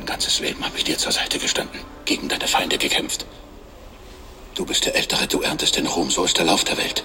Mein 0.00 0.06
ganzes 0.06 0.40
Leben 0.40 0.64
habe 0.64 0.78
ich 0.78 0.84
dir 0.84 0.96
zur 0.96 1.12
Seite 1.12 1.38
gestanden, 1.38 1.78
gegen 2.06 2.30
deine 2.30 2.48
Feinde 2.48 2.78
gekämpft. 2.78 3.26
Du 4.54 4.64
bist 4.64 4.86
der 4.86 4.94
Ältere, 4.94 5.26
du 5.26 5.42
erntest 5.42 5.76
den 5.76 5.86
Ruhm, 5.86 6.10
so 6.10 6.24
ist 6.24 6.38
der 6.38 6.46
Lauf 6.46 6.64
der 6.64 6.78
Welt. 6.78 7.04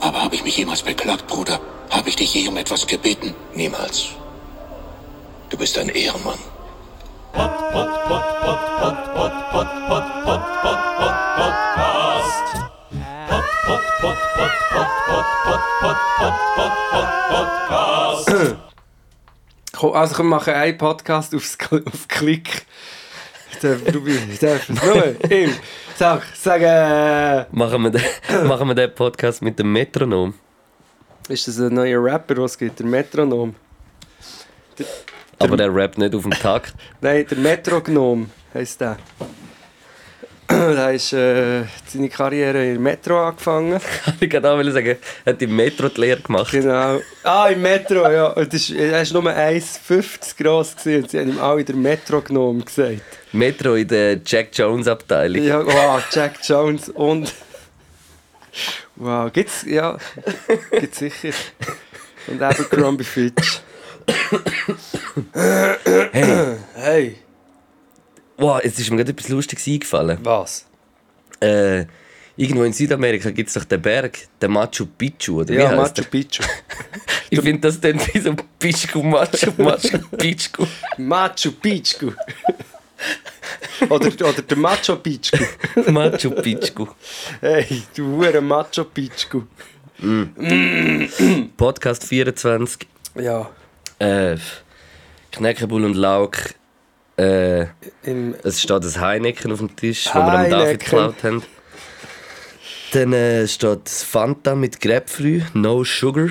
Aber 0.00 0.20
habe 0.20 0.34
ich 0.34 0.42
mich 0.42 0.56
jemals 0.56 0.82
beklagt, 0.82 1.28
Bruder? 1.28 1.60
Habe 1.88 2.08
ich 2.08 2.16
dich 2.16 2.34
je 2.34 2.48
um 2.48 2.56
etwas 2.56 2.88
gebeten? 2.88 3.36
Niemals. 3.54 4.08
Du 5.50 5.56
bist 5.56 5.78
ein 5.78 5.90
Ehrenmann. 5.90 6.40
Komm, 19.72 19.92
Also 19.94 20.18
wir 20.18 20.24
machen 20.24 20.54
einen 20.54 20.76
Podcast 20.78 21.34
aufs, 21.34 21.56
auf 21.70 22.08
Klick. 22.08 22.66
Du 23.62 24.04
nur? 24.68 25.30
Im. 25.30 25.52
Sag, 25.96 26.22
sag, 26.34 26.62
äh, 26.62 27.44
Machen 27.52 27.82
wir, 27.82 27.90
den, 27.90 28.02
machen 28.46 28.68
wir 28.68 28.74
den 28.74 28.94
Podcast 28.94 29.42
mit 29.42 29.58
dem 29.58 29.72
Metronom. 29.72 30.34
ist 31.28 31.46
das 31.46 31.58
ein 31.58 31.74
neuer 31.74 32.02
Rapper, 32.02 32.36
was 32.38 32.52
es 32.52 32.58
gibt? 32.58 32.78
Der 32.78 32.86
Metronom? 32.86 33.54
Aber 35.38 35.56
der 35.56 35.74
rappt 35.74 35.98
nicht 35.98 36.14
auf 36.14 36.22
dem 36.22 36.32
Takt. 36.32 36.74
Nein, 37.00 37.26
der 37.30 37.38
Metrognom 37.38 38.30
heisst 38.54 38.80
der. 38.80 38.98
der 40.74 40.92
ist 40.92 41.12
äh, 41.12 41.62
seine 41.86 42.08
Karriere 42.08 42.64
in 42.64 42.72
der 42.72 42.80
Metro 42.80 43.26
angefangen. 43.26 43.80
ich 44.20 44.28
gerade 44.28 44.50
auch 44.50 44.62
sagen, 44.72 44.96
er 45.24 45.32
hat 45.32 45.42
im 45.42 45.54
Metro 45.54 45.88
die 45.88 46.00
Lehre 46.00 46.20
gemacht. 46.20 46.50
Genau. 46.50 47.00
Ah, 47.22 47.48
im 47.48 47.62
Metro, 47.62 48.10
ja. 48.10 48.28
Und 48.28 48.52
das 48.52 48.68
ist, 48.68 48.70
er 48.70 48.92
war 48.92 49.22
nur 49.22 49.32
1,50 49.32 50.42
gross 50.42 50.76
gewesen 50.76 51.02
und 51.02 51.10
sie 51.10 51.20
haben 51.20 51.30
ihm 51.30 51.38
alle 51.38 51.64
der 51.64 51.76
Metrognom 51.76 52.64
gesagt. 52.64 53.02
Metro 53.32 53.74
in 53.74 53.86
der 53.86 54.20
Jack 54.24 54.48
Jones 54.52 54.88
Abteilung. 54.88 55.42
Ja, 55.42 55.64
wow, 55.64 56.02
Jack 56.10 56.38
Jones 56.42 56.88
und. 56.88 57.32
Wow, 58.96 59.32
gibt's, 59.32 59.64
ja, 59.64 59.96
gibt's 60.72 60.98
sicher. 60.98 61.30
Und 62.26 62.42
Abercrombie 62.42 63.04
Fitch. 63.04 63.60
Hey, 65.32 66.56
Hey, 66.74 67.16
wow, 68.40 68.60
jetzt 68.62 68.78
ist 68.78 68.90
mir 68.90 68.96
gerade 68.98 69.12
etwas 69.12 69.28
Lustiges 69.28 69.66
eingefallen. 69.66 70.18
was? 70.22 70.66
Äh, 71.40 71.86
irgendwo 72.36 72.64
in 72.64 72.72
Südamerika 72.72 73.30
gibt 73.30 73.48
es 73.48 73.54
doch 73.54 73.64
den 73.64 73.80
Berg, 73.80 74.18
den 74.42 74.50
Machu 74.52 74.86
Picchu, 74.86 75.40
oder 75.40 75.48
wie 75.50 75.58
Ja, 75.58 75.74
Machu? 75.74 76.02
Picchu. 76.10 76.42
Ich 77.32 77.40
finde 77.40 77.60
das 77.60 77.80
dann 77.80 78.00
wie 78.12 78.18
so 78.18 78.34
Pichku, 78.58 79.04
Machu, 79.04 79.52
Machu 79.56 79.98
Picchu. 80.18 80.66
Machu 80.98 81.52
Picchu. 81.52 82.10
oder, 83.88 84.06
oder 84.28 84.42
der 84.42 84.56
Macho 84.56 84.96
Picchu. 84.96 85.36
Machu 85.92 86.30
Picchu. 86.30 86.88
Hey, 87.40 87.82
du 87.94 88.16
hure 88.16 88.40
Macho 88.40 88.82
Picchu. 88.84 89.44
Podcast 91.56 92.04
24. 92.04 92.86
Ja, 93.14 93.48
Äh, 94.00 94.36
Knäckebull 95.30 95.84
und 95.84 95.94
Lauch. 95.94 96.32
Äh, 97.20 97.66
im, 98.04 98.34
es 98.44 98.62
steht 98.62 98.82
ein 98.82 99.00
Heineken 99.00 99.52
auf 99.52 99.58
dem 99.58 99.74
Tisch, 99.76 100.08
wo 100.12 100.18
wir 100.20 100.32
am 100.32 100.50
David 100.50 100.80
geklaut 100.80 101.22
haben. 101.22 101.42
Dann 102.92 103.12
äh, 103.12 103.46
steht 103.46 103.80
das 103.84 104.02
Fanta 104.02 104.54
mit 104.54 104.80
Grapefruit, 104.80 105.44
No 105.54 105.84
Sugar. 105.84 106.26
Äh, 106.26 106.30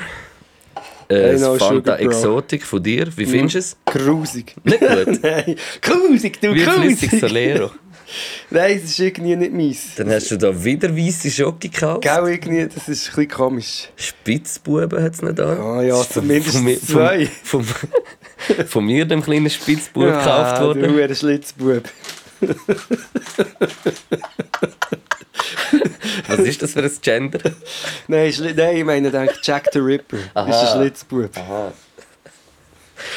Hey, 1.12 1.32
das 1.34 1.42
no 1.42 1.56
Fanta 1.58 1.94
sugar, 1.94 1.98
bro. 1.98 2.06
Exotik 2.06 2.64
von 2.64 2.84
dir. 2.84 3.08
Wie 3.16 3.26
findest 3.26 3.56
du 3.56 3.60
es? 3.60 3.78
grusig. 3.86 4.56
Nicht 4.64 4.80
gut. 4.80 5.20
Nein, 5.24 5.56
grusig, 5.82 6.40
du 6.42 6.54
Wie 6.54 6.64
grusig. 6.64 7.12
Solero. 7.20 7.72
Nein, 8.52 8.80
das 8.82 8.92
ist 8.92 9.00
irgendwie 9.00 9.36
nicht 9.36 9.54
meins. 9.54 9.96
Dann 9.96 10.12
hast 10.12 10.30
du 10.32 10.38
da 10.38 10.64
wieder 10.64 10.96
weisse 10.96 11.30
Schoki 11.32 11.70
gekauft. 11.70 12.02
Gell, 12.02 12.28
irgendwie, 12.28 12.64
das 12.68 12.88
ist 12.88 13.08
ein 13.10 13.16
bisschen 13.16 13.28
komisch. 13.28 13.90
Spitzbuben 13.96 15.02
hat 15.04 15.14
es 15.14 15.22
nicht 15.22 15.38
da. 15.40 15.54
Ah 15.54 15.82
ja, 15.82 15.98
Das 15.98 16.10
zumindest 16.10 16.56
von, 16.56 16.64
mir- 16.66 16.80
zwei. 16.82 17.26
Von, 17.44 17.64
von, 17.64 17.90
von 18.68 18.86
mir, 18.86 19.06
dem 19.06 19.22
kleinen 19.24 19.50
Spitzbub, 19.50 20.04
gekauft 20.06 20.60
Du 20.60 20.66
worden. 20.66 20.92
hure 20.94 21.16
Schlitzbub. 21.16 21.84
Was 26.28 26.40
ist 26.40 26.62
das 26.62 26.74
für 26.74 26.84
ein 26.84 26.92
Gender? 27.02 27.40
Nein, 28.08 28.32
Schli 28.32 28.54
nein, 28.54 28.78
ich 28.78 28.84
meine, 28.84 29.12
denk 29.12 29.32
Jack 29.44 29.70
the 29.74 29.80
Ripper. 29.80 30.18
Aha. 30.34 30.50
Ist 30.50 30.72
ein 30.72 30.80
Schlitzbub. 30.82 31.30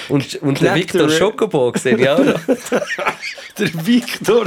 Und, 0.08 0.36
und 0.42 0.60
der 0.60 0.74
Victor 0.74 1.06
der- 1.08 1.16
Schokobo 1.16 1.68
auch 1.68 1.74
noch. 1.74 2.40
Der 3.58 3.68
Victor. 3.86 4.46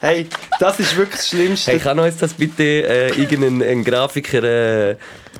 Hey, 0.00 0.26
das 0.58 0.80
ist 0.80 0.96
wirklich 0.96 1.16
das 1.16 1.28
Schlimmste. 1.28 1.70
Hey, 1.72 1.78
kann 1.80 1.98
uns 1.98 2.16
das 2.16 2.32
bitte 2.32 2.62
äh, 2.62 3.08
irgendein 3.10 3.60
ein 3.62 3.84
Grafiker 3.84 4.42
äh, 4.42 4.96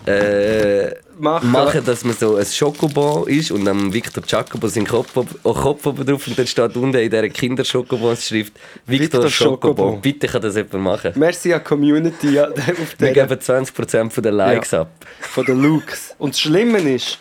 äh, 0.07 0.95
Machen. 1.19 1.53
machen, 1.53 1.85
dass 1.85 2.05
man 2.05 2.17
so 2.17 2.37
ein 2.37 2.47
Schokobon 2.47 3.29
ist 3.29 3.53
und 3.53 3.69
am 3.69 3.93
Victor 3.93 4.25
Jacobo 4.27 4.67
sein 4.67 4.87
Kopf, 4.87 5.11
oh, 5.43 5.55
Kopf 5.55 5.87
oben 5.87 6.05
drauf 6.05 6.27
und 6.27 6.37
dann 6.37 6.47
steht 6.47 6.77
unten 6.77 6.97
in 6.97 7.11
dieser 7.11 7.29
Kinder-Schokobons-Schrift 7.29 8.53
Victor, 8.87 9.23
Victor 9.23 9.31
Schokobo. 9.31 9.83
Schokobo. 9.83 9.99
Bitte 9.99 10.27
kann 10.27 10.43
das 10.43 10.57
jemand 10.57 10.75
machen. 10.83 11.13
Merci 11.15 11.53
an 11.53 11.63
Community 11.63 12.31
ja, 12.31 12.49
auf 12.51 12.97
Wir 12.99 13.13
geben 13.13 13.35
20% 13.35 14.11
von 14.11 14.25
den 14.25 14.35
Likes 14.35 14.75
ab. 14.75 14.91
von 15.21 15.45
den 15.45 15.63
Looks. 15.63 16.15
Und 16.19 16.35
das 16.35 16.41
Schlimme 16.41 16.79
ist, 16.79 17.19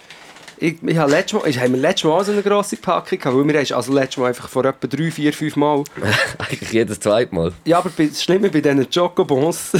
ich, 0.61 0.75
ich 0.83 0.97
habe 0.97 1.09
letztes 1.09 1.41
Mal, 1.41 1.49
ich 1.49 1.59
habe 1.59 1.75
letztes 1.75 2.03
Mal 2.03 2.11
auch 2.11 2.23
so 2.23 2.31
eine 2.31 2.44
grosse 2.44 2.77
Packung 2.77 3.17
gehabt, 3.17 3.35
weil 3.35 3.47
wir 3.47 3.59
haben 3.59 3.73
also 3.73 3.94
letztes 3.94 4.17
Mal 4.17 4.27
einfach 4.27 4.47
vor 4.47 4.63
etwa 4.63 4.88
drei, 4.88 5.09
vier, 5.09 5.33
fünf 5.33 5.55
Mal 5.55 5.83
Eigentlich 6.38 6.72
jedes 6.72 6.99
zweite 6.99 7.33
Mal. 7.33 7.51
Ja, 7.66 7.79
aber 7.79 7.89
das 7.97 8.23
Schlimme 8.23 8.49
bei 8.49 8.61
diesen 8.61 8.88
Chocobons 8.89 9.72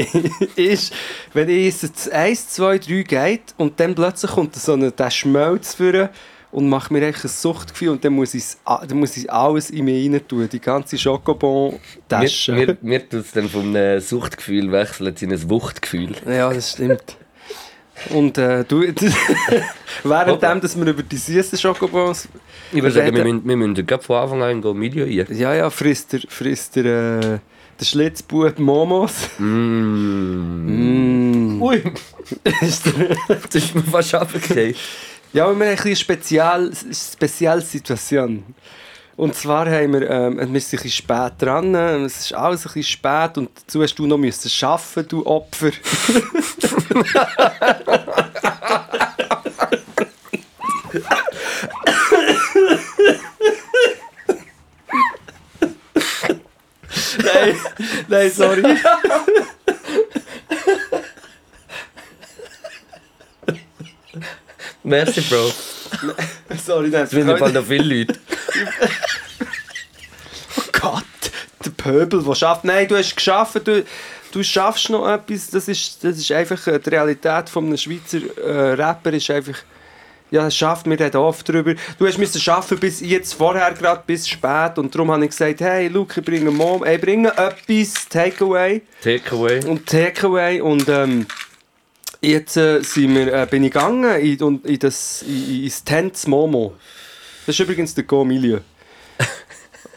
ist, 0.56 0.92
wenn 1.32 1.48
ich 1.48 1.82
es 1.82 2.08
1, 2.10 2.48
2, 2.50 2.78
3 2.78 3.02
geht 3.02 3.54
und 3.56 3.80
dann 3.80 3.94
plötzlich 3.94 4.30
kommt 4.32 4.54
so 4.54 4.74
ein, 4.74 4.92
der 4.94 5.10
Schmelz 5.10 5.74
führen 5.74 6.10
und 6.50 6.68
macht 6.68 6.90
mir 6.90 7.06
echt 7.06 7.24
ein 7.24 7.28
Suchtgefühl 7.28 7.90
und 7.90 8.04
dann 8.04 8.12
muss 8.12 8.34
ich, 8.34 8.44
dann 8.66 8.98
muss 8.98 9.16
ich 9.16 9.32
alles 9.32 9.70
in 9.70 9.86
mich 9.86 10.12
rein 10.12 10.20
tun, 10.28 10.46
die 10.50 10.60
ganze 10.60 10.96
Mir, 10.96 11.00
Schokobon-Tasche. 11.00 12.52
mir, 12.52 12.76
mir 12.82 13.08
tut 13.08 13.20
es 13.20 13.32
dann 13.32 13.48
vom 13.48 13.74
äh, 13.74 14.00
Suchtgefühl 14.00 14.70
wechseln 14.72 15.14
in 15.20 15.32
ein 15.32 15.50
Wuchtgefühl. 15.50 16.14
Ja, 16.26 16.52
das 16.52 16.72
stimmt. 16.72 17.16
Und 18.10 18.38
äh, 18.38 18.64
du, 18.64 18.80
währenddem, 20.04 20.60
dass 20.60 20.78
wir 20.78 20.86
über 20.86 21.02
die 21.02 21.16
süßen 21.16 21.58
Schokobons 21.58 22.28
Ich 22.72 22.82
würde 22.82 22.94
sagen, 22.94 23.14
wir 23.14 23.24
müssen, 23.24 23.46
wir 23.46 23.56
müssen 23.56 23.86
gleich 23.86 24.02
von 24.02 24.16
Anfang 24.16 24.42
an 24.42 24.64
ein 24.64 24.80
Video 24.80 25.04
ein. 25.04 25.36
Ja, 25.36 25.54
ja, 25.54 25.70
frisst 25.70 26.12
der, 26.12 26.20
frisst 26.28 26.76
der, 26.76 26.84
äh, 26.84 27.38
der 27.80 27.84
Schlitzbub 27.84 28.58
Momos. 28.58 29.28
Mm. 29.38 31.56
Mm. 31.56 31.62
Ui, 31.62 31.82
das 32.44 33.54
ist 33.54 33.74
mir 33.74 33.82
fast 33.82 34.14
abgekriegt. 34.14 34.78
Ja, 35.32 35.44
aber 35.44 35.58
wir 35.58 35.66
haben 35.66 35.72
ein 35.72 35.76
bisschen 35.76 35.96
speziell, 35.96 36.72
spezielle 36.92 37.60
Situation. 37.60 38.44
Und 39.18 39.34
zwar 39.34 39.68
haben 39.68 39.94
wir, 39.94 40.08
ähm, 40.08 40.36
wir 40.36 40.44
sind 40.44 40.48
ein 40.48 40.52
bisschen 40.52 40.90
spät 40.92 41.32
dran, 41.40 41.74
ähm, 41.74 42.04
es 42.04 42.20
ist 42.20 42.32
alles 42.34 42.60
ein 42.60 42.72
bisschen 42.72 42.84
spät 42.84 43.36
und 43.36 43.50
dazu 43.52 43.82
hast 43.82 43.96
du 43.96 44.06
noch 44.06 44.16
müssen 44.16 44.48
arbeiten, 44.64 45.08
du 45.08 45.26
Opfer. 45.26 45.72
nein, 57.24 57.56
nein, 58.06 58.30
sorry. 58.30 58.62
Merci, 64.84 65.20
Bro. 65.22 65.52
sorry, 66.64 66.88
nein, 66.90 67.02
Es 67.02 67.10
sind 67.10 67.28
im 67.28 67.36
Fall 67.36 67.50
noch 67.50 67.66
viele 67.66 67.96
Leute. 67.96 68.14
Pöbel, 71.88 72.22
der 72.22 72.34
schafft. 72.34 72.64
Nein, 72.64 72.86
du 72.86 72.96
hast 72.96 73.16
geschafft, 73.16 73.66
du, 73.66 73.84
du 74.32 74.42
schaffst 74.42 74.90
noch 74.90 75.08
etwas. 75.08 75.48
Das 75.50 75.68
ist, 75.68 76.04
das 76.04 76.18
ist 76.18 76.30
einfach 76.32 76.66
äh, 76.66 76.78
die 76.78 76.90
Realität 76.90 77.48
von 77.48 77.64
einem 77.64 77.78
Schweizer 77.78 78.18
äh, 78.36 78.74
Rapper. 78.74 79.12
Ist 79.14 79.30
einfach, 79.30 79.56
ja, 80.30 80.46
es 80.46 80.54
schafft, 80.56 80.84
wir 80.84 81.00
reden 81.00 81.16
oft 81.16 81.48
darüber. 81.48 81.74
Du 81.98 82.06
hast 82.06 82.18
müssen 82.18 82.40
schaffen 82.40 82.78
bis 82.78 83.00
jetzt 83.00 83.32
vorher 83.32 83.72
gerade 83.72 84.02
bis 84.06 84.28
spät 84.28 84.76
und 84.76 84.94
darum 84.94 85.10
habe 85.10 85.24
ich 85.24 85.30
gesagt, 85.30 85.60
hey, 85.60 85.88
Luke, 85.88 86.20
ich 86.20 86.26
bringe 86.26 86.50
Mom, 86.50 86.84
ich 86.84 87.00
bringe 87.00 87.30
etwas, 87.30 88.06
Takeaway 88.10 88.82
Takeaway. 89.02 89.64
und 89.64 89.86
Takeaway 89.86 90.60
und 90.60 90.86
ähm, 90.90 91.26
jetzt 92.20 92.58
äh, 92.58 92.82
sind 92.82 93.14
wir, 93.14 93.32
äh, 93.32 93.46
bin 93.46 93.64
ich 93.64 93.72
gegangen 93.72 94.20
in, 94.20 94.60
in 94.64 94.78
das, 94.78 95.22
in, 95.22 95.64
ins 95.64 95.82
Tent 95.82 96.26
Momo. 96.28 96.74
Das 97.46 97.54
ist 97.54 97.60
übrigens 97.60 97.94
der 97.94 98.04
Go-Milieu. 98.04 98.58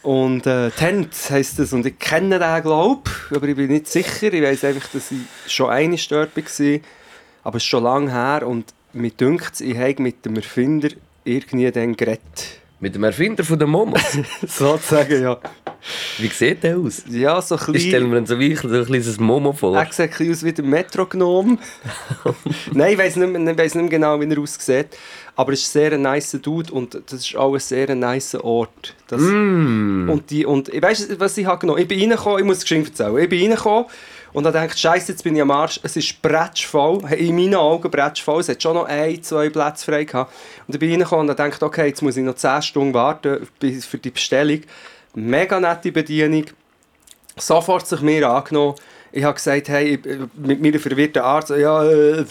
Und 0.03 0.47
äh, 0.47 0.71
Tent 0.71 1.13
heisst 1.29 1.59
das 1.59 1.73
und 1.73 1.85
ich 1.85 1.99
kenne 1.99 2.39
den 2.39 2.63
glaube 2.63 3.09
aber 3.29 3.47
ich 3.47 3.55
bin 3.55 3.67
nicht 3.67 3.87
sicher. 3.87 4.33
Ich 4.33 4.41
weiß 4.41 4.63
einfach, 4.65 4.87
dass 4.89 5.11
ich 5.11 5.19
schon 5.51 5.69
eine 5.69 5.95
dort 6.09 6.35
war, 6.35 6.79
aber 7.43 7.57
es 7.57 7.63
ist 7.63 7.69
schon 7.69 7.83
lange 7.83 8.11
her 8.11 8.47
und 8.47 8.73
mir 8.93 9.11
dünkt 9.11 9.61
ich 9.61 9.77
habe 9.77 10.01
mit 10.01 10.25
dem 10.25 10.35
Erfinder 10.35 10.89
irgendwie 11.23 11.71
dann 11.71 11.95
geredet. 11.95 12.21
Mit 12.79 12.95
dem 12.95 13.03
Erfinder 13.03 13.43
von 13.43 13.59
der 13.59 13.67
Momos. 13.67 14.01
Sozusagen, 14.47 15.21
ja. 15.21 15.37
Wie 16.17 16.27
sieht 16.27 16.63
der 16.63 16.77
aus? 16.79 17.03
Ja, 17.07 17.39
so 17.39 17.55
ein 17.55 17.61
Ich 17.75 17.83
stelle 17.87 18.05
bisschen... 18.05 18.09
mir 18.09 18.15
dann 18.15 18.25
so 18.25 18.39
wie 18.39 18.55
so 18.55 18.67
ein 18.67 18.85
kleines 18.85 19.19
Momo 19.19 19.53
vor. 19.53 19.77
Er 19.77 19.85
sieht 19.91 19.99
ein 19.99 20.09
bisschen 20.09 20.31
aus 20.31 20.43
wie 20.43 20.53
der 20.53 20.65
Metrognom. 20.65 21.59
Nein, 22.73 22.93
ich 22.93 22.97
weiss 22.97 23.15
nicht, 23.15 23.31
mehr- 23.31 23.51
ich 23.51 23.57
weiss 23.57 23.75
nicht 23.75 23.83
mehr 23.83 23.89
genau, 23.91 24.19
wie 24.19 24.27
er 24.31 24.39
aussieht. 24.39 24.97
Aber 25.41 25.53
es 25.53 25.61
ist 25.61 25.75
ein 25.75 25.89
sehr 25.89 25.97
nice 25.97 26.37
Dude 26.39 26.71
und 26.71 26.93
das 26.93 27.13
ist 27.13 27.35
auch 27.35 27.55
ein 27.55 27.59
sehr 27.59 27.95
nice 27.95 28.35
Ort. 28.35 28.93
Das, 29.07 29.19
Mm. 29.19 30.07
Und, 30.07 30.29
die, 30.29 30.45
und 30.45 30.69
ich 30.69 30.83
weiss, 30.83 31.07
was 31.17 31.35
ich 31.35 31.47
habe 31.47 31.57
genommen. 31.57 31.81
Ich 31.81 31.87
bin 31.87 31.99
reingekommen, 31.99 32.37
ich 32.37 32.45
muss 32.45 32.57
es 32.57 32.61
geschwind 32.61 32.89
erzählen. 32.89 33.17
Ich 33.17 33.27
bin 33.27 33.41
reingekommen 33.41 33.85
und 34.33 34.45
habe 34.45 34.59
gedacht, 34.59 34.77
Scheiße, 34.77 35.13
jetzt 35.13 35.23
bin 35.23 35.35
ich 35.35 35.41
am 35.41 35.49
Arsch. 35.49 35.79
Es 35.81 35.95
ist 35.95 36.21
bretschvoll. 36.21 37.11
In 37.13 37.35
meinen 37.35 37.55
Augen 37.55 37.89
bretschvoll. 37.89 38.41
Es 38.41 38.49
hat 38.49 38.61
schon 38.61 38.75
noch 38.75 38.85
ein, 38.85 39.23
zwei 39.23 39.49
Plätze 39.49 39.83
frei 39.83 40.03
gehabt. 40.03 40.31
Und 40.67 40.75
ich 40.75 40.79
bin 40.79 40.91
reingekommen 40.91 41.27
und 41.27 41.31
habe 41.31 41.49
gedacht, 41.49 41.63
okay, 41.63 41.87
jetzt 41.87 42.03
muss 42.03 42.17
ich 42.17 42.23
noch 42.23 42.35
10 42.35 42.61
Stunden 42.61 42.93
warten 42.93 43.47
für 43.59 43.97
die 43.97 44.11
Bestellung. 44.11 44.61
Mega 45.15 45.59
nette 45.59 45.91
Bedienung. 45.91 46.45
Sofort 47.35 47.87
sich 47.87 48.01
mir 48.01 48.29
angenommen. 48.29 48.75
Ich 49.13 49.23
habe 49.23 49.33
gesagt, 49.33 49.67
hey, 49.69 49.95
ich- 50.03 50.19
mit 50.35 50.61
meiner 50.61 50.79
verwirrten 50.79 51.21
Art, 51.21 51.49
ja, 51.49 51.83
äh, 51.83 52.23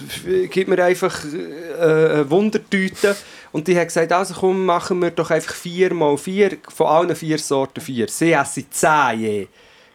gib 0.51 0.69
mir 0.69 0.83
einfach 0.85 1.15
äh, 1.25 2.29
Wundertüte. 2.31 3.17
Und 3.53 3.67
die 3.69 3.77
hat 3.77 3.89
gesagt, 3.89 4.13
also 4.13 4.35
komm, 4.35 4.65
machen 4.65 5.01
wir 5.03 5.11
doch 5.11 5.31
einfach 5.31 5.55
vier 5.55 5.93
mal 5.93 6.17
vier, 6.17 6.57
von 6.75 6.87
allen 6.87 7.17
vier 7.17 7.39
Sorten 7.39 7.81
vier. 7.81 8.09
Sie 8.09 8.33
essen 8.33 8.67
zehn 8.71 9.21
je. 9.21 9.47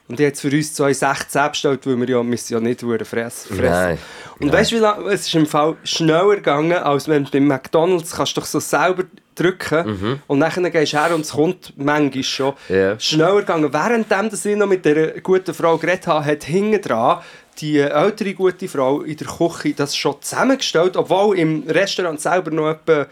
Und 0.08 0.20
die 0.20 0.28
hat 0.28 0.38
für 0.38 0.50
uns 0.52 0.74
zwei 0.76 0.94
16 0.94 1.50
bestellt, 1.50 1.88
weil 1.88 1.98
wir 2.00 2.08
ja, 2.10 2.24
wir 2.24 2.38
ja 2.50 2.60
nicht 2.60 2.84
hure 2.84 3.04
fress, 3.06 3.46
fressen. 3.48 3.64
Nein. 3.64 3.98
Und 4.40 4.54
weißt 4.54 4.72
du, 4.72 4.76
wie 4.76 4.80
lange? 4.80 5.10
Es 5.12 5.22
ist 5.26 5.34
im 5.34 5.48
Fall 5.48 5.78
schneller 5.84 6.36
gegangen, 6.36 6.74
als 6.78 7.08
wenn 7.08 7.24
du 7.24 7.32
beim 7.32 7.48
McDonalds 7.48 8.12
kannst 8.16 8.38
du 8.38 8.42
doch 8.42 8.46
so 8.48 8.60
selber 8.60 9.06
drücken 9.36 10.20
und 10.28 10.40
dann 10.40 10.72
gehst 10.72 10.94
du 10.94 10.98
her 10.98 11.14
und 11.14 11.22
es 11.22 11.32
kommt 11.32 11.74
manchmal 11.78 12.24
schon. 12.24 12.54
Ja. 12.70 13.00
Schneller 13.00 13.42
gegangen. 13.42 13.72
Währenddem 13.74 14.30
dass 14.30 14.46
ich 14.46 14.56
noch 14.56 14.68
mit 14.68 14.86
der 14.86 15.20
guten 15.22 15.54
Frau 15.54 15.78
geredet 15.78 16.08
habe, 16.08 16.26
hat 16.26 16.44
hinten 16.46 16.82
dran 16.82 17.20
die 17.60 17.80
ältere 17.80 18.34
gute 18.34 18.68
Frau 18.68 19.02
in 19.02 19.16
der 19.16 19.28
Küche 19.28 19.74
das 19.74 19.96
schon 19.96 20.16
zusammengestellt, 20.22 20.98
obwohl 20.98 21.38
im 21.38 21.64
Restaurant 21.68 22.20
selber 22.20 22.52
noch 22.52 22.70
etwa 22.72 23.08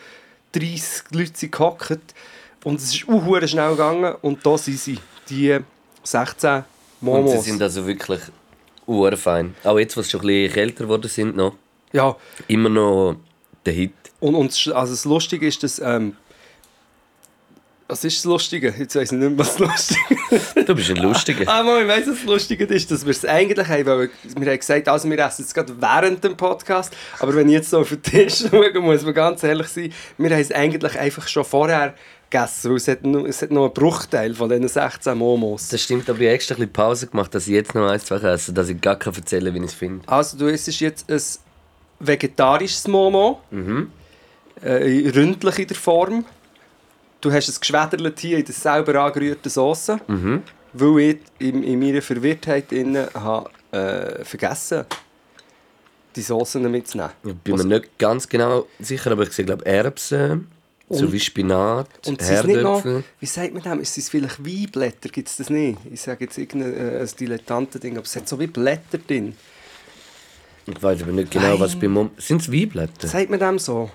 30 0.53 1.03
Leute 1.11 1.47
gehockt. 1.47 1.99
Und 2.63 2.79
es 2.79 2.93
ist 2.95 3.07
auch 3.09 3.47
schnell 3.47 3.71
gegangen 3.71 4.15
und 4.21 4.45
da 4.45 4.57
sind 4.57 4.79
sie, 4.79 4.99
die 5.29 5.57
16 6.03 6.55
Und 6.55 6.65
Momos. 7.01 7.31
sie 7.43 7.51
sind 7.51 7.61
also 7.61 7.85
wirklich 7.85 8.21
urfein. 8.85 9.55
Auch 9.63 9.79
jetzt, 9.79 9.95
wo 9.97 10.01
sie 10.01 10.09
schon 10.09 10.21
ein 10.21 10.27
bisschen 10.27 10.53
kälter 10.53 10.83
geworden 10.85 11.07
sind, 11.07 11.35
noch. 11.35 11.55
ja, 11.91 12.15
Immer 12.47 12.69
noch 12.69 13.15
der 13.65 13.73
Hit. 13.73 13.93
Und, 14.23 14.35
und 14.35 14.51
das- 14.51 14.73
also 14.73 14.93
das 14.93 15.05
Lustige 15.05 15.45
ist, 15.47 15.63
dass. 15.63 15.79
Ähm, 15.79 16.15
was 17.89 18.03
ist 18.05 18.17
das 18.19 18.23
Lustige? 18.25 18.73
Jetzt 18.77 18.95
weiß 18.95 19.11
ich 19.11 19.17
nicht 19.19 19.29
mehr, 19.29 19.37
was 19.37 19.57
das 19.57 19.59
Lustige 19.59 20.17
ist. 20.31 20.69
Du 20.69 20.73
bist 20.73 20.89
ein 20.89 20.95
Lustiger. 20.95 21.47
ah, 21.47 21.61
mal, 21.61 21.81
ich 21.81 21.87
weiss, 21.87 22.07
was 22.07 22.15
das 22.15 22.23
Lustige 22.23 22.63
ist, 22.65 22.89
dass 22.89 23.03
wir 23.03 23.11
es 23.11 23.25
eigentlich 23.25 23.67
haben. 23.67 23.85
Weil 23.85 24.09
wir 24.37 24.51
haben 24.51 24.57
gesagt, 24.59 24.87
also 24.87 25.09
wir 25.09 25.19
essen 25.19 25.43
es 25.43 25.53
gerade 25.53 25.79
während 25.79 26.23
dem 26.23 26.37
Podcast. 26.37 26.95
Aber 27.19 27.35
wenn 27.35 27.49
ich 27.49 27.55
jetzt 27.55 27.69
so 27.69 27.79
auf 27.81 27.89
den 27.89 28.01
Tisch 28.01 28.45
schaue, 28.49 28.79
muss 28.79 29.03
man 29.03 29.13
ganz 29.13 29.43
ehrlich 29.43 29.67
sein, 29.67 29.93
wir 30.17 30.29
haben 30.31 30.39
es 30.39 30.51
eigentlich 30.53 30.97
einfach 30.97 31.27
schon 31.27 31.43
vorher 31.43 31.93
gegessen. 32.29 32.69
Weil 32.71 32.77
es 32.77 32.87
hat, 32.87 33.03
nur, 33.03 33.27
es 33.27 33.41
hat 33.41 33.51
noch 33.51 33.65
einen 33.65 33.73
Bruchteil 33.73 34.33
von 34.33 34.49
diesen 34.49 34.69
16 34.69 35.17
Momos. 35.17 35.67
Das 35.67 35.81
stimmt, 35.83 36.09
aber 36.09 36.19
ich 36.21 36.25
habe 36.27 36.35
extra 36.35 36.55
ein 36.55 36.59
bisschen 36.59 36.73
Pause 36.73 37.07
gemacht, 37.07 37.35
dass 37.35 37.45
ich 37.47 37.53
jetzt 37.53 37.75
noch 37.75 37.87
eins, 37.89 38.05
zwei 38.05 38.15
esse, 38.15 38.53
dass 38.53 38.69
ich 38.69 38.79
gar 38.79 38.95
kann 38.95 39.13
erzählen 39.13 39.53
wie 39.53 39.59
ich 39.59 39.65
es 39.65 39.73
finde. 39.73 40.07
Also 40.07 40.37
du 40.37 40.47
isst 40.47 40.67
jetzt 40.79 41.11
ein 41.11 41.21
vegetarisches 41.99 42.87
Momo, 42.87 43.41
äh, 44.63 45.11
ründlich 45.15 45.59
in 45.59 45.67
der 45.67 45.77
Form. 45.77 46.25
Du 47.21 47.31
hast 47.31 47.47
es 47.47 47.59
geschwäderlet 47.59 48.19
hier 48.19 48.37
in 48.37 48.45
der 48.45 48.53
selber 48.53 48.95
angerührten 49.01 49.49
Sauce, 49.49 49.91
weil 50.73 50.99
ich 50.99 51.17
in, 51.39 51.63
in 51.63 51.79
meiner 51.79 52.01
Verwirrtheit 52.01 52.71
innen 52.71 53.07
habe, 53.13 53.49
äh, 53.71 54.23
vergessen 54.25 54.85
die 56.15 56.21
Sauce 56.21 56.55
mitzunehmen. 56.55 57.11
Ich 57.23 57.33
bin 57.35 57.55
mir 57.55 57.65
nicht 57.65 57.97
ganz 57.97 58.27
genau 58.27 58.67
sicher, 58.79 59.11
aber 59.11 59.23
ich 59.23 59.31
sehe, 59.31 59.45
glaube 59.45 59.65
Erbsen, 59.65 60.47
Spinat, 61.17 61.87
Und 62.05 62.21
sind 62.21 62.21
es 62.21 62.43
nicht 62.43 62.61
noch, 62.61 62.83
Herdöpfel. 62.83 63.03
wie 63.19 63.25
sagt 63.25 63.53
man 63.53 63.63
das, 63.63 63.77
ist 63.79 63.97
es 63.97 64.09
vielleicht 64.09 64.45
Weinblätter, 64.45 65.09
gibt 65.09 65.27
es 65.27 65.37
das 65.37 65.49
nicht? 65.49 65.79
Ich 65.91 66.01
sage 66.01 66.25
jetzt 66.25 66.37
irgendein 66.37 66.75
äh, 66.75 66.99
ein 66.99 67.09
Dilettantending, 67.19 67.93
aber 67.97 68.05
es 68.05 68.15
hat 68.15 68.27
so 68.27 68.39
wie 68.39 68.47
Blätter 68.47 68.99
drin. 68.99 69.35
Ich 70.65 70.81
weiß 70.81 71.01
aber 71.01 71.11
nicht 71.11 71.31
genau, 71.31 71.59
was 71.59 71.75
bei 71.75 71.87
Mom... 71.87 72.11
Sind 72.17 72.41
es 72.41 72.51
Weinblätter? 72.51 73.07
Sagt 73.07 73.29
man 73.29 73.39
dem 73.39 73.59
so? 73.59 73.89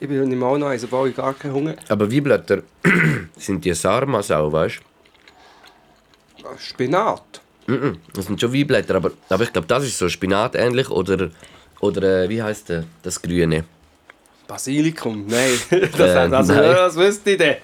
Ich 0.00 0.08
bin 0.08 0.28
nicht 0.28 0.38
mal 0.38 0.58
noch 0.58 0.68
eins, 0.68 0.84
obwohl 0.84 1.08
ich 1.10 1.16
gar 1.16 1.32
keinen 1.34 1.54
Hunger 1.54 1.74
Aber 1.88 2.10
Weinblätter 2.10 2.62
sind 3.38 3.64
die 3.64 3.72
Sarmas 3.74 4.30
auch, 4.30 4.52
weißt 4.52 4.80
Spinat. 6.58 7.22
du? 7.66 7.72
Mhm, 7.72 7.98
Das 8.12 8.26
sind 8.26 8.40
schon 8.40 8.52
Weinblätter, 8.52 8.96
aber, 8.96 9.12
aber 9.28 9.44
ich 9.44 9.52
glaube, 9.52 9.66
das 9.66 9.84
ist 9.84 9.96
so 9.98 10.08
Spinat 10.08 10.54
ähnlich 10.56 10.90
oder, 10.90 11.30
oder 11.80 12.24
äh, 12.24 12.28
wie 12.28 12.42
heißt 12.42 12.68
der, 12.68 12.84
das 13.02 13.20
Grüne? 13.20 13.64
Basilikum, 14.46 15.26
nein. 15.26 15.58
Das, 15.96 16.00
Äh, 16.00 16.34
also, 16.34 16.52
nein. 16.52 16.62
das 16.74 16.96
wüsste 16.96 17.30
ich 17.30 17.38
denn. 17.38 17.56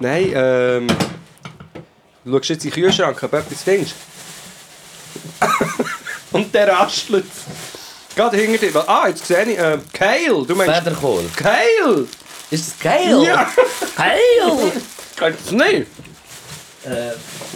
Nein, 0.00 0.30
ähm... 0.34 0.86
Du 2.24 2.32
schaust 2.36 2.50
jetzt 2.50 2.64
in 2.64 2.70
den 2.70 2.82
Kühlschrank, 2.84 3.20
ob 3.22 3.30
du 3.32 3.36
etwas 3.36 3.62
findest. 3.62 3.94
Und 6.32 6.54
der 6.54 6.68
rastelt. 6.68 7.24
Gerade 8.14 8.36
hinter 8.36 8.58
dir. 8.66 8.88
Ah, 8.88 9.08
jetzt 9.08 9.26
sehe 9.26 9.42
ich... 9.44 9.58
Äh, 9.58 9.78
Kale, 9.92 10.44
du 10.46 10.54
meinst... 10.54 10.74
Federkohl. 10.74 11.24
Kale! 11.36 12.06
Ist 12.50 12.68
das 12.68 12.78
geil? 12.80 13.22
Ja! 13.24 13.48
Geil! 13.96 14.72
Kennst 15.16 15.50
du 15.50 15.56
nicht? 15.56 15.86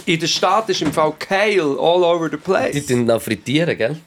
In 0.05 0.19
der 0.19 0.27
Stadt 0.27 0.69
ist 0.69 0.81
im 0.81 0.91
Fall 0.93 1.13
Kale 1.19 1.61
all 1.61 2.03
over 2.03 2.25
the 2.29 2.37
Die 2.37 2.37
place. 2.37 2.85
tun 2.85 3.05
noch 3.05 3.21
frittieren, 3.21 3.77
gell? 3.77 3.97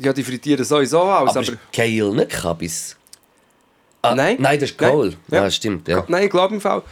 Ja, 0.00 0.12
die 0.12 0.22
frittieren 0.24 0.64
sowieso 0.64 1.00
aus, 1.02 1.30
Aber, 1.36 1.40
aber... 1.40 1.52
Kale 1.72 2.14
nicht 2.14 2.30
Kabis? 2.30 2.96
Ah, 4.02 4.14
Nein. 4.14 4.36
Nein, 4.40 4.60
das 4.60 4.70
ist. 4.70 4.78
Kohl. 4.78 5.14
Ja. 5.28 5.44
Ja. 5.44 5.50
stimmt, 5.50 5.88
ja. 5.88 6.04
Nein, 6.08 6.24
ich 6.24 6.30
glaube 6.30 6.54
im 6.54 6.60
Fall. 6.60 6.82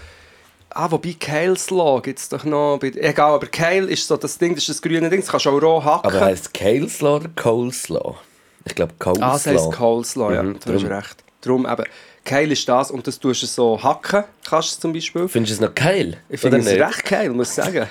Ah, 0.70 0.90
wobei 0.90 1.14
Kale 1.18 1.56
Slaw 1.56 2.00
gibt 2.02 2.18
es 2.18 2.28
doch 2.28 2.44
noch. 2.44 2.78
bei- 2.80 2.88
Egal, 2.94 3.34
aber 3.34 3.46
Kale 3.46 3.86
ist 3.90 4.06
so 4.06 4.16
das 4.16 4.36
Ding, 4.38 4.54
das 4.54 4.64
ist 4.64 4.68
das 4.70 4.82
grüne 4.82 5.08
Ding, 5.10 5.20
das 5.20 5.28
kannst 5.30 5.46
du 5.46 5.50
auch 5.50 5.62
roh 5.62 5.82
hacken. 5.84 6.10
Aber 6.10 6.20
heisst 6.24 6.52
Kaleslaw 6.52 7.16
oder 7.16 7.28
Coleslaw? 7.36 8.16
Ich 8.66 8.74
glaube 8.74 8.94
Coleslaw. 8.98 9.26
ah, 9.26 9.32
das 9.32 9.46
heisst 9.46 9.72
Coleslaw, 9.72 10.34
ja. 10.34 10.42
Mhm, 10.42 10.58
du 10.64 10.74
hast 10.74 10.84
recht. 10.84 11.24
Darum 11.40 11.66
eben, 11.66 11.84
Kale 12.24 12.52
ist 12.52 12.68
das 12.68 12.90
und 12.90 13.06
das 13.06 13.20
tust 13.20 13.42
du 13.42 13.46
so 13.46 13.82
hacken, 13.82 14.24
kannst 14.48 14.76
du 14.76 14.80
zum 14.82 14.92
Beispiel. 14.92 15.28
Findest 15.28 15.60
du 15.60 15.64
es 15.64 15.68
noch 15.68 15.74
geil? 15.74 16.18
Ich 16.28 16.40
finde 16.40 16.58
es 16.58 16.64
nicht? 16.66 16.80
recht 16.80 17.04
geil, 17.04 17.30
muss 17.30 17.50
ich 17.50 17.54
sagen. 17.54 17.86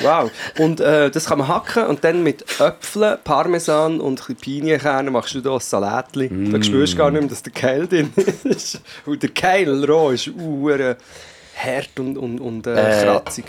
Wow. 0.00 0.30
Und 0.58 0.80
äh, 0.80 1.10
das 1.10 1.26
kann 1.26 1.38
man 1.38 1.48
hacken 1.48 1.84
und 1.86 2.02
dann 2.04 2.22
mit 2.22 2.42
Äpfeln, 2.60 3.18
Parmesan 3.22 4.00
und 4.00 4.24
Pinienkernen 4.40 5.12
machst 5.12 5.34
du 5.34 5.40
da 5.40 5.54
ein 5.54 5.60
Salätchen. 5.60 6.50
Da 6.50 6.62
spürst 6.62 6.94
du 6.94 6.98
gar 6.98 7.10
nicht 7.10 7.20
mehr, 7.20 7.30
dass 7.30 7.42
der 7.42 7.52
Keil 7.52 7.86
drin 7.86 8.12
ist. 8.44 8.80
Und 9.04 9.22
der 9.22 9.30
Keil 9.30 9.84
roh 9.84 10.10
ist 10.10 10.28
uh, 10.28 10.70
hart 11.56 11.98
und, 11.98 12.16
und, 12.16 12.40
und 12.40 12.66
äh, 12.66 13.00
Äh, 13.00 13.04
kratzig. 13.04 13.44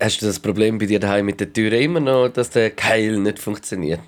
Hast 0.00 0.22
du 0.22 0.26
das 0.26 0.38
Problem 0.38 0.78
bei 0.78 0.86
dir 0.86 0.98
daheim 0.98 1.26
mit 1.26 1.40
der 1.40 1.52
Tür 1.52 1.72
immer 1.72 2.00
noch, 2.00 2.28
dass 2.28 2.50
der 2.50 2.70
Keil 2.70 3.18
nicht 3.18 3.38
funktioniert? 3.38 4.00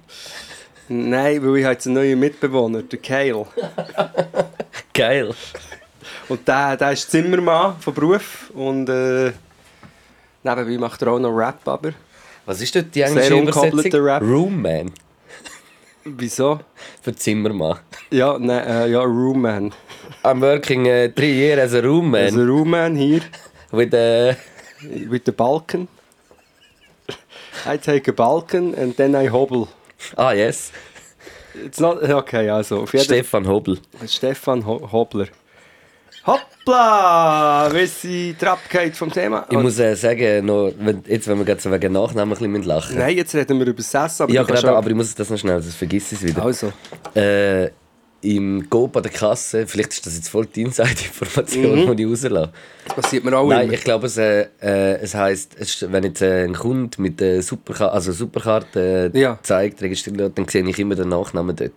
Nein, 0.89 1.43
weil 1.45 1.59
ich 1.59 1.65
habe 1.65 1.75
jetzt 1.75 1.87
einen 1.87 1.97
neuen 1.97 2.19
Mitbewohner, 2.19 2.83
der 2.83 2.99
Keil. 2.99 3.47
Geil. 4.95 5.35
Und 6.29 6.49
der, 6.49 6.77
der 6.77 6.93
ist 6.93 7.11
Zimmermann 7.11 7.77
von 7.81 7.95
Beruf 7.95 8.51
und 8.55 8.89
äh, 8.89 9.33
nebenbei 10.43 10.79
macht 10.79 11.03
er 11.03 11.09
auch 11.13 11.19
noch 11.19 11.37
Rap, 11.37 11.67
aber 11.67 11.93
Was 12.47 12.61
ist 12.61 12.75
dort 12.75 12.95
die 12.95 13.03
englische 13.03 13.39
Übersetzung? 13.39 14.05
Rap. 14.05 14.23
Roomman. 14.23 14.91
wieso? 16.05 16.61
Für 17.01 17.15
Zimmermann. 17.15 17.79
Ja, 18.11 18.39
nein, 18.39 18.67
äh, 18.67 18.89
ja, 18.89 19.03
Roomman. 19.03 19.73
I'm 20.25 20.41
working 20.41 20.87
uh, 20.87 21.09
three 21.15 21.33
years 21.33 21.61
as 21.61 21.75
a 21.75 21.81
roomman. 21.81 22.25
Also 22.25 22.45
Roomman 22.45 22.97
hier. 22.97 23.23
with 23.73 23.95
uh, 23.95 24.35
with 25.09 25.25
the 25.25 25.33
Balkan. 25.33 25.89
I 27.67 27.77
take 27.77 28.09
a 28.09 28.13
Balkan 28.13 28.75
and 28.75 28.97
then 28.97 29.15
I 29.15 29.29
hobble. 29.29 29.69
ah 30.17 30.33
yes, 30.33 30.73
It's 31.55 31.81
not 31.81 32.03
okay, 32.03 32.49
also 32.49 32.87
Stefan 32.87 33.45
Hobel. 33.45 33.77
Stefan 34.07 34.63
Ho 34.63 34.89
Hobler. 34.91 35.29
Hoppla! 36.25 37.69
Wie 37.73 37.87
sie 37.87 38.35
die 38.41 38.47
Abgeht 38.47 38.97
vom 38.97 39.11
Thema. 39.13 39.45
Ich 39.51 39.59
muss 39.59 39.79
äh, 39.79 39.97
sagen, 39.97 40.47
noch, 40.47 40.73
wenn, 40.79 41.03
jetzt 41.07 41.27
wenn 41.27 41.37
wir 41.39 41.45
gerade 41.45 41.61
so 41.61 41.71
wegen 41.71 41.93
Nachnamen 41.93 42.33
ein 42.33 42.53
bisschen 42.53 42.63
lachen. 42.63 42.97
Nein, 42.97 43.17
jetzt 43.17 43.35
reden 43.35 43.59
wir 43.59 43.67
über 43.67 43.81
Essen, 43.81 44.23
aber 44.23 44.33
ja, 44.33 44.45
gerade, 44.45 44.73
aber 44.73 44.89
ich 44.89 44.95
muss 44.95 45.15
das 45.15 45.31
noch 45.31 45.39
schnell, 45.39 45.61
sonst 45.61 45.75
vergiss 45.75 46.13
ich 46.13 46.23
es 46.23 46.25
wieder. 46.25 46.45
Also, 46.45 46.73
Äh, 47.15 47.71
Im 48.25 48.71
Coop 48.71 48.97
an 48.97 49.03
der 49.03 49.11
Kasse, 49.11 49.67
vielleicht 49.67 49.93
ist 49.95 50.07
das 50.07 50.15
jetzt 50.15 50.29
voll 50.29 50.47
die 50.47 50.63
Inside-Information, 50.63 51.87
Mhm. 51.87 51.97
die 51.97 52.05
ich 52.05 52.09
rauslasse. 52.09 52.53
das 52.87 52.95
passiert 52.95 53.25
mir 53.25 53.37
auch 53.37 53.49
Nein, 53.49 53.65
immer. 53.65 53.73
ich 53.75 53.83
glaube, 53.83 54.07
es, 54.07 54.17
äh, 54.17 54.47
äh, 54.63 54.95
es 55.01 55.15
heisst, 55.15 55.57
es 55.59 55.75
ist, 55.83 55.93
wenn 55.93 56.05
jetzt 56.05 56.23
äh, 56.23 56.45
ein 56.45 56.55
Kunde 56.55 57.03
mit 57.03 57.19
der 57.21 57.43
Superkarte, 57.43 57.93
also 57.93 58.13
Superkarte 58.13 59.11
äh, 59.13 59.19
Ja. 59.19 59.39
zeigt, 59.43 59.83
registriert, 59.83 60.19
wird, 60.19 60.39
dann 60.39 60.47
sehe 60.47 60.65
ich 60.69 60.79
immer 60.79 60.95
den 60.95 61.09
Nachnamen 61.09 61.57
dort. 61.57 61.73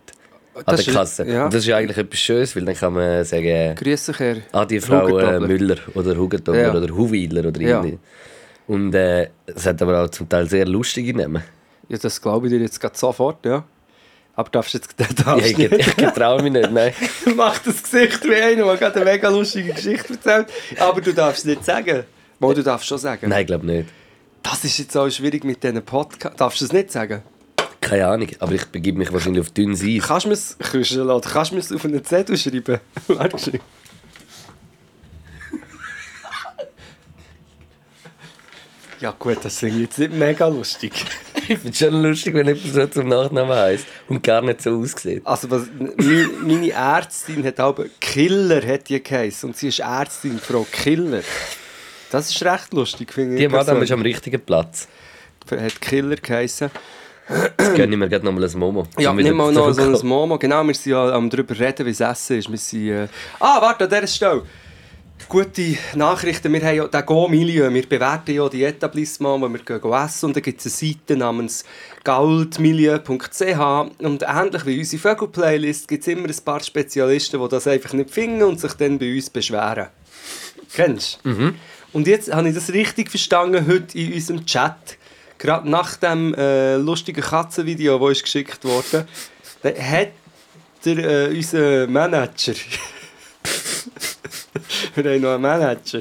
an 0.54 0.62
Das 0.66 0.84
der 0.84 0.88
ist- 0.88 0.94
Kasse. 0.94 1.26
ja. 1.28 1.44
Und 1.46 1.52
das 1.54 1.66
ist 1.66 1.72
eigentlich 1.72 1.98
etwas 1.98 2.18
Schönes, 2.20 2.54
weil 2.56 2.64
dann 2.64 2.76
kann 2.76 2.92
man 2.94 3.24
sagen, 3.24 3.74
Grüß 3.74 4.06
dich, 4.06 4.18
Herr. 4.20 4.36
ah, 4.52 4.64
die 4.64 4.80
Frau 4.80 5.18
äh. 5.18 5.40
Müller 5.40 5.76
oder 5.94 6.16
Hugentobler 6.16 6.60
Ja. 6.62 6.74
oder 6.74 6.96
Huwiler 6.96 7.46
oder 7.48 7.60
Ja. 7.60 7.68
irgendwie. 7.82 7.98
Und 8.68 8.94
äh, 8.94 9.28
es 9.46 9.66
hat 9.66 9.82
aber 9.82 10.04
auch 10.04 10.08
zum 10.10 10.28
Teil 10.28 10.48
sehr 10.48 10.66
lustige 10.66 11.12
Namen. 11.16 11.42
Ja, 11.88 11.98
das 11.98 12.20
glaube 12.22 12.46
ich 12.46 12.52
dir 12.52 12.60
jetzt 12.60 12.80
gerade 12.80 12.96
sofort, 12.96 13.44
ja. 13.44 13.64
Aber 14.36 14.50
darfst 14.50 14.74
du 14.74 14.78
jetzt 14.78 14.94
Ja, 15.00 15.24
darfst 15.24 15.46
ich, 15.50 15.58
nicht. 15.58 15.72
ich 15.72 15.96
getraue 15.96 16.42
mich 16.42 16.52
nicht, 16.52 16.70
nein. 16.70 16.92
Mach 17.36 17.58
das 17.58 17.82
Gesicht 17.82 18.22
wie 18.24 18.34
einer, 18.34 18.64
der 18.64 18.76
gerade 18.76 18.96
eine 19.00 19.04
mega 19.10 19.28
lustige 19.30 19.72
Geschichte 19.72 20.12
erzählt. 20.12 20.48
Aber 20.78 21.00
du 21.00 21.12
darfst 21.12 21.40
es 21.40 21.44
nicht 21.46 21.64
sagen. 21.64 22.04
Mal, 22.38 22.54
du 22.54 22.62
darfst 22.62 22.86
schon 22.86 22.98
sagen. 22.98 23.30
Nein, 23.30 23.40
ich 23.40 23.46
glaube 23.46 23.66
nicht. 23.66 23.88
Das 24.42 24.62
ist 24.62 24.78
jetzt 24.78 24.96
auch 24.96 25.08
schwierig 25.08 25.42
mit 25.42 25.64
diesen 25.64 25.82
Podcasts. 25.82 26.36
Darfst 26.36 26.60
du 26.60 26.66
es 26.66 26.72
nicht 26.72 26.92
sagen? 26.92 27.22
Keine 27.80 28.06
Ahnung, 28.08 28.28
aber 28.40 28.52
ich 28.52 28.64
begebe 28.66 28.98
mich 28.98 29.12
wahrscheinlich 29.12 29.40
auf 29.40 29.50
dünnes 29.50 29.82
Eis. 29.82 30.06
Kannst 30.06 30.26
du 30.26 30.30
es? 30.30 30.56
Kannst 30.58 31.52
du 31.52 31.56
es 31.56 31.72
auf 31.72 31.84
einen 31.84 32.04
Zettel 32.04 32.36
schreiben? 32.36 32.78
Warte. 33.08 33.60
Ja 39.00 39.14
gut, 39.18 39.38
das 39.42 39.62
ich 39.62 39.74
jetzt 39.74 39.98
nicht 39.98 40.12
mega 40.12 40.48
lustig. 40.48 40.92
Ich 41.48 41.58
finde 41.58 41.70
es 41.70 41.78
schon 41.78 42.02
lustig, 42.02 42.34
wenn 42.34 42.46
jemand 42.46 42.74
so 42.74 42.86
zum 42.86 43.08
Nachnamen 43.08 43.56
heisst 43.56 43.86
und 44.08 44.22
gar 44.22 44.42
nicht 44.42 44.62
so 44.62 44.78
aussieht. 44.78 45.22
Also 45.24 45.50
was, 45.50 45.64
meine 46.42 46.70
Ärztin 46.70 47.44
hat 47.44 47.60
aber 47.60 47.86
Killer 48.00 48.66
hat 48.66 48.88
die 48.88 49.02
geheißen 49.02 49.48
und 49.48 49.56
sie 49.56 49.68
ist 49.68 49.80
Ärztin 49.80 50.38
Frau 50.38 50.66
Killer. 50.70 51.22
Das 52.10 52.30
ist 52.30 52.42
recht 52.44 52.72
lustig, 52.72 53.12
finde 53.12 53.34
ich. 53.34 53.40
Die 53.40 53.48
Madame 53.48 53.84
ist 53.84 53.92
am 53.92 54.02
richtigen 54.02 54.40
Platz. 54.40 54.88
hat 55.50 55.80
Killer 55.80 56.16
geheißen. 56.16 56.70
Jetzt 57.28 57.74
gönne 57.74 57.92
ich 57.92 57.98
mir 57.98 58.08
gerade 58.08 58.24
nochmal 58.24 58.44
ein 58.44 58.58
Momo. 58.58 58.86
Ja, 58.98 59.12
nimm 59.12 59.36
mal 59.36 59.52
noch 59.52 59.72
so 59.72 59.82
ein. 59.82 60.06
Momo. 60.06 60.38
Genau, 60.38 60.62
wir 60.64 60.74
sind 60.74 60.92
ja 60.92 61.10
am 61.10 61.28
darüber 61.28 61.58
reden, 61.58 61.84
wie 61.86 61.90
es 61.90 62.00
Essen 62.00 62.38
ist. 62.38 62.50
Wir 62.50 62.58
sind, 62.58 62.88
äh... 62.88 63.08
Ah, 63.40 63.60
warte, 63.60 63.84
an 63.84 63.90
dieser 63.90 64.06
Stelle. 64.06 64.42
Gute 65.28 65.76
Nachrichten. 65.96 66.52
Wir 66.52 66.62
haben 66.62 66.76
ja 66.76 66.86
den 66.86 67.04
Go-Milieu. 67.04 67.72
Wir 67.72 67.88
bewerten 67.88 68.32
ja 68.32 68.48
die 68.48 68.62
Etablissements, 68.62 69.42
wo 69.42 69.48
wir 69.48 69.58
gehen 69.58 69.92
essen. 69.92 70.26
Und 70.26 70.36
da 70.36 70.40
gibt 70.40 70.64
es 70.64 70.80
eine 70.80 70.92
Seite 70.92 71.16
namens 71.16 71.64
goldmilieu.ch. 72.04 73.58
Und 73.98 74.22
ähnlich 74.22 74.66
wie 74.66 74.78
unsere 74.78 75.02
Vögel-Playlist 75.02 75.88
gibt 75.88 76.02
es 76.02 76.08
immer 76.08 76.28
ein 76.28 76.36
paar 76.44 76.60
Spezialisten, 76.60 77.42
die 77.42 77.48
das 77.48 77.66
einfach 77.66 77.92
nicht 77.94 78.10
finden 78.10 78.44
und 78.44 78.60
sich 78.60 78.72
dann 78.74 79.00
bei 79.00 79.14
uns 79.14 79.28
beschweren. 79.28 79.88
Kennst 80.72 81.18
du? 81.24 81.54
Und 81.92 82.06
jetzt 82.06 82.32
habe 82.32 82.48
ich 82.48 82.54
das 82.54 82.72
richtig 82.72 83.10
verstanden 83.10 83.66
heute 83.66 83.98
in 83.98 84.12
unserem 84.12 84.46
Chat. 84.46 84.96
Gerade 85.38 85.68
nach 85.68 85.96
dem 85.96 86.34
äh, 86.34 86.76
lustigen 86.76 87.22
Katzenvideo, 87.22 87.98
das 88.08 88.22
geschickt 88.22 88.64
wurde, 88.64 89.08
hat 89.64 90.12
der, 90.84 90.98
äh, 90.98 91.36
unser 91.36 91.88
Manager. 91.88 92.54
Wir 94.94 95.12
haben 95.12 95.20
noch 95.20 95.34
einen 95.34 95.42
Manager. 95.42 96.00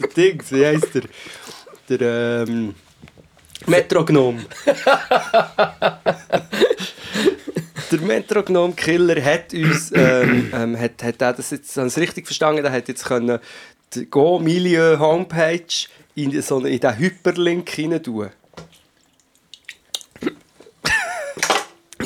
Der 0.00 0.08
Dings, 0.08 0.52
wie 0.52 0.66
heisst 0.66 0.94
der? 0.94 1.02
Der 1.88 2.46
ähm, 2.46 2.74
Metrognom. 3.66 4.44
der 7.90 8.00
Metrognom-Killer 8.00 9.22
hat 9.22 9.52
uns, 9.54 9.92
ähm, 9.94 10.50
ähm, 10.54 10.78
hat, 10.78 11.02
hat 11.02 11.22
er 11.22 11.32
das 11.32 11.50
jetzt, 11.50 11.76
es 11.76 11.98
richtig 11.98 12.26
verstanden, 12.26 12.64
er 12.64 12.72
hat 12.72 12.88
jetzt 12.88 13.04
können 13.04 13.38
die 13.94 14.06
Go 14.06 14.38
Milieu 14.38 14.98
Homepage 14.98 15.86
in, 16.14 16.42
so 16.42 16.64
in 16.64 16.80
den 16.80 16.98
Hyperlink 16.98 17.68
hinein 17.70 18.02
tun. 18.02 18.30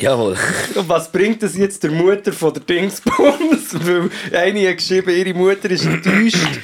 Jawohl. 0.02 0.36
Und 0.74 0.88
was 0.88 1.12
bringt 1.12 1.44
das 1.44 1.56
jetzt 1.56 1.84
der 1.84 1.92
Mutter 1.92 2.32
von 2.32 2.52
der 2.52 2.64
Dingsbums? 2.64 3.72
Weil 3.86 4.10
eine 4.32 4.68
hat 4.68 4.78
geschrieben, 4.78 5.10
ihre 5.10 5.32
Mutter 5.32 5.70
ist 5.70 5.86
enttäuscht, 5.86 6.58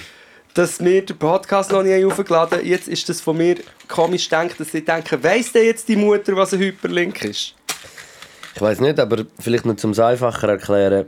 dass 0.54 0.82
wir 0.84 1.06
den 1.06 1.16
Podcast 1.16 1.70
noch 1.70 1.84
nicht 1.84 2.04
aufgeladen 2.04 2.58
haben. 2.58 2.66
Jetzt 2.66 2.88
ist 2.88 3.08
das 3.08 3.20
von 3.20 3.36
mir 3.36 3.58
komisch 3.86 4.28
gedacht, 4.28 4.58
dass 4.58 4.72
sie 4.72 4.84
denken, 4.84 5.22
weiss 5.22 5.52
denn 5.52 5.66
jetzt 5.66 5.88
die 5.88 5.94
Mutter, 5.94 6.34
was 6.34 6.52
ein 6.52 6.58
Hyperlink 6.58 7.24
ist? 7.24 7.54
Ich 8.56 8.60
weiß 8.60 8.80
nicht, 8.80 8.98
aber 8.98 9.24
vielleicht 9.38 9.66
noch 9.66 9.76
zum 9.76 9.96
einfacher 9.96 10.48
erklären. 10.48 11.06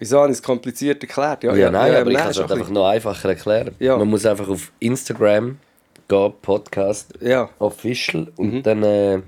Wieso 0.00 0.18
habe 0.18 0.32
ich 0.32 0.38
es 0.38 0.42
kompliziert 0.42 1.00
erklärt? 1.00 1.44
Ja, 1.44 1.70
nein, 1.70 1.94
aber 1.94 2.10
ich 2.10 2.16
kann 2.16 2.30
es 2.30 2.38
halt 2.38 2.50
ein 2.50 2.58
einfach 2.58 2.72
noch 2.72 2.88
einfacher 2.88 3.28
erklären. 3.28 3.76
Ja. 3.78 3.96
Man 3.96 4.08
muss 4.08 4.26
einfach 4.26 4.48
auf 4.48 4.72
Instagram 4.80 5.58
gehen, 6.08 6.32
Podcast 6.42 7.12
Ja. 7.20 7.50
Official, 7.60 8.32
und 8.34 8.64
dann 8.64 8.82
äh, 8.82 9.20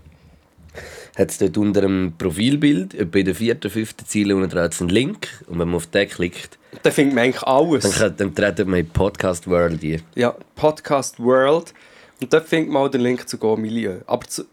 hat 1.17 1.31
es 1.31 1.39
dort 1.39 1.57
unter 1.59 1.83
dem 1.83 2.15
Profilbild, 2.17 2.95
etwa 2.95 3.19
in 3.19 3.25
der 3.27 3.35
vierten, 3.35 3.71
fünften 3.71 4.07
Ziele 4.07 4.35
unten 4.35 4.49
dran 4.49 4.71
einen 4.81 4.89
Link. 4.89 5.29
Und 5.47 5.59
wenn 5.59 5.69
man 5.69 5.77
auf 5.77 5.87
den 5.87 6.09
klickt, 6.09 6.59
Da 6.83 6.91
findet 6.91 7.15
man 7.15 7.25
eigentlich 7.25 7.43
alles. 7.43 7.83
dann, 7.85 7.93
kann, 7.93 8.17
dann 8.17 8.35
treten 8.35 8.71
wir 8.71 8.79
in 8.79 8.89
Podcast 8.89 9.47
World 9.47 9.83
ein. 9.83 10.03
Ja, 10.15 10.35
Podcast 10.55 11.19
World. 11.21 11.75
Und 12.21 12.33
dort 12.33 12.49
findet 12.49 12.73
man 12.73 12.83
auch 12.83 12.89
den 12.89 13.03
Link 13.03 13.29
zu 13.29 13.37
Go 13.37 13.57
Milieu. 13.57 13.97
Aber 14.07 14.27
zu, 14.27 14.45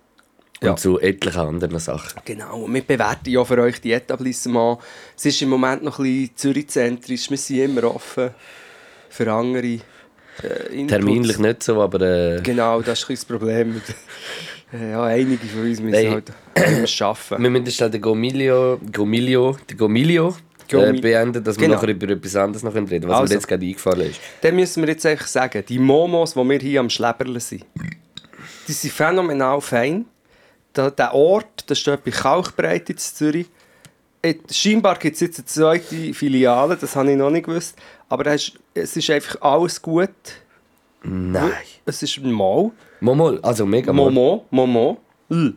Ja. 0.62 0.72
Und 0.72 0.80
zu 0.80 1.00
etlichen 1.00 1.40
anderen 1.40 1.80
Sachen. 1.80 2.20
Genau, 2.26 2.64
und 2.64 2.74
wir 2.74 2.82
bewerten 2.82 3.30
ja 3.30 3.46
für 3.46 3.60
euch 3.62 3.80
die 3.80 3.94
Etablissements. 3.94 4.84
Es 5.16 5.26
ist 5.28 5.42
im 5.42 5.50
Moment 5.50 5.84
noch 5.84 6.00
ein 6.00 6.04
bisschen 6.04 6.36
Zürich-zentrisch. 6.36 7.30
Wir 7.30 7.38
sind 7.38 7.60
immer 7.60 7.84
offen 7.96 8.32
für 9.10 9.32
andere 9.32 9.66
äh, 9.68 9.80
Inputs. 10.74 10.90
Terminlich 10.90 11.38
nicht 11.40 11.64
so, 11.64 11.82
aber 11.82 12.02
äh, 12.02 12.42
Genau, 12.42 12.82
das 12.82 13.00
ist 13.00 13.10
ein 13.10 13.16
das 13.16 13.26
Problem. 13.26 13.82
Ja, 14.72 15.04
einige 15.04 15.46
von 15.48 15.62
uns 15.62 15.80
müssen 15.80 15.92
Nein. 16.04 16.12
halt 16.12 16.32
arbeiten. 17.02 17.44
wir 17.44 17.50
müssen 17.50 17.72
schnell 17.72 17.90
den 17.90 18.02
Gomilio, 18.02 18.80
Gomilio, 18.94 19.58
den 19.70 19.78
Gomilio 19.78 20.36
äh, 20.72 20.94
beenden, 21.02 21.44
dass 21.44 21.58
wir 21.58 21.66
Genau. 21.68 21.76
nachher 21.80 21.90
über 21.90 22.10
etwas 22.10 22.36
anderes 22.36 22.62
noch 22.62 22.76
reden 22.76 23.10
was 23.10 23.20
Also. 23.22 23.32
mir 23.32 23.36
jetzt 23.40 23.48
gerade 23.48 23.66
eingefallen 23.66 24.12
ist. 24.12 24.20
Dann 24.42 24.56
müssen 24.56 24.84
wir 24.84 24.90
jetzt 24.90 25.06
eigentlich 25.06 25.28
sagen, 25.28 25.64
die 25.68 25.80
Momos, 25.80 26.34
die 26.36 26.44
wir 26.48 26.60
hier 26.60 26.80
am 26.82 26.90
Schleberle 26.92 27.40
sind, 27.40 27.66
die 28.68 28.72
sind 28.74 28.94
phänomenal 28.94 29.60
fein. 29.62 30.06
Der, 30.76 30.92
der 30.92 31.16
Ort, 31.16 31.64
das 31.68 31.80
steht 31.80 32.04
bei 32.04 32.12
Kalkbreit 32.12 32.92
in 32.92 32.98
Zürich. 32.98 33.48
Äh, 34.22 34.36
Scheinbar 34.52 35.00
gibt 35.00 35.16
es 35.16 35.22
jetzt 35.22 35.40
eine 35.40 35.46
zweite 35.46 36.14
Filiale, 36.14 36.78
das 36.78 36.96
habe 36.96 37.10
ich 37.10 37.18
noch 37.18 37.32
nicht 37.32 37.48
gewusst. 37.48 37.76
Aber 38.08 38.28
es 38.28 38.50
ist, 38.50 38.60
es 38.76 38.96
ist 38.98 39.10
einfach 39.10 39.42
alles 39.42 39.82
gut. 39.82 40.10
Nein. 41.02 41.52
Es 41.86 42.04
ist 42.04 42.22
mal. 42.22 42.70
Momol, 43.02 43.40
also 43.42 43.66
mega 43.66 43.92
mal. 43.94 44.04
Momo, 44.06 44.46
Momo. 44.50 44.98
L. 45.30 45.54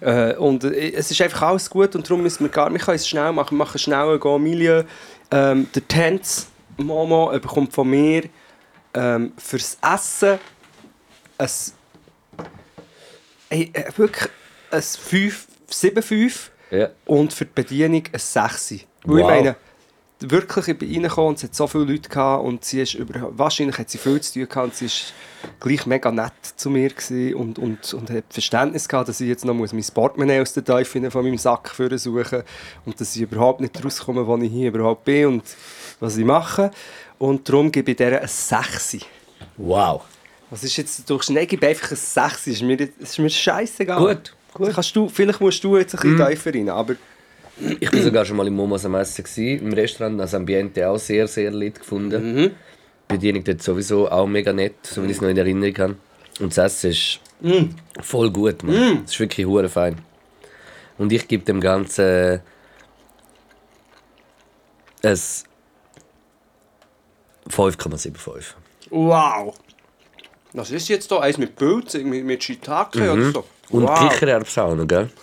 Äh, 0.00 0.34
und 0.36 0.64
äh, 0.64 0.92
es 0.92 1.10
ist 1.10 1.20
einfach 1.22 1.42
alles 1.42 1.70
gut 1.70 1.94
und 1.94 2.08
darum 2.08 2.22
müssen 2.22 2.44
wir 2.44 2.50
gar 2.50 2.72
wir 2.72 2.78
können 2.80 2.96
es 2.96 3.06
schnell 3.08 3.32
machen. 3.32 3.52
Wir 3.56 3.58
machen 3.64 3.78
schnell 3.78 4.12
ein 4.14 4.18
Go 4.20 4.38
Milieu. 4.38 4.82
Ähm, 5.30 5.68
der 5.74 5.86
Tanz 5.86 6.48
Momo 6.76 7.30
äh, 7.32 7.38
bekommt 7.38 7.72
von 7.72 7.88
mir 7.88 8.24
ähm, 8.94 9.32
fürs 9.38 9.78
Essen 9.82 10.38
ein, 11.38 11.48
ey, 13.50 13.70
äh, 13.72 13.90
wirklich 13.96 14.28
ein 14.70 14.82
5, 14.82 15.46
7, 15.68 16.02
5 16.02 16.50
Ja. 16.70 16.88
und 17.06 17.32
für 17.32 17.44
die 17.44 17.52
Bedienung 17.54 18.02
ein 18.12 18.18
6. 18.18 18.70
Weil 18.70 18.78
ich 18.78 18.84
Wow. 19.06 19.30
meine, 19.30 19.56
wirklich, 20.30 20.68
ich 20.68 20.78
bin 20.78 20.92
reingekommen 20.92 21.30
und 21.30 21.38
es 21.38 21.44
hat 21.44 21.54
so 21.54 21.66
viele 21.66 21.84
Leute 21.84 22.08
gehabt 22.08 22.44
und 22.44 22.64
sie 22.64 22.80
ist 22.80 22.94
über, 22.94 23.30
wahrscheinlich 23.36 23.78
hat 23.78 23.90
sie 23.90 23.98
viel 23.98 24.20
zu 24.20 24.34
tun 24.34 24.48
gehabt 24.48 24.66
und 24.66 24.74
sie 24.74 24.86
ist 24.86 25.12
gleich 25.60 25.86
mega 25.86 26.10
nett 26.10 26.32
zu 26.56 26.70
mir 26.70 26.90
und, 27.36 27.58
und, 27.58 27.94
und 27.94 28.10
hat 28.10 28.24
Verständnis 28.30 28.88
gehabt, 28.88 29.08
dass 29.08 29.20
ich 29.20 29.28
jetzt 29.28 29.44
noch 29.44 29.54
muss 29.54 29.72
mein 29.72 29.84
Portemonnaie 29.92 30.40
aus 30.40 30.52
der 30.52 30.64
Teufel 30.64 31.10
von 31.10 31.24
meinem 31.24 31.38
Sack 31.38 31.70
für 31.70 31.96
suchen 31.98 32.42
und 32.84 33.00
dass 33.00 33.14
ich 33.16 33.22
überhaupt 33.22 33.60
nicht 33.60 33.84
rauskomme, 33.84 34.26
wo 34.26 34.36
ich 34.38 34.50
hier 34.50 34.68
überhaupt 34.68 35.04
bin 35.04 35.26
und 35.26 35.42
was 36.00 36.16
ich 36.16 36.24
mache. 36.24 36.70
Und 37.18 37.48
darum 37.48 37.70
gebe 37.70 37.92
ich 37.92 37.96
dieser 37.96 38.20
ein 38.20 38.28
6. 38.28 38.98
Wow. 39.56 40.02
Was 40.50 40.64
ist 40.64 40.76
jetzt? 40.76 41.08
Nein, 41.08 41.44
ich 41.44 41.48
gebe 41.48 41.66
einfach 41.66 41.90
ein 41.90 41.96
6. 41.96 42.46
Ist 42.48 42.62
mir, 42.62 42.88
ist 42.98 43.18
mir 43.18 43.30
scheißegal. 43.30 43.98
Gut, 43.98 44.34
gut. 44.52 44.74
Kannst 44.74 44.94
du, 44.94 45.08
vielleicht 45.08 45.40
musst 45.40 45.62
du 45.64 45.76
jetzt 45.76 45.94
ein 45.94 46.00
bisschen 46.00 46.28
tiefer 46.28 46.54
rein, 46.54 46.68
aber... 46.68 46.96
Ich 47.80 47.92
war 47.92 48.02
sogar 48.02 48.24
schon 48.24 48.36
mal 48.36 48.46
im 48.46 48.54
Momos 48.54 48.84
am 48.84 48.94
Essen. 48.96 49.22
Gewesen. 49.24 49.66
Im 49.66 49.72
Restaurant, 49.72 50.18
das 50.18 50.34
Ambiente 50.34 50.88
auch 50.88 50.98
sehr, 50.98 51.26
sehr 51.28 51.50
lit 51.52 51.78
gefunden. 51.78 52.34
Mhm. 52.34 52.50
Die 53.10 53.14
Bedienung 53.14 53.44
dort 53.44 53.62
sowieso 53.62 54.10
auch 54.10 54.26
mega 54.26 54.52
nett, 54.52 54.74
so 54.82 55.02
wie 55.02 55.06
ich 55.06 55.12
es 55.16 55.20
noch 55.20 55.28
in 55.28 55.36
Erinnerung 55.36 55.76
habe. 55.78 55.96
Und 56.40 56.56
das 56.56 56.74
Essen 56.74 56.90
ist 56.90 57.20
Mhm. 57.40 57.74
voll 58.00 58.30
gut, 58.30 58.62
man. 58.62 59.02
Es 59.04 59.12
ist 59.12 59.20
wirklich 59.20 59.46
hure 59.46 59.68
fein. 59.68 59.96
Und 60.98 61.12
ich 61.12 61.28
gebe 61.28 61.44
dem 61.44 61.60
Ganzen 61.60 62.40
ein 65.02 65.18
5,75. 67.50 68.54
Wow! 68.90 69.54
Was 70.54 70.70
ist 70.70 70.88
jetzt 70.88 71.10
da? 71.10 71.20
Eins 71.20 71.36
mit 71.36 71.56
Pilzen, 71.56 72.08
mit, 72.08 72.24
mit 72.24 72.42
Shiitake 72.42 73.12
oder 73.12 73.30
so? 73.32 73.44
Und 73.70 73.82
wow. 73.82 74.08
Kichererbsen 74.08 74.62
auch 74.62 74.74
noch, 74.74 74.86
gell? 74.86 75.10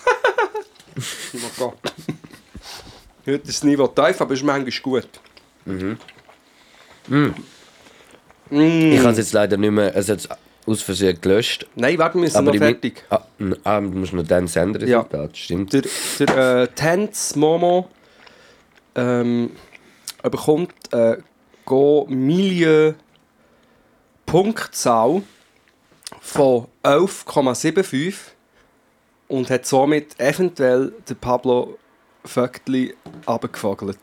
Heute 3.26 3.48
ist 3.48 3.48
das 3.48 3.64
Niveau 3.64 3.88
tief, 3.88 4.20
aber 4.20 4.34
es 4.34 4.40
ist 4.40 4.46
manchmal 4.46 4.72
gut. 4.82 5.08
Ich 8.50 9.02
kann 9.02 9.12
es 9.12 9.18
jetzt 9.18 9.34
leider 9.34 9.58
nicht 9.58 9.72
mehr. 9.72 9.96
Es 9.96 10.10
hat 10.10 10.28
aus 10.66 10.82
Versehen 10.82 11.20
gelöscht. 11.22 11.68
Nein, 11.76 11.98
warte, 11.98 12.20
wir 12.20 12.30
sind 12.30 12.38
Aber 12.38 12.52
noch 12.52 12.58
fertig. 12.58 13.04
Ah, 13.10 13.22
ah, 13.64 13.80
du 13.80 13.90
musst 13.90 14.14
noch 14.14 14.26
dann 14.26 14.48
Senderresultat, 14.48 15.38
stimmt. 15.38 15.74
Der, 15.74 15.84
der 16.20 16.62
äh, 16.64 16.68
Tenz 16.68 17.36
Momo 17.36 17.90
ähm, 18.96 19.52
bekommt 20.24 20.74
äh, 20.92 21.18
Go 21.66 22.08
Milieu 22.10 22.94
Punktzahl 24.26 25.22
von 26.22 26.68
11,75 26.84 28.14
und 29.28 29.50
hat 29.50 29.66
somit 29.66 30.20
eventuell 30.20 30.94
den 31.08 31.16
Pablo 31.18 31.78
Vöckli 32.26 32.94
abgefogelt. 33.26 33.98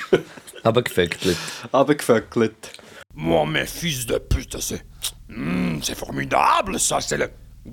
Aber 0.62 0.82
geföckelt. 0.82 1.36
abgeföckelt. 1.72 2.72
Moi, 3.14 3.46
mes 3.46 3.66
fils 3.70 4.06
de 4.06 4.18
pute, 4.18 4.60
c'est. 4.60 4.82
Hmm, 5.28 5.80
c'est 5.82 5.96
formidable, 5.96 6.78
ça, 6.78 7.00
c'est 7.00 7.16
le. 7.16 7.30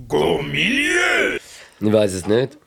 Go 0.08 0.42
milieu! 0.42 1.40
Ich 1.80 1.92
weiß 1.92 2.14
es 2.14 2.28
nicht. 2.28 2.58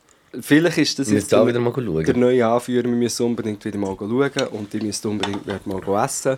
Vielleicht 0.40 0.78
ist 0.78 0.98
das 0.98 1.10
jetzt 1.10 1.32
da 1.32 1.46
wieder 1.46 1.60
mal 1.60 1.72
schauen. 1.72 2.04
der 2.04 2.16
neue 2.16 2.46
Anführer. 2.46 2.84
Wir 2.84 2.90
müssen 2.90 3.24
unbedingt 3.26 3.64
wieder 3.64 3.78
mal 3.78 3.96
schauen 3.98 4.48
und 4.50 4.72
die 4.72 4.80
müssen 4.80 5.08
unbedingt 5.08 5.46
wieder 5.46 5.60
mal 5.64 6.04
essen. 6.04 6.36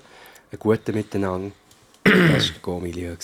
Ein 0.52 0.58
guter 0.58 0.92
Miteinander. 0.92 1.50
Das 2.04 2.14
war 2.14 2.38
der 2.38 2.42
Go-Milieu. 2.62 3.16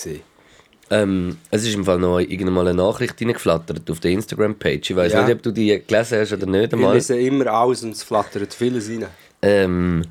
Ähm, 0.91 1.39
es 1.51 1.63
ist 1.67 1.75
im 1.75 1.85
Fall 1.85 1.99
noch 1.99 2.19
irgendwann 2.19 2.55
mal 2.55 2.69
eine 2.69 2.75
Nachricht 2.77 3.21
reingeflattert 3.21 3.91
auf 3.91 4.01
der 4.01 4.11
Instagram-Page. 4.13 4.91
Ich 4.91 4.97
weiß 4.97 5.13
Ja. 5.13 5.25
nicht, 5.25 5.35
ob 5.37 5.43
du 5.43 5.51
die 5.51 5.83
gelesen 5.87 6.19
hast 6.21 6.33
oder 6.33 6.47
nicht 6.47 6.73
einmal. 6.75 6.95
lesen 6.95 7.19
immer 7.19 7.47
alles 7.47 7.83
und 7.83 7.91
es 7.93 8.03
flattert 8.03 8.53
vieles 8.53 8.89
rein. 8.91 9.07
Ähm, 9.43 10.05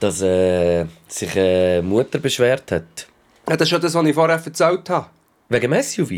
dass 0.00 0.22
äh, 0.22 0.86
sich 1.08 1.38
eine 1.38 1.82
Mutter 1.82 2.18
beschwert 2.18 2.70
hat. 2.72 3.06
Ja, 3.48 3.56
das 3.56 3.66
ist 3.66 3.70
schon 3.70 3.80
das, 3.80 3.94
was 3.94 4.06
ich 4.06 4.14
vorher 4.14 4.36
erzählt 4.42 4.88
habe. 4.90 5.06
Wegen 5.48 5.70
dem 5.72 5.82
SUV. 5.82 6.10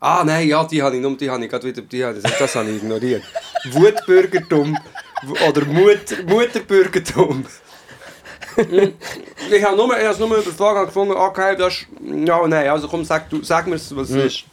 Ah 0.00 0.22
nein, 0.24 0.48
ja, 0.48 0.64
die 0.64 0.82
habe 0.82 0.96
ich, 0.96 1.02
nur- 1.02 1.16
die 1.16 1.30
habe 1.30 1.44
ich 1.44 1.50
gerade 1.50 1.66
wieder, 1.66 1.82
die 1.82 2.04
habe, 2.04 2.18
das, 2.20 2.38
das 2.38 2.54
habe 2.56 2.70
ich 2.70 2.76
ignoriert. 2.82 3.22
Wutbürgertum 3.70 4.76
oder 5.48 5.64
Mut, 5.64 6.26
Mutterbürgertum. 6.26 7.44
Ich 8.56 9.64
habe 9.64 9.76
nur, 9.76 9.98
ich 9.98 10.06
habe 10.06 10.18
nur 10.18 10.36
überfragt 10.38 10.78
und 10.80 10.86
gefunden, 10.86 11.14
okay, 11.14 11.56
das 11.56 11.74
ist, 11.74 11.86
ja, 12.26 12.46
nein, 12.46 12.68
also 12.68 12.88
komm, 12.88 13.04
sag, 13.04 13.28
du, 13.30 13.42
sag 13.42 13.66
mir, 13.66 13.74
was 13.74 13.90
es 13.90 14.10
ist. 14.10 14.44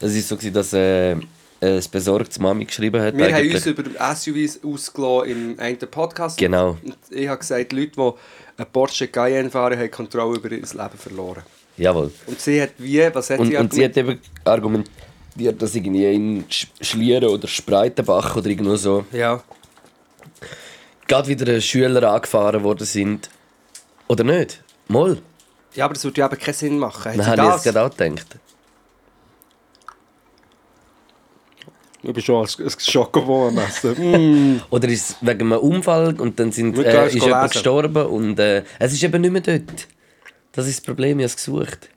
Es 0.00 0.14
war 0.14 0.22
so, 0.22 0.36
gewesen, 0.36 0.54
dass 0.54 0.72
äh, 0.72 1.12
ein 1.60 1.82
besorgtes 1.90 2.38
Mami 2.38 2.64
geschrieben 2.64 3.00
hat. 3.02 3.16
Wir 3.16 3.26
haben 3.26 3.34
eigentlich. 3.34 3.54
uns 3.54 3.66
über 3.66 3.82
SUVs 4.14 4.60
ausgelassen 4.64 5.30
im 5.30 5.60
einen 5.60 5.78
Podcast. 5.78 6.38
Genau. 6.38 6.76
Und 6.82 6.96
ich 7.10 7.26
habe 7.28 7.38
gesagt, 7.38 7.72
Leute, 7.72 7.92
die 7.96 8.00
einen 8.62 8.70
Porsche 8.72 9.08
Cayenne 9.08 9.50
fahren, 9.50 9.78
haben 9.78 9.90
Kontrolle 9.90 10.36
über 10.36 10.50
ihr 10.50 10.58
Leben 10.58 10.98
verloren. 10.98 11.42
Jawohl. 11.76 12.12
Und 12.26 12.40
sie 12.40 12.62
hat 12.62 12.70
wie, 12.78 13.02
was 13.12 13.30
hat 13.30 13.40
Und, 13.40 13.48
sie 13.48 13.56
und 13.56 13.72
sie 13.72 13.84
hat 13.84 13.96
eben 13.96 14.20
argumentiert, 14.44 15.60
dass 15.60 15.74
irgendwie 15.74 16.14
in 16.14 16.44
Sch- 16.46 16.68
Schlieren 16.80 17.28
oder 17.30 17.48
Spreitenbach 17.48 18.36
oder 18.36 18.46
irgendwo 18.46 18.76
so 18.76 19.04
Ja. 19.10 19.42
Gerade 21.06 21.28
wieder 21.28 21.60
Schüler 21.60 22.12
angefahren 22.12 22.62
worden 22.62 22.86
sind. 22.86 23.30
Oder 24.08 24.24
nicht? 24.24 24.62
Moll. 24.88 25.18
ja, 25.74 25.84
aber 25.86 25.94
das 25.94 26.04
würde 26.04 26.20
ja 26.20 26.26
eben 26.26 26.38
keinen 26.38 26.54
Sinn 26.54 26.78
machen. 26.78 27.12
Hat 27.12 27.18
Dann 27.18 27.24
sie 27.24 27.30
habe 27.30 27.42
ich 27.42 27.54
jetzt 27.54 27.64
gerade 27.64 27.82
auch 27.82 27.96
gedacht. 27.96 28.36
Ich 32.02 32.12
bin 32.12 32.22
schon 32.22 32.42
als, 32.42 32.60
als 32.60 32.86
Schokobon 32.90 33.56
am 33.56 33.64
Essen. 33.64 34.60
Oder 34.68 34.88
ist 34.88 35.10
es 35.10 35.16
wegen 35.22 35.50
einem 35.52 35.58
Unfall 35.62 36.14
und 36.20 36.38
dann 36.38 36.52
sind, 36.52 36.76
Wir 36.76 36.84
äh, 36.84 37.06
es 37.06 37.14
ist 37.14 37.24
jemand 37.24 37.42
lesen. 37.44 37.52
gestorben 37.52 38.06
und 38.06 38.38
äh, 38.38 38.62
es 38.78 38.92
ist 38.92 39.02
eben 39.02 39.22
nicht 39.22 39.30
mehr 39.30 39.40
dort. 39.40 39.88
Das 40.52 40.66
ist 40.66 40.78
das 40.80 40.84
Problem, 40.84 41.18
ich 41.18 41.24
habe 41.24 41.26
es 41.26 41.36
gesucht. 41.36 41.88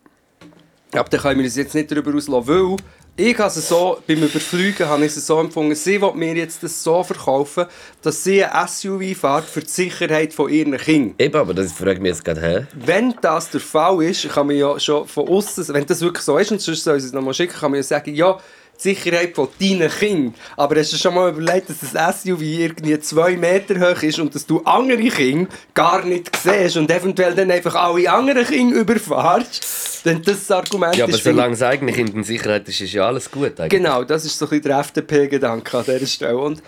Aber 0.94 1.10
dann 1.10 1.20
können 1.20 1.40
wir 1.40 1.46
uns 1.46 1.58
jetzt 1.58 1.76
nicht 1.76 1.92
darüber 1.92 2.16
auslassen, 2.16 2.48
weil 2.48 2.78
ich 3.20 3.36
habe 3.40 3.48
es 3.48 3.68
so, 3.68 3.98
beim 4.06 4.22
Überfliegen 4.22 4.88
habe 4.88 5.04
ich 5.04 5.18
es 5.18 5.26
so 5.26 5.40
empfunden, 5.40 5.74
sie 5.74 6.00
will 6.00 6.14
mir 6.14 6.36
jetzt 6.36 6.62
das 6.62 6.84
so 6.84 7.04
verkaufen, 7.04 7.66
dass 8.04 8.24
sie 8.24 8.46
ein 8.46 8.68
SUV 8.68 9.18
fährt 9.20 9.46
für 9.46 9.62
die 9.62 9.70
Sicherheit 9.70 10.36
von 10.36 10.50
ihren 10.50 10.78
Kindern. 10.78 11.16
Eben, 11.18 11.36
aber 11.36 11.56
das 11.56 11.72
frage 11.74 11.94
ich 11.94 12.00
mich 12.00 12.10
jetzt 12.10 12.24
gerade, 12.24 12.42
hä? 12.42 12.68
Wenn 12.76 13.16
das 13.22 13.50
der 13.50 13.60
Fall 13.60 14.04
ist, 14.04 14.30
kann 14.30 14.46
man 14.46 14.56
ja 14.56 14.80
schon 14.80 15.08
von 15.08 15.28
außen, 15.28 15.68
wenn 15.70 15.88
das 15.88 16.02
wirklich 16.02 16.24
so 16.24 16.38
ist, 16.38 16.52
und 16.52 16.62
sonst 16.62 16.84
soll 16.84 17.00
sie 17.00 17.08
es 17.08 17.14
nochmal 17.14 17.34
schicken, 17.34 17.54
kann 17.54 17.72
man 17.72 17.80
ja 17.80 17.84
sagen, 17.84 18.14
ja, 18.14 18.38
Sicherheit 18.78 19.36
von 19.36 19.50
deinen 19.60 19.90
Kindern. 19.90 20.36
Aber 20.56 20.80
hast 20.80 20.94
du 20.94 20.98
schon 20.98 21.16
mal 21.16 21.30
überlegt, 21.30 21.70
dass 21.70 21.78
das 21.92 22.22
SUV 22.24 22.42
irgendwie 22.42 23.00
zwei 23.00 23.36
Meter 23.36 23.80
hoch 23.80 24.02
ist 24.04 24.20
und 24.20 24.34
dass 24.34 24.46
du 24.46 24.62
andere 24.64 25.10
Kinder 25.10 25.50
gar 25.74 26.06
nicht 26.06 26.36
siehst 26.36 26.78
und 26.78 26.90
eventuell 26.92 27.36
dann 27.36 27.52
einfach 27.52 27.76
alle 27.76 28.10
anderen 28.12 28.46
Kinder 28.46 28.78
überfahrst? 28.80 30.06
Denn 30.06 30.22
das 30.22 30.50
Argument 30.52 30.96
Ja, 30.96 31.06
aber 31.06 31.14
ist... 31.14 31.24
solange 31.24 31.54
es 31.54 31.62
eigentlich 31.62 31.98
in 31.98 32.14
der 32.14 32.24
Sicherheit 32.24 32.68
ist, 32.70 32.80
ist 32.82 32.94
ja 32.94 33.08
alles 33.08 33.30
gut. 33.30 33.60
Eigentlich. 33.60 33.70
Genau, 33.70 34.04
das 34.04 34.26
ist 34.26 34.38
so 34.38 34.46
ein 34.46 34.50
bisschen 34.50 34.64
der 34.66 34.80
FDP-Gedanke 34.80 35.78
an 35.78 35.84
dieser 35.86 36.06
Stelle. 36.06 36.38
Und, 36.38 36.62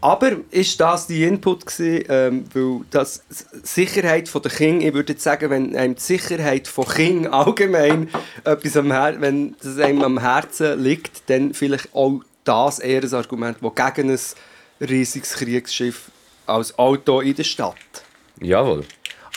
aber 0.00 0.32
ist 0.50 0.80
das 0.80 1.06
die 1.06 1.24
Input 1.24 1.66
gewesen, 1.66 2.04
ähm, 2.08 2.44
weil 2.54 2.80
das 2.90 3.22
Sicherheit 3.62 4.30
der 4.32 4.50
Kinder, 4.50 4.86
ich 4.86 4.94
würde 4.94 5.12
jetzt 5.12 5.24
sagen, 5.24 5.50
wenn 5.50 5.74
einem 5.76 5.94
die 5.96 6.00
Sicherheit 6.00 6.68
von 6.68 6.86
Kindern 6.86 7.32
allgemein 7.34 8.08
etwas 8.44 8.76
am 8.76 8.92
Her 8.92 9.16
wenn 9.20 9.56
das 9.62 9.78
einem 9.78 10.02
am 10.02 10.18
Herzen 10.20 10.82
liegt, 10.82 11.28
dann 11.30 11.54
vielleicht 11.54 11.94
auch 11.94 12.22
das 12.44 12.78
eher 12.78 13.02
ein 13.02 13.14
Argument, 13.14 13.58
das 13.60 13.94
gegen 13.94 14.10
ein 14.10 14.18
riesiges 14.88 15.34
Kriegsschiff 15.34 16.10
als 16.46 16.78
Auto 16.78 17.20
in 17.20 17.34
der 17.34 17.44
Stadt. 17.44 17.76
Jawohl. 18.40 18.84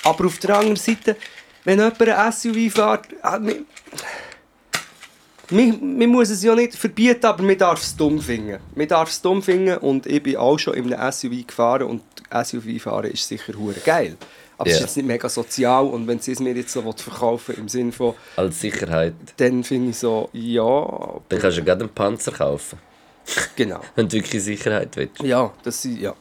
Aber 0.03 0.25
auf 0.25 0.37
der 0.39 0.55
anderen 0.57 0.77
Seite, 0.77 1.15
wenn 1.63 1.79
jemand 1.79 2.01
ein 2.01 2.31
SUV 2.31 2.71
fährt, 2.73 3.07
mi- 3.41 3.65
man, 5.51 5.97
man 5.97 6.09
muss 6.09 6.29
es 6.29 6.43
ja 6.43 6.55
nicht 6.55 6.75
verbieten, 6.75 7.25
aber 7.25 7.43
man 7.43 7.57
darf 7.57 7.81
es 7.81 7.95
dumm 7.95 8.19
finden. 8.19 8.57
Man 8.75 8.87
darf 8.87 9.09
es 9.09 9.21
dumm 9.21 9.41
finden 9.43 9.77
und 9.77 10.05
ich 10.07 10.21
bin 10.23 10.37
auch 10.37 10.57
schon 10.57 10.73
in 10.73 10.93
einem 10.93 11.11
SUV 11.11 11.45
gefahren 11.47 11.83
und 11.87 12.01
SUV 12.45 12.81
fahren 12.81 13.11
ist 13.11 13.27
sicher 13.27 13.53
hure 13.57 13.75
geil. 13.85 14.17
Aber 14.57 14.69
es 14.69 14.75
Ja. 14.75 14.85
ist 14.85 14.89
jetzt 14.89 14.97
nicht 14.97 15.05
mega 15.07 15.27
sozial 15.27 15.85
und 15.85 16.07
wenn 16.07 16.19
sie 16.19 16.33
es 16.33 16.39
mir 16.39 16.53
jetzt 16.55 16.71
so 16.71 16.81
verkaufen 16.81 17.55
im 17.57 17.67
Sinne 17.67 17.91
von, 17.91 18.13
Als 18.35 18.61
Sicherheit. 18.61 19.13
dann 19.37 19.63
finde 19.63 19.89
ich 19.91 19.97
so, 19.97 20.29
ja, 20.33 21.19
Dann 21.29 21.39
kannst 21.39 21.57
du 21.57 21.63
gerade 21.63 21.81
einen 21.81 21.89
Panzer 21.93 22.31
kaufen. 22.31 22.77
genau. 23.55 23.81
Wenn 23.95 24.07
du 24.07 24.13
wirklich 24.17 24.43
Sicherheit 24.43 24.95
willst. 24.95 25.21
Ja, 25.23 25.51
das 25.63 25.83
ist, 25.85 25.97
ja. 25.99 26.13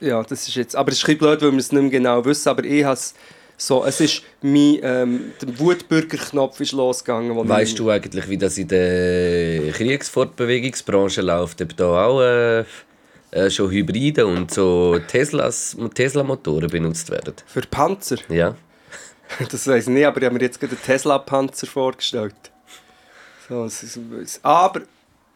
Ja, 0.00 0.22
das 0.24 0.48
ist 0.48 0.56
jetzt, 0.56 0.74
aber 0.74 0.90
es 0.90 0.98
ist 0.98 1.08
ein 1.08 1.16
blöd, 1.18 1.40
weil 1.42 1.52
wir 1.52 1.58
es 1.60 1.70
nicht 1.70 1.80
mehr 1.80 1.90
genau 1.90 2.24
wissen, 2.24 2.48
aber 2.48 2.64
ich 2.64 2.82
habe 2.82 2.94
es 2.94 3.14
so, 3.58 3.84
es 3.84 4.00
ist 4.00 4.22
mein, 4.42 4.78
ähm, 4.82 5.32
der 5.40 5.58
Wutbürgerknopf 5.58 6.60
ist 6.60 6.72
losgegangen. 6.72 7.34
wo 7.34 7.48
Weißt 7.48 7.78
du 7.78 7.88
eigentlich, 7.90 8.28
wie 8.28 8.36
das 8.38 8.58
in 8.58 8.68
der 8.68 9.72
Kriegsfortbewegungsbranche 9.72 11.22
läuft? 11.22 11.62
Ob 11.62 11.76
da 11.76 12.06
auch 12.06 12.20
äh, 12.20 12.60
äh, 13.30 13.50
schon 13.50 13.70
Hybride 13.70 14.26
und 14.26 14.52
so 14.52 14.98
Teslas, 15.08 15.76
Tesla-Motoren 15.94 16.68
benutzt 16.68 17.10
werden? 17.10 17.34
Für 17.46 17.62
Panzer? 17.62 18.16
Ja. 18.28 18.54
Das 19.50 19.66
weiß 19.66 19.88
ich 19.88 19.92
nicht, 19.92 20.04
aber 20.06 20.18
ich 20.18 20.24
habe 20.26 20.34
mir 20.36 20.42
jetzt 20.42 20.60
gerade 20.60 20.74
einen 20.76 20.82
Tesla-Panzer 20.84 21.66
vorgestellt. 21.66 22.34
So, 23.48 23.64
es 23.64 23.82
ist, 23.82 23.98
es- 24.22 24.40
aber 24.44 24.82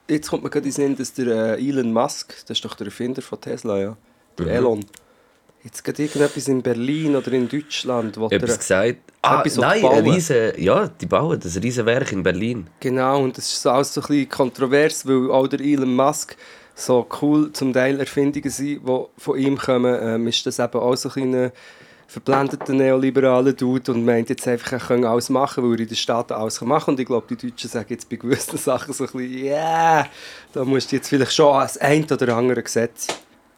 jetzt 0.08 0.28
kommt 0.30 0.44
mir 0.44 0.50
gerade 0.50 0.66
in 0.68 0.72
den 0.72 0.76
Sinn, 0.76 0.96
dass 0.96 1.12
der 1.12 1.58
äh, 1.58 1.68
Elon 1.68 1.92
Musk, 1.92 2.34
das 2.46 2.58
ist 2.58 2.64
doch 2.64 2.74
der 2.76 2.86
Erfinder 2.86 3.20
von 3.22 3.40
Tesla, 3.40 3.78
ja, 3.80 3.96
der 4.38 4.46
Mhm. 4.46 4.52
Elon, 4.52 4.86
jetzt 5.62 5.84
gerade 5.84 6.02
irgendetwas 6.02 6.48
in 6.48 6.62
Berlin 6.62 7.16
oder 7.16 7.32
in 7.32 7.48
Deutschland, 7.48 8.16
wo 8.18 8.28
Etwas 8.28 8.58
gesagt? 8.58 8.96
Ah, 9.22 9.40
Etwas, 9.40 9.56
nein, 9.56 9.82
bauen. 9.82 9.98
ein 9.98 10.10
riesen, 10.10 10.52
ja, 10.56 10.88
die 10.88 11.06
bauen 11.06 11.38
das 11.38 11.60
riesen 11.60 11.84
Werk 11.86 12.12
in 12.12 12.22
Berlin. 12.22 12.68
Genau, 12.80 13.22
und 13.22 13.36
das 13.36 13.52
ist 13.52 13.66
alles 13.66 13.92
so 13.92 14.00
ein 14.00 14.06
bisschen 14.06 14.28
kontrovers, 14.28 15.06
weil 15.06 15.30
auch 15.30 15.46
der 15.46 15.60
Elon 15.60 15.94
Musk 15.94 16.36
so 16.74 17.06
cool 17.20 17.52
zum 17.52 17.72
Teil 17.72 18.00
Erfindungen 18.00 18.50
sind, 18.50 18.86
die 18.86 19.04
von 19.18 19.38
ihm 19.38 19.58
kommen, 19.58 19.98
ähm, 20.00 20.26
ist 20.28 20.46
das 20.46 20.58
eben 20.58 20.80
auch 20.80 20.96
so 20.96 21.10
ein 21.14 21.52
verblendeter 22.06 22.72
neoliberaler 22.72 23.52
Dude 23.52 23.92
und 23.92 24.04
meint 24.04 24.30
jetzt 24.30 24.48
einfach, 24.48 24.72
er 24.72 24.80
könne 24.80 25.08
alles 25.08 25.28
machen, 25.28 25.62
weil 25.62 25.74
er 25.74 25.80
in 25.80 25.88
den 25.88 25.96
Staaten 25.96 26.32
alles 26.32 26.60
machen 26.60 26.86
kann. 26.86 26.94
Und 26.94 27.00
ich 27.00 27.06
glaube, 27.06 27.36
die 27.36 27.48
Deutschen 27.48 27.70
sagen 27.70 27.86
jetzt 27.90 28.08
bei 28.08 28.16
gewissen 28.16 28.58
Sachen 28.58 28.92
so 28.92 29.04
ein 29.04 29.12
bisschen, 29.12 29.44
ja, 29.44 29.98
yeah, 29.98 30.06
da 30.52 30.64
musst 30.64 30.90
du 30.90 30.96
jetzt 30.96 31.08
vielleicht 31.08 31.32
schon 31.32 31.52
das 31.60 31.76
ein 31.76 32.04
oder 32.04 32.36
andere 32.36 32.62
Gesetz 32.62 33.06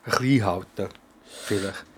ein 0.04 0.10
bisschen 0.10 0.44
halten. 0.44 0.88
Vielleicht. 1.44 1.91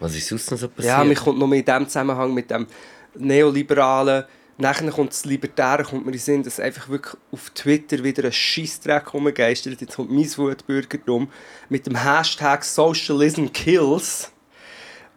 Was 0.00 0.14
ist 0.14 0.28
sonst 0.28 0.50
noch 0.50 0.58
so 0.58 0.68
passiert? 0.68 0.98
Ja, 0.98 1.04
mir 1.04 1.14
kommt 1.14 1.38
noch 1.38 1.46
mehr 1.46 1.60
in 1.60 1.64
dem 1.64 1.88
Zusammenhang 1.88 2.34
mit 2.34 2.50
dem 2.50 2.66
Neoliberalen. 3.14 4.24
Nachher 4.56 4.90
kommt 4.90 5.10
das 5.10 5.24
Libertäre, 5.24 5.82
kommt 5.82 6.06
mir 6.06 6.12
in 6.12 6.18
Sinn, 6.18 6.42
dass 6.42 6.60
einfach 6.60 6.88
wirklich 6.88 7.16
auf 7.32 7.50
Twitter 7.50 8.04
wieder 8.04 8.24
ein 8.24 8.32
Scheissdreck 8.32 9.12
rumgeistert. 9.12 9.80
Jetzt 9.80 9.96
kommt 9.96 10.12
mein 10.12 10.30
Wutbürgertum 10.36 11.28
mit 11.68 11.86
dem 11.86 11.96
Hashtag 11.96 12.64
Socialism 12.64 13.46
Kills, 13.46 14.30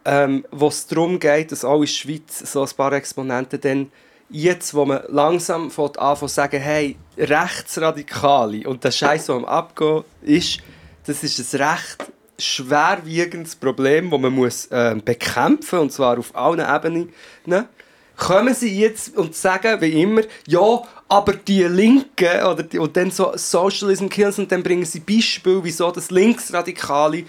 ähm, 0.04 0.44
wo 0.50 0.68
es 0.68 0.86
darum 0.86 1.20
geht, 1.20 1.52
dass 1.52 1.64
auch 1.64 1.76
in 1.76 1.82
der 1.82 1.86
Schweiz 1.86 2.52
so 2.52 2.62
ein 2.62 2.70
paar 2.76 2.92
Exponenten 2.94 3.60
dann 3.60 3.92
jetzt, 4.28 4.74
wo 4.74 4.84
man 4.84 5.02
langsam 5.08 5.70
an 5.76 6.16
zu 6.16 6.26
sagen, 6.26 6.60
hey, 6.60 6.96
Rechtsradikale 7.16 8.68
und 8.68 8.82
der 8.82 8.90
Scheiß, 8.90 9.26
der 9.26 9.36
am 9.36 9.44
Abgehen 9.44 10.04
ist, 10.22 10.60
das 11.08 11.24
ist 11.24 11.54
ein 11.54 11.62
Recht, 11.62 12.06
schwerwiegendes 12.38 13.56
Problem, 13.56 14.10
das 14.10 14.20
man 14.20 14.32
muss, 14.32 14.66
äh, 14.66 14.94
bekämpfen 15.02 15.78
muss, 15.78 15.82
und 15.82 15.92
zwar 15.92 16.18
auf 16.18 16.34
allen 16.36 16.60
Ebenen, 16.60 17.12
ne? 17.46 17.68
kommen 18.16 18.54
sie 18.54 18.78
jetzt 18.78 19.16
und 19.16 19.34
sagen, 19.34 19.80
wie 19.80 20.02
immer, 20.02 20.22
ja, 20.46 20.82
aber 21.08 21.32
die 21.34 21.62
Linken, 21.62 22.42
oder 22.44 22.62
die, 22.62 22.78
und 22.78 22.96
dann 22.96 23.10
so 23.10 23.32
Socialism 23.36 24.08
Kills, 24.08 24.38
und 24.38 24.52
dann 24.52 24.62
bringen 24.62 24.84
sie 24.84 25.00
Beispiele, 25.00 25.64
wieso 25.64 25.90
das 25.90 26.10
Linksradikale 26.10 27.24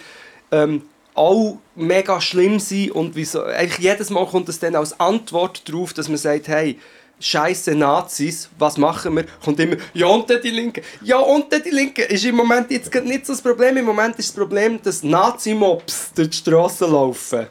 ähm, 0.51 0.81
auch 1.13 1.57
mega 1.75 2.19
schlimm 2.19 2.59
sind 2.59 2.91
und 2.91 3.15
wieso, 3.15 3.43
eigentlich 3.43 3.79
jedes 3.79 4.09
Mal 4.09 4.25
kommt 4.25 4.49
es 4.49 4.59
dann 4.59 4.75
als 4.75 4.99
Antwort 4.99 5.67
darauf, 5.69 5.93
dass 5.93 6.07
man 6.07 6.17
sagt, 6.17 6.47
hey, 6.47 6.79
Scheiße 7.19 7.75
Nazis, 7.75 8.49
was 8.57 8.77
machen 8.77 9.15
wir? 9.17 9.25
Kommt 9.43 9.59
immer, 9.59 9.75
ja 9.93 10.07
und 10.07 10.29
die 10.29 10.49
Linken. 10.49 10.81
Ja 11.03 11.17
und 11.17 11.47
die 11.51 11.69
Linken. 11.69 12.05
Ist 12.05 12.25
im 12.25 12.35
Moment 12.35 12.71
jetzt 12.71 12.93
nicht 13.03 13.25
so 13.25 13.33
das 13.33 13.41
Problem. 13.41 13.75
Im 13.77 13.85
Moment 13.85 14.17
ist 14.17 14.29
das 14.29 14.35
Problem, 14.35 14.79
dass 14.81 15.03
Nazi-Mobs 15.03 16.13
durch 16.15 16.29
die 16.29 16.37
Straße 16.37 16.85
laufen. 16.85 17.47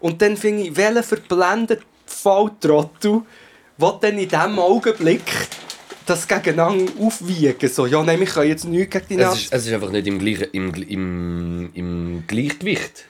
Und 0.00 0.22
dann 0.22 0.36
finde 0.36 0.62
ich, 0.62 0.76
welcher 0.76 1.02
verblendete 1.02 1.82
Volltrottel 2.06 3.22
will 3.76 3.92
dann 4.00 4.18
in 4.18 4.28
diesem 4.28 4.58
Augenblick 4.58 5.22
das 6.06 6.26
gegeneinander 6.26 6.90
aufwiegen. 7.00 7.68
So, 7.68 7.86
ja, 7.86 8.02
nein, 8.02 8.18
wir 8.18 8.26
können 8.26 8.48
jetzt 8.48 8.64
nichts 8.64 8.92
gegen 8.92 9.06
die 9.08 9.14
Es 9.14 9.20
Nazis. 9.20 9.44
ist, 9.44 9.52
es 9.54 9.66
ist 9.66 9.72
einfach 9.72 9.90
nicht 9.90 10.06
im, 10.06 10.18
gleichen, 10.18 10.48
im, 10.52 10.74
im, 10.74 11.70
im 11.74 12.24
Gleichgewicht. 12.26 13.04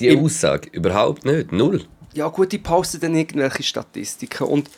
Die 0.00 0.16
Aussage. 0.16 0.68
Überhaupt 0.72 1.24
nicht. 1.24 1.52
Null. 1.52 1.84
Ja 2.14 2.28
gut, 2.28 2.52
die 2.52 2.58
posten 2.58 3.00
dann 3.00 3.14
irgendwelche 3.14 3.62
Statistiken. 3.62 4.44
Und, 4.44 4.70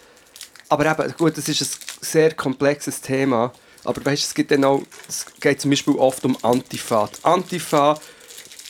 aber 0.69 0.87
eben, 0.87 1.15
gut, 1.17 1.37
das 1.37 1.49
ist 1.49 1.63
ein 1.63 1.69
sehr 2.01 2.35
komplexes 2.35 3.01
Thema. 3.01 3.53
Aber 3.85 4.05
weißt, 4.05 4.25
es 4.25 4.35
gibt 4.35 4.51
dann 4.51 4.65
auch, 4.65 4.83
es 5.09 5.25
geht 5.41 5.61
zum 5.61 5.71
Beispiel 5.71 5.95
oft 5.95 6.25
um 6.25 6.37
Antifa. 6.43 7.09
Die 7.09 7.25
Antifa 7.25 7.99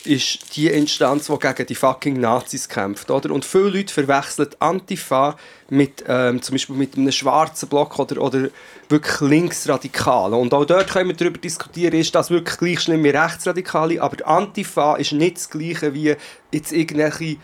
ist 0.05 0.57
die 0.57 0.69
Instanz, 0.69 1.27
die 1.27 1.39
gegen 1.39 1.67
die 1.67 1.75
fucking 1.75 2.21
Nazis 2.21 2.69
kämpft. 2.69 3.11
Oder? 3.11 3.31
Und 3.33 3.45
viele 3.45 3.71
Leute 3.71 3.93
verwechseln 3.93 4.49
Antifa 4.61 5.37
mit, 5.71 6.05
ähm, 6.07 6.41
zum 6.41 6.55
Beispiel 6.55 6.77
mit 6.77 6.97
einem 6.97 7.11
schwarzen 7.11 7.69
Block 7.69 7.99
oder, 7.99 8.23
oder 8.23 8.49
wirklich 8.89 9.21
Linksradikalen. 9.21 10.35
Und 10.35 10.55
auch 10.55 10.65
dort 10.65 10.91
können 10.91 11.11
wir 11.11 11.17
darüber 11.17 11.39
diskutieren, 11.39 11.95
ist 11.95 12.15
das 12.15 12.31
wirklich 12.31 12.59
gleich 12.59 12.81
schlimm 12.81 13.05
wie 13.05 13.11
Rechtsradikale. 13.11 14.01
Aber 14.01 14.27
Antifa 14.27 14.97
ist 14.97 15.13
nicht 15.13 15.37
das 15.37 15.51
Gleiche 15.51 15.93
wie 15.95 16.15
jetzt 16.53 16.73
irgendwelche 16.73 17.37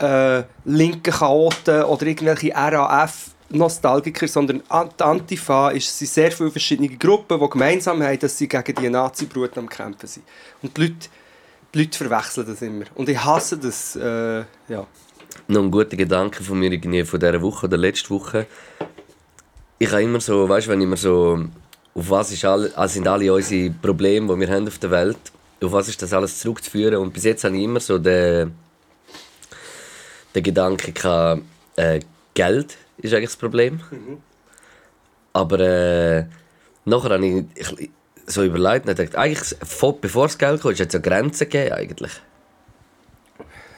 äh, 0.00 0.42
linken 0.64 1.12
Chaoten 1.12 1.84
oder 1.84 2.06
irgendwelche 2.06 2.56
RAF-Nostalgiker, 3.50 4.28
sondern 4.28 4.62
die 4.98 5.02
Antifa 5.02 5.70
ist, 5.70 5.98
sind 5.98 6.08
sehr 6.08 6.32
viele 6.32 6.50
verschiedene 6.50 6.88
Gruppen, 6.88 7.40
die 7.40 7.50
gemeinsam 7.50 8.02
haben, 8.02 8.18
dass 8.18 8.38
sie 8.38 8.48
gegen 8.48 8.74
die 8.74 8.88
Nazi-Brut 8.88 9.56
am 9.58 9.68
Kämpfen 9.68 10.06
sind. 10.06 10.24
Und 10.62 10.76
die 10.76 10.82
Leute, 10.82 11.08
die 11.74 11.78
Leute 11.80 11.98
verwechseln 11.98 12.46
das 12.46 12.62
immer. 12.62 12.84
Und 12.94 13.08
ich 13.08 13.22
hasse 13.22 13.58
das, 13.58 13.96
äh, 13.96 14.44
ja. 14.68 14.86
Noch 15.48 15.62
ein 15.62 15.70
guter 15.70 15.96
Gedanke 15.96 16.42
von 16.42 16.58
mir 16.58 17.06
von 17.06 17.20
dieser 17.20 17.42
Woche 17.42 17.66
oder 17.66 17.76
letzte 17.76 18.10
Woche. 18.10 18.46
Ich 19.78 19.90
habe 19.90 20.02
immer 20.02 20.20
so, 20.20 20.48
weißt 20.48 20.66
du, 20.66 20.70
wenn 20.72 20.80
immer 20.80 20.96
so, 20.96 21.44
auf 21.94 22.10
was 22.10 22.32
ist 22.32 22.44
all, 22.44 22.72
also 22.74 22.94
sind 22.94 23.08
alle 23.08 23.32
unsere 23.32 23.70
Probleme, 23.70 24.32
die 24.32 24.40
wir 24.40 24.54
haben 24.54 24.68
auf 24.68 24.78
der 24.78 24.90
Welt, 24.90 25.18
auf 25.62 25.72
was 25.72 25.88
ist 25.88 26.00
das 26.02 26.12
alles 26.12 26.38
zurückzuführen? 26.38 26.96
Und 26.96 27.12
bis 27.12 27.24
jetzt 27.24 27.44
habe 27.44 27.56
ich 27.56 27.64
immer 27.64 27.80
so 27.80 27.98
den, 27.98 28.54
den 30.34 30.42
Gedanke 30.42 30.92
gehabt, 30.92 31.42
äh, 31.76 32.00
Geld 32.34 32.76
ist 33.02 33.12
eigentlich 33.14 33.30
das 33.30 33.36
Problem. 33.36 33.80
Aber 35.32 35.60
äh, 35.60 36.24
nachher 36.84 37.10
habe 37.10 37.26
ich, 37.26 37.44
ich 37.78 37.90
so 38.26 38.42
überlegt 38.44 38.88
und 38.88 38.96
gedacht, 38.96 39.16
eigentlich, 39.16 39.56
vor- 39.66 40.00
bevor 40.00 40.26
das 40.26 40.38
Geld 40.38 40.60
kam, 40.62 40.72
hat 40.72 40.80
es 40.80 40.92
ja 40.92 40.98
Grenzen 41.00 41.48
gegeben 41.48 41.72
eigentlich. 41.74 42.12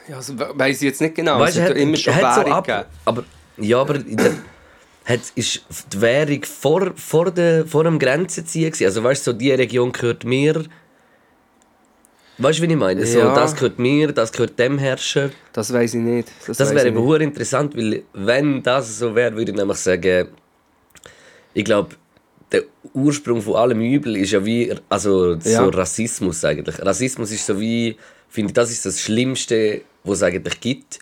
ja 0.07 0.17
also, 0.17 0.37
we- 0.37 0.51
weiss 0.55 0.77
ich 0.77 0.83
jetzt 0.89 1.01
nicht 1.01 1.15
genau. 1.15 1.39
Weißt, 1.39 1.57
es 1.57 1.63
hat 1.63 1.69
hat- 1.71 1.77
immer 1.77 1.97
schon 1.97 2.15
hat 2.15 2.21
Währung 2.23 2.45
so 2.47 2.51
ab, 2.51 2.65
gegeben. 2.65 2.85
aber 3.05 3.23
Ja, 3.57 3.81
aber 3.81 3.97
der, 3.99 4.31
hat, 5.05 5.19
ist 5.35 5.63
die 5.91 6.01
Währung 6.01 6.43
vor, 6.43 6.91
vor, 6.95 7.31
der, 7.31 7.65
vor 7.67 7.83
dem 7.83 7.99
Grenzenziehen 7.99 8.71
gewesen? 8.71 8.85
Also 8.85 9.03
weißt 9.03 9.25
du, 9.27 9.31
so 9.31 9.37
die 9.37 9.51
Region 9.51 9.91
gehört 9.91 10.23
mir. 10.23 10.63
Weißt 12.39 12.59
du, 12.59 12.63
wie 12.63 12.71
ich 12.71 12.77
meine? 12.77 13.05
So, 13.05 13.19
Ja. 13.19 13.35
das 13.35 13.53
gehört 13.53 13.77
mir, 13.79 14.11
das 14.11 14.31
gehört 14.31 14.57
dem 14.57 14.77
Herrscher. 14.79 15.29
Das 15.53 15.71
weiß 15.71 15.93
ich 15.93 16.01
nicht. 16.01 16.29
Das 16.47 16.59
weiss 16.59 16.73
wäre 16.73 16.93
hure 16.95 17.23
interessant, 17.23 17.75
weil 17.77 18.03
wenn 18.13 18.63
das 18.63 18.97
so 18.99 19.13
wäre, 19.13 19.35
würde 19.35 19.51
ich 19.51 19.57
nämlich 19.57 19.77
sagen, 19.77 20.29
ich 21.53 21.63
glaube, 21.63 21.95
der 22.51 22.63
Ursprung 22.93 23.41
von 23.41 23.55
allem 23.55 23.81
Übel 23.81 24.17
ist 24.17 24.31
ja 24.31 24.43
wie, 24.43 24.73
also 24.89 25.33
Ja. 25.33 25.39
so 25.63 25.69
Rassismus 25.69 26.43
eigentlich. 26.43 26.79
Rassismus 26.83 27.31
ist 27.31 27.45
so 27.45 27.59
wie, 27.59 27.97
finde 28.29 28.47
ich, 28.49 28.53
das 28.53 28.71
ist 28.71 28.85
das 28.85 28.99
Schlimmste, 28.99 29.81
was 30.03 30.17
es 30.17 30.23
eigentlich 30.23 30.59
gibt. 30.59 30.99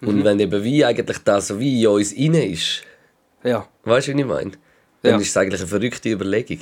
Mhm. 0.00 0.08
Und 0.08 0.24
wenn 0.24 0.40
eben 0.40 0.62
wie 0.64 0.84
eigentlich 0.84 1.18
das 1.18 1.48
so 1.48 1.60
wie 1.60 1.82
in 1.82 1.88
uns 1.88 2.12
rein 2.16 2.34
ist, 2.34 2.82
Ja. 3.44 3.68
weißt 3.84 4.08
du, 4.08 4.16
wie 4.16 4.20
ich 4.20 4.26
meine? 4.26 4.50
Dann 5.02 5.12
Ja. 5.12 5.18
ist 5.18 5.28
es 5.28 5.36
eigentlich 5.36 5.60
eine 5.60 5.68
verrückte 5.68 6.08
Überlegung. 6.10 6.58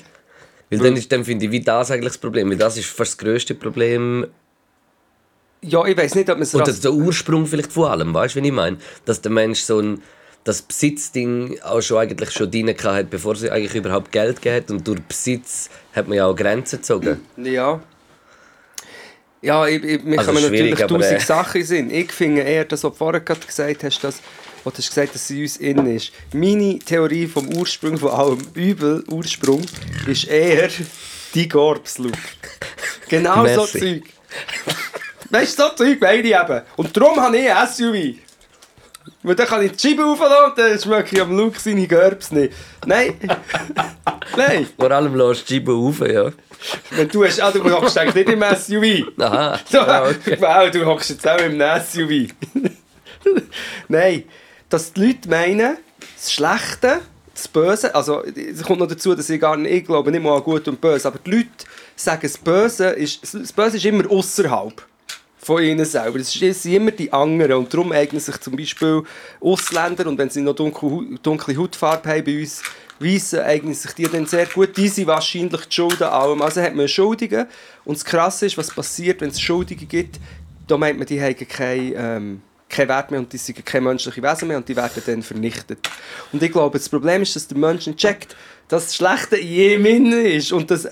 Weil 0.70 0.78
dann, 0.80 0.96
ist, 0.96 1.10
dann 1.12 1.24
finde 1.24 1.46
ich, 1.46 1.52
wie 1.52 1.60
das 1.60 1.90
eigentlich 1.90 2.14
das 2.14 2.18
Problem. 2.18 2.50
Weil 2.50 2.56
das 2.56 2.76
ist 2.76 2.86
fast 2.86 3.12
das 3.12 3.18
grösste 3.18 3.54
Problem 3.54 4.26
ja, 5.62 5.84
ich 5.84 5.96
weiß 5.96 6.14
nicht, 6.14 6.28
ob 6.28 6.36
man 6.36 6.42
es 6.42 6.54
Oder 6.54 6.72
der 6.72 6.92
Ursprung 6.92 7.46
vielleicht 7.46 7.72
von 7.72 7.90
allem, 7.90 8.14
weißt 8.14 8.36
du, 8.36 8.42
wie 8.42 8.46
ich 8.46 8.52
meine? 8.52 8.76
Dass 9.04 9.20
der 9.20 9.32
Mensch 9.32 9.60
so 9.60 9.80
ein 9.80 10.02
das 10.46 10.62
Besitzding 10.62 11.58
auch 11.62 11.80
schon 11.80 11.98
eigentlich 11.98 12.30
schon 12.30 12.48
drin 12.48 12.72
hat, 12.72 13.10
bevor 13.10 13.34
sie 13.34 13.50
eigentlich 13.50 13.74
überhaupt 13.74 14.12
Geld 14.12 14.46
hat. 14.46 14.70
Und 14.70 14.86
durch 14.86 15.00
Besitz 15.02 15.68
hat 15.92 16.06
man 16.06 16.18
ja 16.18 16.26
auch 16.26 16.36
Grenzen 16.36 16.76
gezogen. 16.76 17.20
Ja. 17.36 17.80
Ja, 19.42 19.66
ich, 19.66 19.82
ich, 19.82 20.04
mir 20.04 20.18
Also 20.18 20.30
kommen 20.30 20.44
natürlich 20.44 20.84
aber, 20.84 20.98
tausend 20.98 21.20
äh, 21.20 21.24
Sachen 21.24 21.64
sind. 21.64 21.92
Ich 21.92 22.12
finde 22.12 22.42
eher, 22.42 22.64
das, 22.64 22.84
was 22.84 22.92
du 22.92 22.96
vorher 22.96 23.20
gesagt 23.20 23.82
hast, 23.82 24.04
dass, 24.04 24.20
wo 24.66 24.70
du 24.70 24.78
hast 24.78 24.88
gesagt 24.88 25.14
dass 25.14 25.28
sie 25.28 25.42
uns 25.42 25.58
innen 25.58 25.86
ist. 25.94 26.10
Meine 26.32 26.80
Theorie 26.80 27.28
vom 27.28 27.46
Ursprung 27.54 27.96
von 27.96 28.10
allem 28.10 28.40
Übel, 28.54 29.04
Ursprung, 29.08 29.64
ist 30.08 30.26
eher 30.26 30.68
die 31.34 31.48
Gorbslook. 31.48 32.12
Genau 33.08 33.36
so 33.36 33.42
Merci. 33.42 33.78
Zeug. 33.78 34.02
Weißt 35.30 35.56
du, 35.56 35.62
so 35.62 35.68
Zeug 35.76 36.00
meine 36.00 36.18
ich 36.18 36.34
eben. 36.34 36.62
Und 36.74 36.96
darum 36.96 37.20
habe 37.20 37.38
ich 37.38 37.48
ein 37.48 37.68
SUV. 37.68 38.16
Weil 39.22 39.36
dann 39.36 39.46
kann 39.46 39.64
ich 39.64 39.70
die 39.70 39.88
Scheibe 39.88 40.04
aufladen 40.04 40.50
und 40.50 40.58
dann 40.58 40.80
schmecke 40.80 41.14
ich 41.14 41.22
am 41.22 41.36
Look 41.36 41.54
seine 41.54 41.86
Gerbs 41.86 42.32
nicht. 42.32 42.52
Nein. 42.84 43.14
Nein. 44.36 44.66
Vor 44.76 44.90
allem 44.90 45.14
lässt 45.14 45.42
du 45.42 45.44
die 45.46 45.54
Scheibe 45.54 45.72
auf, 45.72 46.00
ja. 46.00 46.32
Wenn 46.90 47.08
du 47.08 47.24
hast, 47.24 47.40
ah, 47.40 47.52
du 47.52 47.62
hockst 47.62 47.96
eigentlich 47.96 48.26
nicht 48.26 48.30
im 48.30 48.42
SUV. 48.42 49.12
Aha. 49.20 49.60
So, 49.70 49.78
Ja, 49.78 50.02
okay. 50.02 50.36
wow, 50.40 50.68
du 50.68 50.84
hockst 50.84 51.10
jetzt 51.10 51.28
auch 51.28 51.38
im 51.38 51.60
SUV. 51.60 52.34
Nein, 53.86 54.24
dass 54.76 54.92
die 54.92 55.06
Leute 55.06 55.28
meinen, 55.28 55.78
das 56.16 56.32
Schlechte, 56.32 57.00
das 57.34 57.48
Böse, 57.48 57.94
also 57.94 58.22
es 58.24 58.62
kommt 58.62 58.80
noch 58.80 58.86
dazu, 58.88 59.14
dass 59.14 59.28
ich 59.30 59.40
gar 59.40 59.56
nicht, 59.56 59.72
ich 59.72 59.84
glaube 59.84 60.10
nicht 60.10 60.22
mal 60.22 60.36
an 60.36 60.42
Gut 60.42 60.68
und 60.68 60.80
Böse, 60.80 61.08
aber 61.08 61.18
die 61.18 61.30
Leute 61.30 61.48
sagen, 61.94 62.20
das 62.22 62.38
Böse 62.38 62.88
ist, 62.90 63.22
das 63.34 63.52
Böse 63.52 63.76
ist 63.78 63.84
immer 63.84 64.10
außerhalb 64.10 64.82
von 65.38 65.62
ihnen 65.62 65.84
selber. 65.84 66.18
Es 66.18 66.32
sind 66.32 66.64
immer 66.66 66.90
die 66.90 67.12
anderen 67.12 67.52
und 67.58 67.72
darum 67.72 67.92
eignen 67.92 68.20
sich 68.20 68.38
zum 68.38 68.56
Beispiel 68.56 69.02
Ausländer 69.40 70.06
und 70.06 70.18
wenn 70.18 70.28
sie 70.28 70.40
noch 70.42 70.54
dunkle, 70.54 70.90
Hu- 70.90 71.16
dunkle 71.22 71.56
Hautfarbe 71.56 72.08
haben 72.08 72.24
bei 72.24 72.40
uns, 72.40 72.62
Weissen 72.98 73.40
eignen 73.40 73.74
sich 73.74 73.92
die 73.92 74.04
dann 74.04 74.26
sehr 74.26 74.46
gut. 74.46 74.76
Die 74.76 74.88
sind 74.88 75.06
wahrscheinlich 75.06 75.66
die 75.66 75.74
Schuld 75.74 76.00
an 76.02 76.12
allem. 76.12 76.40
Also 76.40 76.62
hat 76.62 76.74
man 76.74 76.88
Schuldige 76.88 77.46
und 77.84 77.96
das 77.96 78.04
Krasse 78.04 78.46
ist, 78.46 78.56
was 78.56 78.70
passiert, 78.74 79.20
wenn 79.20 79.28
es 79.28 79.40
Schuldige 79.40 79.84
gibt, 79.84 80.18
da 80.66 80.76
meint 80.78 80.98
man, 80.98 81.06
die 81.06 81.20
haben 81.20 81.36
keinen 81.46 81.92
ähm, 81.96 82.42
keinen 82.76 82.88
Wert 82.88 83.10
mehr 83.10 83.20
und 83.20 83.32
die 83.32 83.38
sind 83.38 83.64
keine 83.64 83.86
menschlichen 83.86 84.22
Wesen 84.22 84.48
mehr 84.48 84.58
und 84.58 84.68
die 84.68 84.76
werden 84.76 85.02
dann 85.04 85.22
vernichtet. 85.22 85.78
Und 86.32 86.42
ich 86.42 86.52
glaube, 86.52 86.78
das 86.78 86.88
Problem 86.88 87.22
ist, 87.22 87.34
dass 87.34 87.48
der 87.48 87.58
Mensch 87.58 87.86
nicht 87.86 87.98
checkt, 87.98 88.36
dass 88.68 88.84
das 88.84 88.96
Schlechte 88.96 89.36
in 89.36 89.48
ihm 89.48 89.86
innen 89.86 90.26
ist 90.26 90.52
und 90.52 90.70
dass 90.70 90.88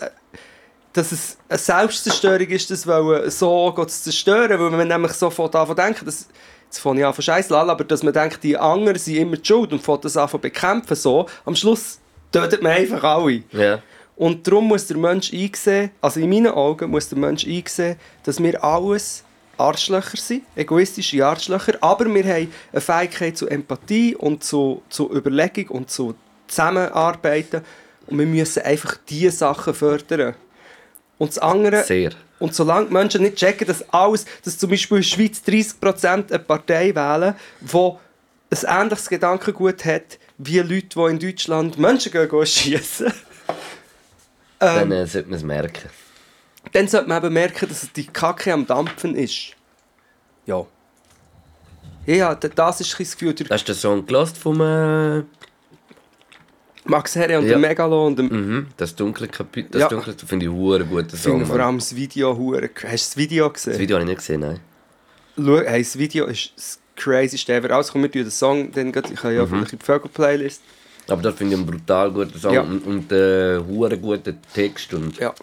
dass 0.95 1.11
es 1.11 1.37
eine 1.49 1.59
Selbstzerstörung 1.59 2.47
ist, 2.47 2.71
das 2.71 2.87
wollen, 2.87 3.29
so 3.29 3.73
zu 3.73 3.87
zerstören, 3.87 4.59
weil 4.59 4.71
man 4.71 4.87
nämlich 4.87 5.13
sofort 5.13 5.53
zu 5.53 5.75
denken, 5.75 6.05
dass, 6.05 6.29
jetzt 6.67 6.79
fange 6.79 7.01
ich 7.01 7.07
an 7.07 7.13
von 7.13 7.23
Scheiß 7.23 7.51
aber 7.51 7.85
dass 7.85 8.03
man 8.05 8.13
denkt, 8.13 8.43
die 8.45 8.57
anderen 8.57 8.97
sind 8.99 9.17
immer 9.17 9.37
die 9.37 9.45
Schuld 9.45 9.73
und 9.73 9.83
fängt 9.83 10.05
das 10.05 10.17
an 10.17 10.29
bekämpfen, 10.41 10.95
so, 10.95 11.27
am 11.45 11.57
Schluss 11.57 11.99
tötet 12.31 12.63
man 12.63 12.73
einfach 12.73 13.03
alle. 13.03 13.43
Ja. 13.51 13.83
Und 14.17 14.47
darum 14.47 14.69
muss 14.69 14.87
der 14.87 14.97
Mensch 14.97 15.33
einsehen, 15.33 15.91
also 16.01 16.21
in 16.21 16.31
meinen 16.31 16.53
Augen 16.53 16.91
muss 16.91 17.09
der 17.09 17.19
Mensch 17.19 17.45
einsehen, 17.45 17.97
dass 18.23 18.41
wir 18.41 18.63
alles 18.63 19.25
Arschlöcher 19.59 20.17
sind, 20.17 20.43
egoistische 20.57 21.25
Arschlöcher, 21.25 21.75
aber 21.81 22.07
wir 22.07 22.25
haben 22.25 22.49
eine 22.73 22.81
Fähigkeit 22.81 23.37
zu 23.37 23.49
Empathie 23.49 24.15
und 24.15 24.43
zu, 24.45 24.83
zu 24.89 25.11
Überlegung 25.13 25.69
und 25.69 25.91
zu 25.91 26.15
Zusammenarbeiten 26.47 27.63
und 28.07 28.19
wir 28.19 28.27
müssen 28.27 28.63
einfach 28.63 28.97
diese 29.09 29.31
Sachen 29.31 29.75
fördern. 29.75 30.35
Und 31.17 31.31
das 31.31 31.39
andere, 31.39 31.85
Sehr. 31.85 32.11
und 32.39 32.55
solange 32.55 32.87
die 32.89 32.93
Menschen 32.93 33.23
nicht 33.23 33.37
checken, 33.37 33.67
dass 33.67 33.89
alles, 33.91 34.27
dass 34.45 34.59
zum 34.59 34.71
Beispiel 34.71 34.99
in 34.99 35.03
der 35.03 35.09
Schweiz 35.09 35.43
30% 35.47 36.29
eine 36.31 36.39
Partei 36.41 36.95
wählen, 36.95 37.35
die 37.61 38.57
ein 38.67 38.83
ähnliches 38.83 39.09
Gedankengut 39.09 39.85
hat, 39.85 40.19
wie 40.39 40.59
Leute, 40.59 40.89
die 40.97 41.11
in 41.11 41.19
Deutschland 41.19 41.79
Menschen 41.79 42.13
gehen, 42.13 42.29
gehen 42.29 42.47
schiessen. 42.47 43.13
Dann 44.59 44.91
Ähm, 44.91 44.93
äh, 44.93 45.07
sollte 45.07 45.29
man 45.29 45.39
es 45.39 45.45
merken. 45.45 45.91
Dann 46.73 46.89
sollte 46.89 47.09
man 47.09 47.23
eben 47.25 47.33
merken, 47.35 47.69
dass 47.69 47.91
die 47.93 48.07
Kacke 48.07 48.53
am 48.53 48.67
Dampfen 48.67 49.15
ist. 49.15 49.53
Ja. 50.47 50.65
Ja, 52.07 52.35
das 52.35 52.81
ist 52.81 52.93
ein 53.01 53.05
Gefühl. 53.05 53.33
Der 53.35 53.47
Hast 53.49 53.65
du 53.69 53.73
den 53.73 53.79
Song 53.79 54.05
gelost 54.07 54.37
vom 54.37 54.61
äh, 54.61 55.23
Max 56.85 57.17
Herre 57.17 57.39
und 57.39 57.45
Ja. 57.45 57.51
der 57.51 57.59
Megalo 57.59 58.07
und 58.09 58.19
der 58.19 58.27
mhm, 58.27 58.67
das 58.77 58.95
dunkle 58.95 59.27
Kapitel? 59.29 59.71
Das 59.73 59.83
Ja. 59.83 59.89
dunkle 59.89 60.15
finde 60.27 60.47
ich 60.47 60.53
einen 60.53 60.89
guten 60.91 61.15
Ich 61.15 61.23
Song. 61.23 61.33
finde 61.39 61.47
vor 61.47 61.61
allem 61.61 61.79
das 61.79 61.95
Video 61.97 62.37
hure. 62.37 62.69
Hast 62.75 62.83
du 62.83 62.89
das 62.91 63.17
Video 63.17 63.49
gesehen? 63.51 63.73
Das 63.73 63.81
Video 63.81 63.97
habe 63.97 64.05
ich 64.05 64.09
nicht 64.11 64.19
gesehen, 64.19 64.41
nein. 64.41 64.61
Schau, 65.37 65.59
hey, 65.61 65.83
das 65.83 65.99
Video 65.99 66.27
ist 66.27 66.53
das 66.57 66.79
crazyste 66.97 67.55
ever. 67.55 67.71
Also 67.75 67.93
komm, 67.93 68.03
wir 68.03 68.11
den 68.11 68.31
Song, 68.31 68.71
dann 68.73 68.93
grad, 68.93 69.11
ich 69.11 69.19
habe 69.23 69.33
Mhm. 69.33 69.39
ja 69.39 69.47
vielleicht 69.47 69.73
in 69.73 69.79
die 69.79 69.85
Vögel-Playlist. 69.85 70.63
Aber 71.09 71.23
das 71.23 71.35
finde 71.37 71.55
ich 71.55 71.61
einen 71.61 71.67
brutal 71.71 72.11
guten 72.13 72.39
Song 72.39 72.53
Ja. 72.55 72.61
und, 72.61 72.87
und 72.87 73.11
äh, 73.13 73.57
einen 73.57 74.03
guten 74.03 74.39
Text. 74.53 74.93
Und, 74.93 75.17
Ja. 75.19 75.35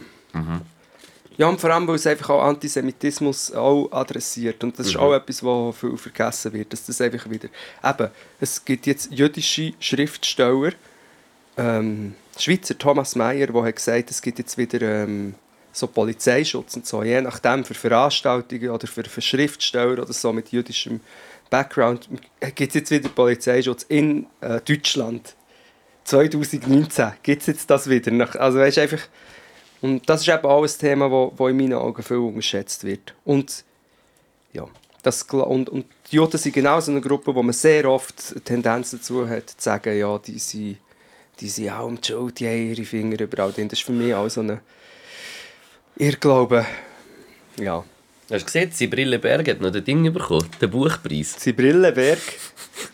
Ja, 1.38 1.48
und 1.48 1.60
vor 1.60 1.70
allem, 1.70 1.88
weil 1.88 1.96
es 1.96 2.06
einfach 2.06 2.30
auch 2.30 2.44
Antisemitismus 2.44 3.54
auch 3.54 3.90
adressiert. 3.92 4.64
Und 4.64 4.78
das 4.78 4.88
ist 4.88 4.98
auch 4.98 5.14
etwas, 5.14 5.44
was 5.44 5.78
viel 5.78 5.98
vergessen 5.98 6.54
wird. 6.54 6.74
Dass 6.74 6.86
das 6.86 7.00
einfach 7.02 7.30
wieder... 7.30 7.50
Eben, 7.84 8.10
es 8.40 8.64
gibt 8.64 8.86
jetzt 8.86 9.12
jüdische 9.12 9.74
Schriftsteller, 9.80 10.74
ähm, 11.58 12.16
Schweizer 12.38 12.78
Thomas 12.78 13.16
Mayer, 13.16 13.48
der 13.48 13.64
hat 13.64 13.76
gesagt, 13.76 14.12
es 14.12 14.22
gibt 14.22 14.40
jetzt 14.40 14.58
wieder 14.58 14.82
ähm, 14.82 15.36
so 15.72 15.88
Polizeischutz 15.88 16.76
und 16.76 16.86
so, 16.86 17.04
je 17.04 17.22
nachdem 17.22 17.64
für 17.64 17.74
Veranstaltungen 17.74 18.70
oder 18.70 18.88
für, 18.88 19.04
für 19.04 19.22
Schriftsteller 19.22 20.02
oder 20.02 20.14
so 20.14 20.34
mit 20.34 20.52
jüdischem 20.52 21.02
Background, 21.50 22.10
gibt 22.56 22.70
es 22.70 22.76
jetzt 22.76 22.92
wieder 22.92 23.10
Polizeischutz 23.10 23.84
in 23.84 24.26
äh, 24.42 24.62
Deutschland. 24.62 25.36
2019 26.06 27.12
gibt 27.22 27.42
es 27.42 27.48
jetzt 27.48 27.70
das 27.70 27.90
wieder. 27.90 28.12
Nach, 28.12 28.36
also 28.36 28.60
weißt, 28.60 28.80
einfach, 28.80 29.02
und 29.82 30.08
das 30.08 30.22
ist 30.22 30.30
eben 30.30 30.46
auch 30.46 30.64
ein 30.64 30.70
Thema, 30.70 31.06
das 31.06 31.12
wo, 31.12 31.34
wo 31.36 31.48
in 31.48 31.58
meinen 31.58 31.74
Augen 31.74 32.04
viel 32.04 32.18
unterschätzt 32.18 32.84
wird. 32.84 33.14
Und 33.26 33.64
ja, 34.54 34.68
das, 35.02 35.24
und, 35.24 35.70
und 35.70 35.86
die 36.12 36.18
Juden 36.18 36.38
sind 36.38 36.54
genau 36.54 36.80
so 36.80 36.92
eine 36.92 37.02
Gruppe, 37.02 37.34
wo 37.34 37.42
man 37.42 37.54
sehr 37.54 37.90
oft 37.90 38.32
eine 38.32 38.42
Tendenz 38.42 38.92
dazu 38.92 39.28
hat, 39.28 39.50
zu 39.50 39.56
sagen, 39.58 39.98
ja, 39.98 40.18
die 40.20 40.38
sind, 40.38 40.78
die 41.40 41.50
sind 41.50 41.72
auch 41.72 41.88
im 41.88 41.98
Schuld, 42.04 42.40
die 42.40 42.48
haben 42.48 42.70
ihre 42.70 42.86
Finger 42.86 43.20
überall 43.20 43.52
drin. 43.52 43.68
Das 43.68 43.80
ist 43.80 43.86
für 43.86 43.92
mich 43.92 44.14
auch 44.14 44.30
so 44.30 44.42
eine 44.42 44.62
Irrglaube. 45.98 46.66
Ja. 47.60 47.84
Hast 48.32 48.44
du 48.44 48.46
gesehen, 48.46 48.72
Sibylle 48.72 49.20
Berg 49.20 49.48
hat 49.50 49.60
noch 49.60 49.72
den 49.72 49.84
Ding 49.84 50.14
bekommen, 50.14 50.48
den 50.62 50.70
Buchpreis. 50.70 51.36
Sibrillenberg, 51.38 52.22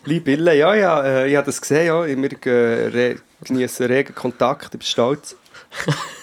Libille, 0.04 0.56
ja, 0.56 0.74
ja, 0.74 1.04
äh, 1.04 1.30
ich 1.30 1.36
habe 1.36 1.46
das 1.46 1.60
gesehen, 1.60 1.86
ja. 1.86 2.04
Wir 2.04 2.46
äh, 2.46 2.86
re 2.88 3.16
genießen 3.44 3.86
regen 3.86 4.14
Kontakt, 4.16 4.74
ich 4.74 4.80
bin 4.80 4.82
stolz. 4.82 5.36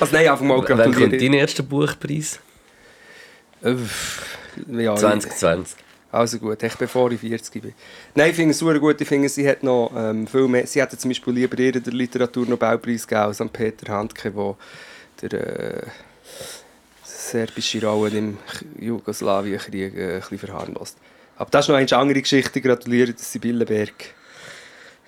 Also 0.00 0.14
nein, 0.14 0.28
einfach 0.28 0.44
mal 0.44 0.58
Wann 0.58 0.64
kommt 0.64 0.80
gratulieren. 0.80 1.18
dein 1.18 1.32
erster 1.34 1.62
Buchpreis? 1.62 2.40
Äh, 3.62 3.74
ja, 4.70 4.96
2020. 4.96 5.76
Also 6.10 6.38
gut, 6.38 6.62
echt 6.62 6.78
bevor 6.78 7.10
ich 7.10 7.20
40 7.20 7.62
bin. 7.62 7.72
Nein, 8.14 8.30
ich 8.30 8.36
finde 8.36 8.50
es 8.50 8.58
super 8.58 8.78
gut. 8.78 9.00
Ich 9.00 9.08
finde, 9.08 9.30
sie 9.30 9.48
hat 9.48 9.62
noch 9.62 9.90
ähm, 9.96 10.26
viel 10.26 10.46
mehr. 10.46 10.66
Sie 10.66 10.80
hätte 10.80 10.98
zum 10.98 11.10
Beispiel 11.10 11.32
lieber 11.32 11.58
ihr 11.58 11.72
den 11.72 11.94
Literaturnobelpreis 11.94 13.06
gegeben 13.06 13.26
als 13.26 13.40
an 13.40 13.48
Peter 13.48 13.90
Handke, 13.90 14.30
der 15.22 15.28
der 15.30 15.82
äh, 15.82 15.86
serbische 17.02 17.82
Rollen 17.82 18.36
im 18.76 18.84
Jugoslawienkrieg 18.84 19.96
äh, 19.96 20.14
ein 20.14 20.20
bisschen 20.20 20.38
verharmlost. 20.38 20.98
Aber 21.36 21.48
das 21.50 21.64
ist 21.64 21.68
noch 21.70 21.76
eine 21.76 21.92
andere 21.92 22.20
Geschichte. 22.20 22.60
Gratuliere 22.60 23.14
Sibylle 23.16 23.64
Berg. 23.64 24.14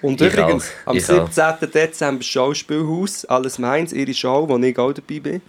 Und 0.05 0.21
Ich 0.21 0.35
übrigens, 0.35 0.71
auch. 0.85 0.91
am 0.91 0.97
Ich 0.99 1.11
auch. 1.11 1.31
17. 1.33 1.71
Dezember 1.71 2.23
Schauspielhaus, 2.23 3.25
alles 3.25 3.59
meins, 3.59 3.91
ihre 3.91 4.13
Show, 4.13 4.47
wo 4.47 4.59
ich 4.59 4.79
auch 4.79 4.93
dabei 4.93 5.19
bin. 5.19 5.43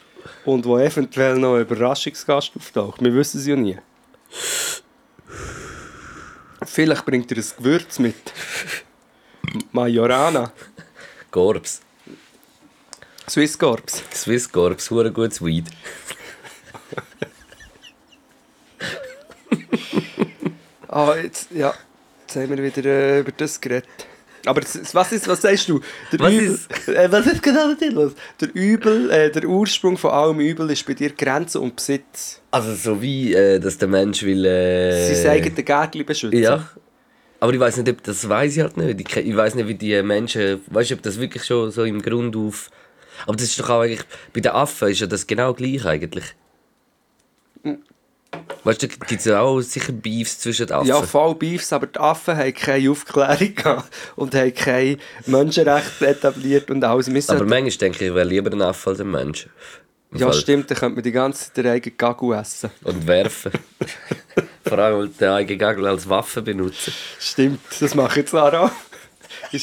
Und 0.46 0.66
wo 0.66 0.78
eventuell 0.78 1.38
noch 1.38 1.56
ein 1.56 1.62
Überraschungsgast 1.64 2.54
auftaucht. 2.56 3.04
Wir 3.04 3.14
wissen 3.14 3.42
es 3.42 3.48
ja 3.48 3.58
nie. 3.58 3.78
Vielleicht 6.66 7.06
bringt 7.06 7.30
er 7.34 7.38
ein 7.38 7.46
Gewürz 7.58 8.00
mit. 8.00 8.16
Majorana. 9.74 10.54
Corps. 11.32 11.82
Swiss 13.30 13.58
Corps. 13.60 14.04
Swiss 14.14 14.50
Corps, 14.50 14.90
hure 14.90 15.12
gutes 15.12 15.44
Weed. 15.44 15.66
Ah, 20.88 21.14
jetzt, 21.22 21.52
ja. 21.52 21.74
Jetzt 22.22 22.36
haben 22.38 22.50
wir 22.56 22.64
wieder 22.64 22.86
äh, 22.86 23.20
über 23.20 23.34
das 23.34 23.60
geredet. 23.60 23.90
Aber 24.46 24.62
das, 24.62 24.94
was, 24.94 25.12
ist, 25.12 25.28
was 25.28 25.42
sagst 25.42 25.68
du? 25.70 25.80
Der 26.12 26.20
Was 26.20 26.34
Übel, 26.34 26.46
ist- 26.54 26.88
Äh, 26.90 27.12
was 27.12 27.26
ist 27.28 27.42
genau 27.42 27.74
dir 27.74 27.92
los? 27.92 28.14
Der, 28.40 28.54
Übel, 28.54 29.10
äh, 29.10 29.32
der 29.32 29.46
Ursprung 29.46 29.98
von 29.98 30.12
allem 30.12 30.40
Übel 30.40 30.70
ist 30.72 30.86
bei 30.86 30.94
dir 30.94 31.10
Grenzen 31.12 31.62
und 31.62 31.76
Besitz. 31.76 32.42
Also 32.52 32.74
so 32.76 33.02
wie, 33.02 33.34
äh, 33.34 33.60
dass 33.60 33.78
der 33.78 33.88
Mensch 33.88 34.24
will... 34.24 34.46
Äh, 34.46 35.16
Sein 35.16 35.32
eigenes 35.32 35.66
Gärtchen 35.66 36.06
beschützen. 36.06 36.40
Ja. 36.40 36.70
Aber 37.40 37.54
ich 37.54 37.60
weiß 37.60 37.78
nicht, 37.78 37.90
ob 37.90 38.02
das 38.04 38.28
weiß 38.28 38.56
ich 38.56 38.62
halt 38.64 38.78
nicht. 38.78 39.02
Ich, 39.02 39.18
ich 39.18 39.36
weiß 39.36 39.56
nicht, 39.56 39.68
wie 39.68 39.76
die 39.76 40.02
Menschen, 40.02 40.62
weißt 40.68 40.92
du, 40.92 40.96
ob 40.96 41.02
das 41.02 41.20
wirklich 41.20 41.44
schon 41.44 41.70
so 41.72 41.84
im 41.84 42.02
Grund 42.02 42.36
auf. 42.36 42.70
Aber 43.28 43.36
das 43.36 43.44
ist 43.48 43.60
doch 43.60 43.70
auch 43.70 43.82
eigentlich 43.82 44.04
bei 44.34 44.42
den 44.42 44.52
Affen 44.52 44.90
ist 44.90 45.00
ja 45.02 45.08
das 45.08 45.26
genau 45.28 45.54
gleich 45.54 45.86
eigentlich. 45.86 46.26
Weißt 48.64 48.82
du, 48.82 48.88
gibt 48.88 49.12
es 49.12 49.28
auch 49.28 49.62
sicher 49.62 49.92
Beefs 49.92 50.40
zwischen 50.40 50.68
den 50.68 50.76
Affen. 50.76 50.88
Ja, 50.88 51.02
voll 51.02 51.36
Beefs, 51.36 51.72
aber 51.72 51.88
die 51.88 52.00
Affen 52.00 52.36
haben 52.36 52.54
keine 52.54 52.90
Aufklärung 52.90 53.56
gehabt 53.56 53.94
und 54.16 54.34
haben 54.34 54.54
kein 54.54 54.98
Menschenrecht 55.26 56.02
etabliert 56.02 56.72
und 56.72 56.84
alles. 56.84 57.14
Wir 57.14 57.24
aber 57.28 57.46
manchmal 57.46 57.72
denke 57.72 58.04
ich, 58.04 58.10
ich 58.10 58.16
wäre 58.16 58.28
lieber 58.28 58.52
ein 58.52 58.62
Affe 58.62 58.90
als 58.90 59.00
ein 59.00 59.12
Mensch. 59.12 59.48
Im 60.12 60.20
ja, 60.20 60.28
Fall. 60.28 60.40
stimmt, 60.40 60.72
dann 60.72 60.78
könnte 60.78 60.96
man 60.96 61.04
die 61.04 61.12
ganze 61.12 61.46
Zeit 61.46 61.58
den 61.58 61.68
eigenen 61.68 61.98
Gagu 61.98 62.34
essen. 62.34 62.70
Und 62.84 63.06
werfen. 63.06 63.52
Vor 64.66 64.80
allem 64.80 64.98
weil 64.98 65.08
den 65.10 65.30
eigenen 65.30 65.60
Gagel 65.60 65.88
als 65.88 66.08
Waffe 66.10 66.42
benutzen. 66.42 66.94
Stimmt, 67.20 67.60
das 67.80 67.94
mache 67.96 68.22
ich 68.22 68.28
zwar 68.28 68.54
auch. 68.62 68.72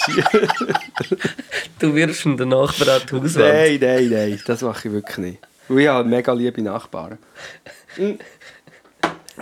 Du 1.79 1.95
wirst 1.95 2.25
in 2.25 2.37
der 2.37 2.47
Nachbar 2.47 2.97
an 2.97 3.03
die 3.09 3.17
Hauswand. 3.17 3.37
nein, 3.37 3.79
nein, 3.81 4.09
nein, 4.11 4.41
das 4.47 4.63
mache 4.63 4.89
ich 4.89 4.95
wirklich 4.95 5.19
nicht. 5.19 5.39
Weil 5.69 5.81
ich 5.81 5.89
habe 5.89 6.09
mega 6.09 6.33
liebe 6.33 6.63
Nachbarn. 6.63 7.19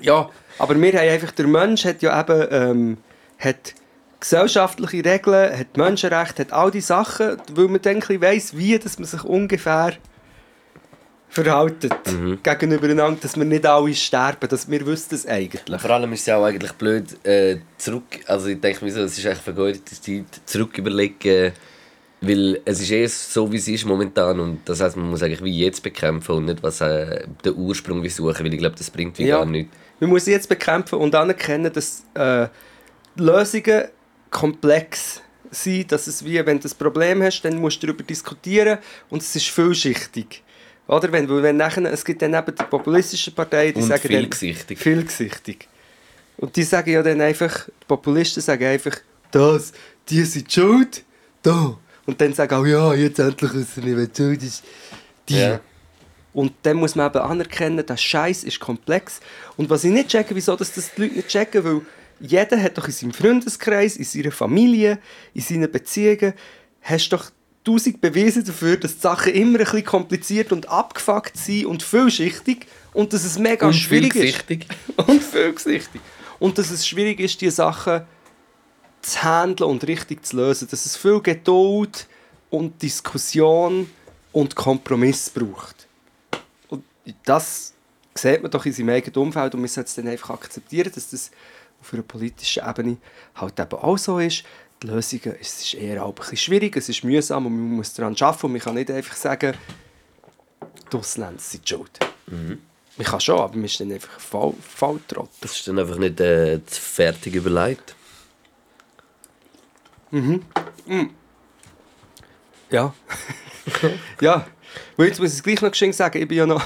Ja, 0.01 0.31
aber 0.59 0.81
wir 0.81 0.93
haben 0.93 1.09
einfach, 1.09 1.33
der 1.33 1.47
Mensch 1.47 1.85
hat 1.85 2.03
ja 2.03 2.21
eben 2.21 2.47
ähm, 2.51 2.97
hat 3.39 3.75
gesellschaftliche 4.21 5.05
Regeln, 5.05 5.59
hat 5.59 5.77
Menschenrechte, 5.77 6.43
hat 6.43 6.53
all 6.53 6.71
die 6.71 6.83
Sachen, 6.83 7.39
weil 7.55 7.69
man 7.69 7.81
dann 7.83 8.03
weiss, 8.03 8.57
wie 8.57 8.79
dass 8.79 8.99
man 8.99 9.07
sich 9.07 9.25
ungefähr 9.25 9.95
verhaltet 11.31 11.95
gegenübereinander, 12.43 13.21
dass 13.23 13.37
wir 13.37 13.45
nicht 13.45 13.65
alle 13.65 13.95
sterben, 13.95 14.49
dass 14.49 14.69
wir 14.69 14.85
wissen 14.85 15.15
es 15.15 15.27
eigentlich. 15.27 15.81
Vor 15.81 15.91
allem 15.91 16.13
ist 16.13 16.21
es 16.21 16.27
ja 16.27 16.37
auch 16.37 16.45
eigentlich 16.45 16.73
blöd, 16.73 17.25
äh, 17.25 17.59
zurück, 17.79 18.21
also 18.27 18.49
ich 18.49 18.61
denke 18.61 18.85
mir 18.85 18.91
so, 18.91 19.01
es 19.03 19.17
ist 19.17 19.25
echt 19.25 19.41
vergeudete 19.41 20.01
Zeit, 20.01 20.25
zurück 20.45 20.77
überlegen, 20.77 21.53
weil 22.21 22.61
es 22.65 22.81
ist 22.81 22.91
eh 22.91 23.07
so, 23.07 23.51
wie 23.51 23.57
es 23.57 23.69
ist 23.69 23.87
momentan 23.87 24.41
und 24.41 24.69
das 24.69 24.81
heißt, 24.81 24.97
man 24.97 25.09
muss 25.09 25.23
eigentlich 25.23 25.43
wie 25.43 25.57
jetzt 25.57 25.83
bekämpfen 25.83 26.33
und 26.35 26.45
nicht 26.47 26.63
was 26.63 26.81
äh, 26.81 27.25
den 27.45 27.55
Ursprung 27.57 28.03
wie 28.03 28.09
suchen, 28.11 28.45
weil 28.45 28.53
ich 28.53 28.59
glaube, 28.59 28.77
das 28.77 28.91
bringt 28.91 29.17
wie 29.19 29.27
Ja. 29.27 29.39
gar 29.39 29.47
nichts. 29.47 29.75
Man 30.01 30.11
muss 30.11 30.25
sie 30.25 30.33
jetzt 30.33 30.49
bekämpfen 30.49 30.99
und 30.99 31.15
anerkennen, 31.15 31.73
dass 31.73 32.05
äh, 32.15 32.49
Lösungen 33.17 33.85
komplex 34.31 35.21
sind. 35.51 35.93
Dass 35.93 36.07
es 36.07 36.25
wie, 36.25 36.45
wenn 36.45 36.59
du 36.59 36.69
ein 36.69 36.75
Problem 36.79 37.23
hast, 37.23 37.43
dann 37.43 37.57
musst 37.57 37.83
du 37.83 37.87
darüber 37.87 38.03
diskutieren 38.03 38.79
und 39.11 39.23
es 39.23 39.37
ist 39.37 39.49
vielschichtig. 39.49 40.43
Oder? 40.87 41.13
Wenn, 41.13 41.29
weil 41.29 41.43
wenn 41.43 41.57
nachher, 41.57 41.85
es 41.93 42.05
gibt 42.05 42.23
dann 42.23 42.35
eben 42.35 42.55
die 42.55 42.65
populistischen 42.65 43.35
Parteien, 43.35 43.75
die 43.75 43.81
Und 43.81 43.89
sagen 43.89 44.09
vielgesichtig. 44.09 44.79
Dann, 44.79 44.83
vielgesichtig. 44.83 45.69
Und 46.39 46.57
die 46.57 46.63
sagen 46.63 46.91
ja 46.91 47.03
dann 47.03 47.21
einfach, 47.21 47.67
die 47.67 47.87
Populisten 47.87 48.43
sagen 48.43 48.65
einfach, 48.65 48.97
das, 49.31 49.73
die 50.09 50.25
sind 50.25 50.51
schuld, 50.51 51.05
da. 51.43 51.79
Und 52.07 52.21
dann 52.21 52.33
sagen 52.33 52.55
auch, 52.55 52.67
ja, 52.67 52.95
jetzt 52.95 53.19
endlich 53.19 53.53
wissen 53.55 53.85
wir, 53.85 53.97
wer 53.97 54.09
schuld 54.17 54.43
ist. 54.43 54.65
Die. 55.29 55.39
Ja. 55.39 55.61
Und 56.33 56.53
dann 56.63 56.77
muss 56.77 56.95
man 56.95 57.09
eben 57.09 57.19
anerkennen, 57.19 57.85
der 57.85 57.97
Scheiß 57.97 58.45
ist 58.45 58.61
komplex. 58.61 59.21
Und 59.57 59.69
was 59.69 59.85
ich 59.85 59.91
nicht 59.91 60.09
checke, 60.09 60.35
wieso 60.35 60.55
dass 60.57 60.73
das 60.73 60.95
die 60.95 61.03
Leute 61.03 61.15
nicht 61.17 61.29
checken, 61.29 61.65
weil 61.65 61.81
jeder 62.21 62.61
hat 62.63 62.79
doch 62.79 62.87
in 62.87 62.93
seinem 62.93 63.13
Freundeskreis, 63.13 63.97
in 63.97 64.05
seiner 64.05 64.31
Familie, 64.31 64.99
in 65.35 65.41
seinen 65.41 65.71
Beziehungen, 65.71 66.35
hast 66.83 67.09
doch 67.09 67.31
tausend 67.65 68.01
Beweise 68.01 68.45
dafür, 68.45 68.77
dass 68.77 68.95
die 68.95 69.01
Sachen 69.01 69.33
immer 69.33 69.59
ein 69.59 69.65
bisschen 69.65 69.85
kompliziert 69.85 70.53
und 70.53 70.69
abgefuckt 70.69 71.37
sind 71.37 71.67
und 71.67 71.83
vielschichtig 71.83 72.67
und 72.93 73.13
dass 73.13 73.25
es 73.25 73.39
mega 73.39 73.67
Und 73.67 73.75
schwierig 73.75 74.15
ist. 74.15 74.45
Und 75.09 75.23
vielgesichtig. 75.23 76.01
Und 76.39 76.59
dass 76.59 76.71
es 76.71 76.87
schwierig 76.87 77.21
ist, 77.21 77.41
diese 77.41 77.57
Sachen 77.57 78.03
zu 79.03 79.23
handeln 79.23 79.71
und 79.71 79.87
richtig 79.87 80.25
zu 80.25 80.37
lösen. 80.37 80.69
Dass 80.71 80.87
es 80.87 80.97
viel 80.97 81.21
Geduld 81.21 82.07
und 82.49 82.81
Diskussion 82.83 83.91
und 84.33 84.55
Kompromiss 84.55 85.31
braucht. 85.31 85.80
Das 87.25 87.75
sieht 88.15 88.43
man 88.43 88.51
doch 88.51 88.67
in 88.67 88.73
seinem 88.73 88.91
eigenen 88.91 89.17
Umfeld 89.17 89.55
und 89.55 89.61
man 89.61 89.69
sollte 89.69 89.89
es 89.89 89.95
dann 89.95 90.09
einfach 90.09 90.31
akzeptieren, 90.31 90.91
dass 90.95 91.11
das 91.11 91.31
auf 91.81 91.93
einer 91.93 92.03
politischen 92.03 92.69
Ebene 92.69 92.99
halt 93.35 93.59
eben 93.59 93.73
auch 93.79 93.99
so 93.99 94.19
ist. 94.19 94.45
Die 94.83 94.87
Lösungen, 94.87 95.37
es 95.41 95.63
ist 95.63 95.75
eher 95.75 96.05
auch 96.05 96.11
ein 96.11 96.15
bisschen 96.15 96.37
schwierig, 96.37 96.77
es 96.77 96.89
ist 96.89 97.05
mühsam 97.05 97.47
und 97.47 97.53
man 97.53 97.77
muss 97.77 97.93
daran 97.93 98.17
arbeiten 98.19 98.47
und 98.47 98.53
man 98.53 98.61
kann 98.61 98.75
nicht 98.75 98.91
einfach 98.91 99.17
sagen, 99.17 99.55
die 100.91 100.97
Ausländer 100.97 101.41
sind 101.41 101.69
schuld. 101.69 101.99
Man 102.97 103.07
kann 103.07 103.21
schon, 103.21 103.39
aber 103.39 103.55
man 103.55 103.65
ist 103.65 103.81
dann 103.81 103.93
einfach 103.93 104.19
voll 104.21 105.01
Trottel. 105.07 105.29
Das 105.41 105.53
ist 105.53 105.69
dann 105.69 105.79
einfach 105.79 105.97
nicht 105.97 106.21
äh, 106.21 106.61
fertig 106.67 107.35
überlegt. 107.35 107.95
Ja. 112.71 112.95
ja. 114.21 114.47
Und 114.97 115.05
jetzt 115.05 115.21
muss 115.21 115.31
ich 115.31 115.37
es 115.37 115.43
gleich 115.43 115.61
noch 115.61 115.71
geschehen 115.71 115.93
sagen, 115.93 116.21
ich 116.21 116.29
bin 116.29 116.39
ja 116.39 116.47
noch 116.47 116.63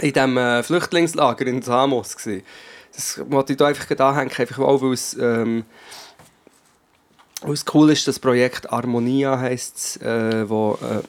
in 0.00 0.12
diesem 0.12 0.36
äh, 0.36 0.62
Flüchtlingslager 0.62 1.46
in 1.46 1.62
Samos. 1.62 2.16
Gewesen. 2.16 2.44
Das 2.94 3.20
wollte 3.30 3.52
ich 3.52 3.58
da 3.58 3.66
einfach 3.66 3.98
anhängen, 3.98 4.32
einfach 4.36 4.58
auch, 4.58 4.80
weil 4.80 4.92
es, 4.92 5.14
ähm, 5.14 5.64
weil 7.42 7.52
es 7.52 7.64
cool 7.74 7.90
ist, 7.90 8.08
das 8.08 8.18
Projekt 8.18 8.70
Harmonia 8.70 9.38
heisst 9.38 9.76
es, 9.76 9.96
äh, 9.98 10.48
wo 10.48 10.78
äh, 10.82 11.02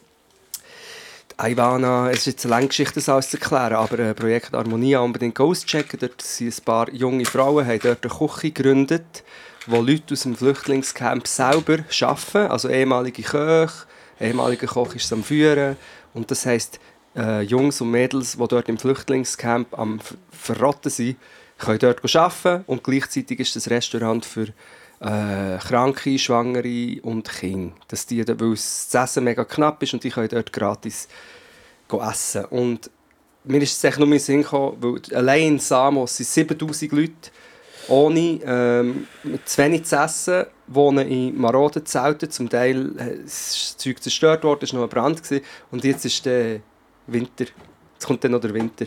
Ivana, 1.40 2.10
es 2.10 2.20
ist 2.20 2.26
jetzt 2.26 2.46
eine 2.46 2.56
lange 2.56 2.68
Geschichte, 2.68 2.96
das 2.96 3.10
alles 3.10 3.30
zu 3.30 3.38
erklären, 3.38 3.76
aber 3.76 4.00
äh, 4.00 4.14
Projekt 4.14 4.54
Harmonia 4.54 5.00
unbedingt 5.00 5.40
auschecken. 5.40 6.00
Dort 6.00 6.22
sind 6.22 6.58
ein 6.58 6.64
paar 6.66 6.92
junge 6.92 7.26
Frauen, 7.26 7.66
haben 7.66 7.80
dort 7.80 8.04
eine 8.04 8.14
Küche 8.14 8.52
gegründet, 8.52 9.24
wo 9.68 9.80
Leute 9.82 10.14
aus 10.14 10.24
dem 10.24 10.36
Flüchtlingscamp 10.36 11.28
selber 11.28 11.80
arbeiten, 12.02 12.52
also 12.52 12.70
ehemalige 12.70 13.22
Köche, 13.22 13.86
ehemaliger 14.20 14.68
Koch 14.68 14.96
ist 14.96 15.14
am 15.14 15.24
Führen 15.24 15.78
und 16.14 16.32
das 16.32 16.46
heisst, 16.46 16.80
äh, 17.18 17.42
Jungs 17.42 17.82
und 17.82 17.92
Mädels, 17.92 18.38
die 18.38 18.48
dort 18.48 18.70
im 18.70 18.78
Flüchtlingscamp 18.78 19.78
am 19.78 20.00
Ver- 20.00 20.16
Verrotten 20.32 20.92
sind, 20.92 21.18
können 21.58 21.80
dort 21.80 22.16
arbeiten 22.16 22.64
und 22.68 22.84
gleichzeitig 22.84 23.40
ist 23.40 23.56
das 23.56 23.70
Restaurant 23.70 24.26
für 24.26 24.48
äh, 25.00 25.58
Kranke, 25.60 26.18
Schwangere 26.20 27.02
und 27.02 27.30
Kinder. 27.30 27.76
Dass 27.88 28.06
die, 28.06 28.28
weil 28.28 28.52
das 28.52 28.94
Essen 28.94 29.24
mega 29.24 29.44
knapp 29.44 29.82
ist 29.84 29.94
und 29.94 30.04
die 30.04 30.10
können 30.10 30.30
dort 30.30 30.54
gratis 30.54 31.08
essen. 31.90 32.46
Und 32.46 32.90
mir 33.44 33.62
ist 33.62 33.78
es 33.78 33.84
echt 33.84 33.98
nur 33.98 34.08
in 34.08 34.12
den 34.12 34.20
Sinn 34.20 34.44
gekommen, 34.44 34.78
weil 34.80 35.16
allein 35.16 35.48
in 35.48 35.60
Samos 35.60 36.18
sind 36.18 36.28
7000 36.28 36.92
Leute 36.92 37.14
ohne 37.88 38.40
ähm, 38.46 39.08
zu 39.46 39.58
wenig 39.60 39.86
zu 39.86 39.96
essen, 39.96 40.46
wohnen 40.68 41.08
in 41.08 41.40
maroden 41.40 41.86
Zelten. 41.86 42.30
Zum 42.30 42.50
Teil 42.50 42.92
äh, 43.00 43.24
ist 43.24 43.54
das 43.56 43.78
Zeug 43.78 44.04
zerstört 44.04 44.44
worden, 44.44 44.60
es 44.64 44.74
war 44.74 44.82
noch 44.82 44.88
ein 44.88 44.90
Brand. 44.90 45.24
Gewesen. 45.24 45.46
Und 45.72 45.84
jetzt 45.86 46.04
ist 46.06 46.26
der 46.26 46.60
Winter. 47.08 47.46
Jetzt 47.94 48.06
kommt 48.06 48.24
dann 48.24 48.32
noch 48.32 48.42
der 48.42 48.54
Winter. 48.54 48.86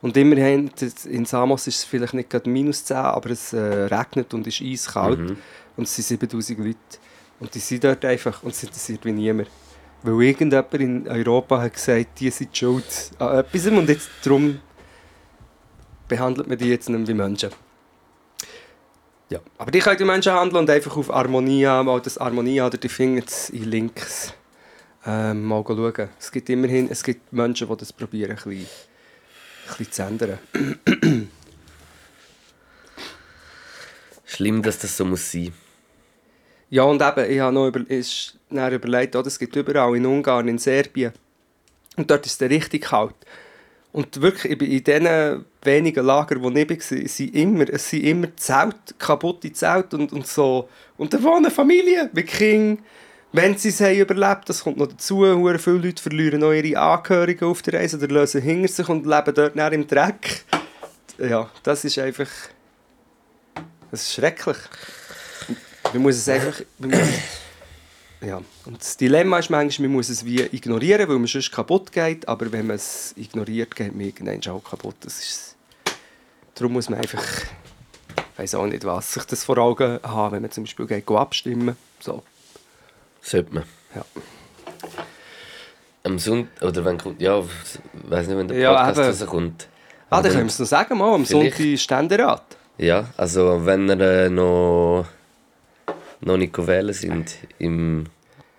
Und 0.00 0.16
immerhin, 0.16 0.70
in 1.06 1.24
Samos 1.24 1.66
ist 1.66 1.78
es 1.78 1.84
vielleicht 1.84 2.14
nicht 2.14 2.30
gerade 2.30 2.48
minus 2.48 2.84
10, 2.84 2.96
aber 2.96 3.30
es 3.30 3.52
äh, 3.52 3.58
regnet 3.58 4.32
und 4.32 4.46
ist 4.46 4.62
eiskalt. 4.62 5.18
Und 5.76 5.84
es 5.84 5.94
sind 5.94 6.04
7000 6.04 6.58
Leute. 6.58 6.78
Und 7.40 7.54
die 7.54 7.58
sind 7.58 7.84
dort 7.84 8.04
einfach 8.04 8.42
und 8.42 8.50
es 8.50 8.62
interessiert 8.62 9.04
wie 9.04 9.12
niemand. 9.12 9.48
Weil 10.02 10.22
irgendjemand 10.22 10.74
in 10.74 11.08
Europa 11.08 11.60
hat 11.60 11.74
gesagt, 11.74 12.20
die 12.20 12.30
sind 12.30 12.56
schuld 12.56 12.84
an 13.18 13.38
etwas 13.38 13.66
und 13.66 13.88
jetzt 13.88 14.08
darum 14.22 14.60
behandelt 16.06 16.48
man 16.48 16.56
die 16.56 16.68
jetzt 16.68 16.88
nicht 16.88 16.98
mehr 16.98 17.08
wie 17.08 17.14
Menschen. 17.14 17.50
Ja, 19.30 19.40
aber 19.58 19.70
die 19.70 19.80
können 19.80 19.98
die 19.98 20.04
Menschen 20.04 20.32
handeln 20.32 20.62
und 20.62 20.70
einfach 20.70 20.96
auf 20.96 21.10
Harmonia, 21.10 21.82
mal 21.82 22.00
das 22.00 22.18
Harmonia 22.18 22.66
oder 22.66 22.78
die 22.78 22.88
Finger 22.88 23.24
in 23.52 23.64
Links 23.64 24.32
ähm, 25.06 25.44
mal 25.44 25.64
schauen. 25.66 26.08
Es 26.18 26.30
gibt 26.30 26.50
immerhin 26.50 26.90
es 26.90 27.02
gibt 27.02 27.32
Menschen, 27.32 27.68
die 27.68 27.76
das 27.76 27.92
probieren, 27.92 28.32
ein 28.32 28.36
bisschen, 28.36 28.52
ein 28.52 29.76
bisschen 29.78 29.92
zu 29.92 30.02
ändern. 30.02 30.38
Schlimm, 34.24 34.62
dass 34.62 34.78
das 34.78 34.96
so 34.96 35.04
muss 35.04 35.32
sein. 35.32 35.52
Ja, 36.70 36.82
und 36.82 37.00
eben, 37.00 37.30
ich 37.30 37.40
habe 37.40 37.54
noch 37.54 37.66
über, 37.68 37.80
ist 37.88 38.38
dann 38.50 38.72
überlegt, 38.72 39.16
oh, 39.16 39.22
das 39.22 39.38
gibt 39.38 39.56
überall, 39.56 39.96
in 39.96 40.04
Ungarn, 40.04 40.48
in 40.48 40.58
Serbien. 40.58 41.12
Und 41.96 42.10
dort 42.10 42.26
ist 42.26 42.40
es 42.40 42.50
richtig 42.50 42.82
kalt. 42.84 43.14
Und 43.90 44.20
wirklich, 44.20 44.60
in 44.60 44.84
diesen 44.84 45.44
wenigen 45.62 46.04
Lagern, 46.04 46.42
wo 46.42 46.50
ich 46.50 46.68
war, 46.68 47.08
sind 47.08 47.34
immer, 47.34 47.68
es 47.70 47.88
sind 47.88 48.04
immer 48.04 48.36
Zelte, 48.36 48.94
kaputte 48.98 49.52
Zelte 49.52 49.96
und, 49.96 50.12
und 50.12 50.26
so. 50.26 50.68
Und 50.98 51.14
da 51.14 51.22
wohnen 51.22 51.50
Familien 51.50 52.10
mit 52.12 52.26
Kindern. 52.26 52.84
Wenn 53.32 53.58
sie 53.58 53.68
es 53.68 53.80
haben 53.80 53.94
überlebt, 53.94 54.48
das 54.48 54.64
kommt 54.64 54.78
noch 54.78 54.86
dazu, 54.86 55.18
hure 55.18 55.58
viele 55.58 55.76
Leute 55.76 56.02
verlieren 56.02 56.40
noch 56.40 56.52
ihre 56.52 56.80
Angehörigen 56.80 57.44
auf 57.44 57.60
der 57.60 57.74
Reise 57.74 57.98
oder 57.98 58.08
lösen 58.08 58.40
hinter 58.40 58.72
sich 58.72 58.88
und 58.88 59.04
leben 59.04 59.34
dort 59.34 59.56
dann 59.56 59.72
im 59.72 59.86
Dreck. 59.86 60.44
Ja, 61.18 61.50
das 61.62 61.84
ist 61.84 61.98
einfach... 61.98 62.28
Das 63.90 64.02
ist 64.02 64.14
schrecklich. 64.14 64.56
Man 65.92 66.02
muss 66.02 66.16
es 66.16 66.28
einfach... 66.28 66.60
Muss, 66.78 66.96
ja. 68.20 68.40
Und 68.64 68.80
das 68.80 68.96
Dilemma 68.96 69.38
ist 69.38 69.50
manchmal, 69.50 69.88
man 69.88 69.96
muss 69.96 70.08
es 70.08 70.24
wie 70.24 70.40
ignorieren, 70.40 71.08
weil 71.08 71.18
man 71.18 71.26
sonst 71.26 71.52
kaputt 71.52 71.92
geht. 71.92 72.26
Aber 72.28 72.50
wenn 72.50 72.66
man 72.66 72.76
es 72.76 73.12
ignoriert, 73.16 73.74
geht 73.76 73.94
man 73.94 74.06
irgendwann 74.06 74.52
auch 74.52 74.64
kaputt. 74.64 74.96
Das 75.00 75.18
ist, 75.18 75.56
darum 76.54 76.72
muss 76.72 76.88
man 76.88 77.00
einfach... 77.00 77.24
Ich 78.32 78.38
weiß 78.38 78.54
auch 78.54 78.66
nicht 78.66 78.84
was, 78.84 79.14
sich 79.14 79.24
das 79.24 79.44
vor 79.44 79.58
Augen 79.58 79.98
haben, 80.02 80.32
wenn 80.32 80.42
man 80.42 80.50
zum 80.50 80.64
Beispiel 80.64 80.86
geht, 80.86 81.10
abstimmen 81.10 81.76
So, 81.98 82.22
Sollte 83.28 83.54
man. 83.54 83.64
ja. 83.94 84.04
Am 86.04 86.18
Sonntag, 86.18 86.62
oder 86.62 86.84
wenn 86.84 86.96
kommt, 86.96 87.20
ja, 87.20 87.42
weiß 87.92 88.26
nicht, 88.28 88.36
wenn 88.38 88.48
der 88.48 88.56
Ja, 88.58 88.72
Podcast 88.86 88.98
eben. 88.98 89.08
rauskommt. 89.30 89.68
Ah, 90.10 90.22
dann 90.22 90.32
können 90.32 90.44
wir 90.44 90.46
es 90.50 90.58
noch 90.58 90.66
sagen, 90.66 90.96
mal, 90.96 91.14
am 91.14 91.26
Vielleicht- 91.26 91.56
Sonntag 91.56 91.78
Ständerat. 91.78 92.56
Ja, 92.78 93.10
also 93.16 93.66
wenn 93.66 93.88
ihr 93.90 94.00
äh, 94.00 94.30
noch, 94.30 95.04
noch 96.20 96.36
nicht 96.38 96.56
wählen 96.66 96.94
sind 96.94 97.34
im 97.58 98.04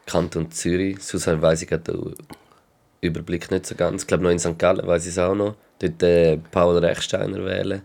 Kanton 0.06 0.52
Zürich, 0.52 1.00
sonst 1.02 1.26
weiss 1.42 1.62
ich 1.64 1.70
den 1.70 2.16
Überblick 3.02 3.50
nicht 3.50 3.66
so 3.66 3.76
ganz. 3.76 4.04
Ich 4.04 4.08
glaube 4.08 4.24
noch 4.24 4.30
in 4.32 4.40
St. 4.40 4.60
Gallen 4.60 4.86
weiß 4.86 5.04
ich 5.06 5.12
es 5.14 5.18
auch 5.18 5.34
noch. 5.34 5.56
Dort 5.80 6.04
äh, 6.04 6.38
Paul 6.52 6.78
Rechsteiner 6.78 7.44
wählen. 7.46 7.82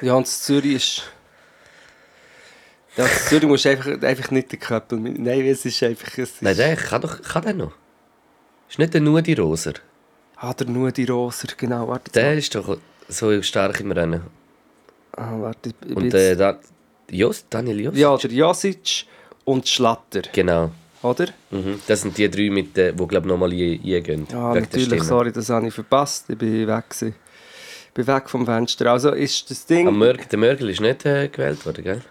Ja, 0.00 0.14
und 0.14 0.26
Zürich 0.28 0.74
ist... 0.74 1.02
In 2.96 3.04
Zürich 3.28 3.48
musst 3.48 3.64
du 3.64 3.70
einfach, 3.70 4.02
einfach 4.02 4.30
nicht 4.30 4.52
den 4.52 4.60
Köppel 4.60 4.98
mit... 4.98 5.18
Nein, 5.18 5.46
es 5.46 5.64
ist 5.64 5.82
einfach... 5.82 6.08
Es 6.18 6.30
ist, 6.32 6.42
Nein, 6.42 6.56
der 6.56 6.76
kann 6.76 7.00
doch 7.00 7.22
kann 7.22 7.42
der 7.42 7.54
noch. 7.54 7.72
Ist 8.68 8.78
nicht 8.78 8.92
der 8.92 9.00
nur 9.00 9.22
die 9.22 9.32
Roser. 9.34 9.74
Ah, 10.36 10.52
der 10.52 10.66
nur 10.66 10.92
die 10.92 11.04
Roser, 11.04 11.48
genau. 11.56 11.88
Warte, 11.88 12.10
Der 12.12 12.34
ist 12.34 12.54
doch 12.54 12.76
so 13.08 13.40
stark 13.42 13.80
im 13.80 13.92
Rennen. 13.92 14.22
Ah, 15.16 15.36
warte, 15.38 15.70
ich 15.86 15.96
Und 15.96 16.12
äh, 16.12 16.36
da, 16.36 16.58
Jost, 17.10 17.46
Daniel 17.50 17.80
Jost? 17.80 17.96
Ja, 17.96 18.16
der 18.16 18.30
Josic 18.30 19.04
und 19.44 19.66
Schlatter, 19.68 20.22
Genau. 20.32 20.70
oder? 21.02 21.26
Mhm. 21.50 21.80
Das 21.86 22.02
sind 22.02 22.16
die 22.18 22.28
drei, 22.30 22.50
mit, 22.50 22.76
äh, 22.76 22.92
die 22.92 23.06
glaube 23.06 23.26
nochmal 23.28 23.50
eingehen. 23.52 24.26
Ja, 24.30 24.54
natürlich, 24.54 25.02
sorry, 25.02 25.32
das 25.32 25.48
habe 25.48 25.68
ich 25.68 25.74
verpasst. 25.74 26.26
Ich 26.28 26.36
bin 26.38 26.66
weg. 26.66 26.90
Gewesen. 26.90 27.14
Ich 27.88 27.94
bin 27.94 28.06
weg 28.06 28.28
vom 28.30 28.44
Fenster. 28.46 28.90
Also 28.90 29.10
ist 29.12 29.50
das 29.50 29.64
Ding... 29.66 29.86
Am 29.88 29.98
Mörg, 29.98 30.28
der 30.28 30.38
Mörgel 30.38 30.70
ist 30.70 30.80
nicht 30.80 31.04
äh, 31.06 31.28
gewählt 31.28 31.64
worden, 31.66 31.84
gell? 31.84 32.02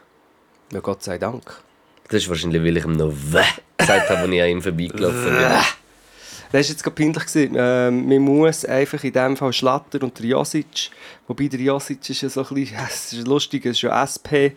Ja, 0.72 0.80
Gott 0.80 1.04
sei 1.04 1.18
Dank. 1.18 1.44
Das 2.10 2.24
ist 2.24 2.30
wahrscheinlich, 2.30 2.62
weil 2.64 2.78
ich 2.78 2.86
ihm 2.86 2.94
noch 2.94 3.12
«Wäh» 3.14 3.44
gesagt 3.78 4.10
habe, 4.10 4.22
als 4.22 4.30
ich 4.32 4.42
an 4.42 4.50
ihm 4.50 4.62
vorbeigelaufen 4.62 5.24
bin. 5.26 5.36
Das 5.42 5.74
war 6.52 6.60
jetzt 6.60 6.84
gerade 6.84 6.96
peinlich. 6.96 7.26
gewesen. 7.26 7.56
Ähm, 7.58 8.08
man 8.10 8.20
muss 8.20 8.66
einfach 8.66 9.02
in 9.04 9.14
dem 9.14 9.38
Fall 9.38 9.54
Schlatter 9.54 10.04
und 10.04 10.18
der 10.20 10.26
Josic. 10.26 10.90
Wobei 11.28 11.48
der 11.48 11.60
Josic 11.62 12.10
ist 12.10 12.22
ja 12.22 12.30
so 12.30 12.46
ein 12.46 12.54
bisschen... 12.56 12.78
Es 12.90 13.14
ist 13.14 13.28
lustig, 13.28 13.66
es 13.66 13.78
ist 13.78 13.82
ja 13.84 14.04
SP. 14.04 14.52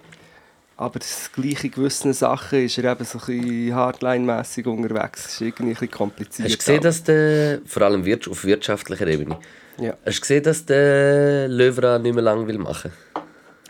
Aber 0.77 0.99
das 0.99 1.31
gleiche 1.33 1.69
gewissen 1.69 2.13
Sachen 2.13 2.65
ist 2.65 2.77
er 2.79 2.91
eben 2.91 3.05
so 3.05 3.19
ein 3.21 3.25
bisschen 3.27 3.75
hardline-mässig 3.77 4.67
unterwegs. 4.67 5.27
Es 5.27 5.33
ist 5.35 5.41
irgendwie 5.43 5.71
ein 5.71 5.75
bisschen 5.75 5.91
kompliziert. 5.93 6.47
Hast 6.49 6.55
du 6.55 6.59
gesehen, 6.59 6.83
dass 6.83 7.05
der, 7.05 7.61
vor 7.65 7.83
allem 7.83 8.01
auf 8.29 8.45
wirtschaftlicher 8.45 9.07
Ebene, 9.07 9.39
Ja. 9.79 9.97
hast 10.05 10.17
du 10.17 10.21
gesehen, 10.23 10.43
dass 10.43 10.67
der 10.67 11.47
Löwra 11.47 12.01
nicht 12.01 12.13
mehr 12.15 12.25
lang 12.25 12.49
will 12.49 12.59
machen 12.59 12.91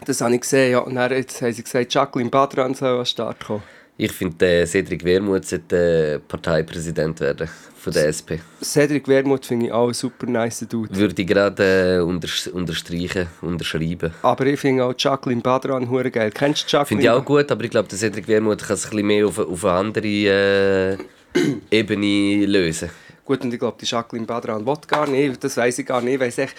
Das 0.04 0.20
habe 0.20 0.34
ich 0.34 0.40
gesehen, 0.42 0.72
ja. 0.72 0.78
Und 0.80 0.94
dann 0.96 1.10
jetzt 1.12 1.40
haben 1.42 1.52
sie 1.52 1.62
gesagt, 1.62 1.92
Jacqueline 1.94 2.30
Badran 2.30 2.74
soll 2.74 2.90
an 2.90 2.96
den 2.98 3.06
Start 3.06 3.44
kommen. 3.44 3.62
Ich 3.96 4.10
finde, 4.10 4.34
der 4.36 4.66
Cedric 4.66 5.04
Wermuth 5.04 5.46
sollte 5.46 6.14
äh, 6.14 6.18
Parteipräsident 6.18 7.20
werden 7.20 7.48
von 7.76 7.92
der 7.92 8.08
SP. 8.10 8.40
Cedric 8.60 9.06
Wermuth 9.06 9.46
finde 9.46 9.66
ich 9.66 9.72
auch 9.72 9.86
ein 9.86 9.94
super 9.94 10.26
nice 10.26 10.66
Dude. 10.68 10.94
Würde 10.96 11.22
ich 11.22 11.28
gerade 11.28 11.98
äh, 11.98 12.02
unters- 12.02 12.50
unterstreichen, 12.50 13.28
unterschreiben. 13.40 14.12
Aber 14.22 14.46
ich 14.46 14.58
finde 14.58 14.84
auch 14.84 14.94
Jacqueline 14.98 15.42
Badran 15.42 15.88
hure 15.88 16.10
geil. 16.10 16.32
Kennst 16.34 16.64
du 16.64 16.76
Jacqueline? 16.76 16.86
Finde 16.86 17.04
ich 17.04 17.10
auch 17.10 17.24
gut, 17.24 17.52
aber 17.52 17.62
ich 17.62 17.70
glaube, 17.70 17.88
der 17.88 17.98
Cedric 17.98 18.26
Wermuth 18.26 18.64
kann 18.64 18.74
es 18.74 18.84
ein 18.84 18.90
bisschen 18.90 19.06
mehr 19.06 19.26
auf, 19.28 19.38
auf 19.38 19.64
eine 19.64 19.74
andere 19.74 20.06
äh, 20.08 20.96
Ebene 21.70 22.46
lösen. 22.46 22.90
Gut, 23.24 23.42
und 23.44 23.54
ich 23.54 23.60
glaube, 23.60 23.76
die 23.80 23.86
Jacqueline 23.86 24.26
Badran 24.26 24.66
will 24.66 24.74
gar 24.88 25.06
nicht. 25.08 25.42
Das 25.44 25.56
weiß 25.56 25.78
ich 25.78 25.86
gar 25.86 26.00
nicht. 26.02 26.14
Ich 26.14 26.20
weiss 26.20 26.38
echt, 26.38 26.56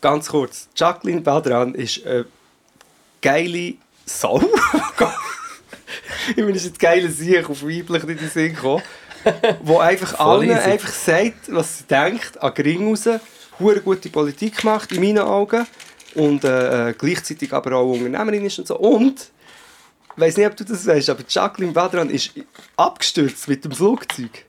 ganz 0.00 0.28
kurz, 0.28 0.68
Jacqueline 0.76 1.22
Badran 1.22 1.74
ist 1.74 2.06
eine 2.06 2.24
geile 3.20 3.74
Sau. 4.04 4.40
ich 6.30 6.36
bin 6.36 6.54
jetzt 6.54 6.78
geile 6.78 7.10
Sieg 7.10 7.48
auf 7.48 7.62
weiblich 7.62 8.02
nicht 8.04 8.08
in 8.08 8.16
den 8.18 8.30
Sinn 8.30 8.54
gekommen. 8.54 8.82
Wo 9.62 9.78
einfach 9.78 10.18
allen 10.18 10.50
einfach 10.50 10.92
sagt, 10.92 11.52
was 11.52 11.78
sie 11.78 11.84
denkt, 11.84 12.40
an 12.40 12.54
Gring 12.54 12.88
raus. 12.88 13.08
Hure 13.58 13.80
gute 13.80 14.08
Politik 14.08 14.62
macht, 14.64 14.92
in 14.92 15.02
meinen 15.02 15.18
Augen. 15.18 15.66
Und 16.14 16.44
äh, 16.44 16.90
äh, 16.90 16.94
gleichzeitig 16.94 17.52
aber 17.52 17.76
auch 17.76 17.92
Unternehmerin 17.92 18.44
ist 18.44 18.58
und 18.58 18.68
so. 18.68 18.78
Und, 18.78 19.30
ich 20.16 20.20
weiß 20.20 20.36
nicht, 20.36 20.46
ob 20.46 20.56
du 20.56 20.64
das 20.64 20.86
weißt, 20.86 21.10
aber 21.10 21.22
Jacqueline 21.28 21.72
Badran 21.72 22.10
ist 22.10 22.32
abgestürzt 22.76 23.48
mit 23.48 23.64
dem 23.64 23.72
Flugzeug. 23.72 24.46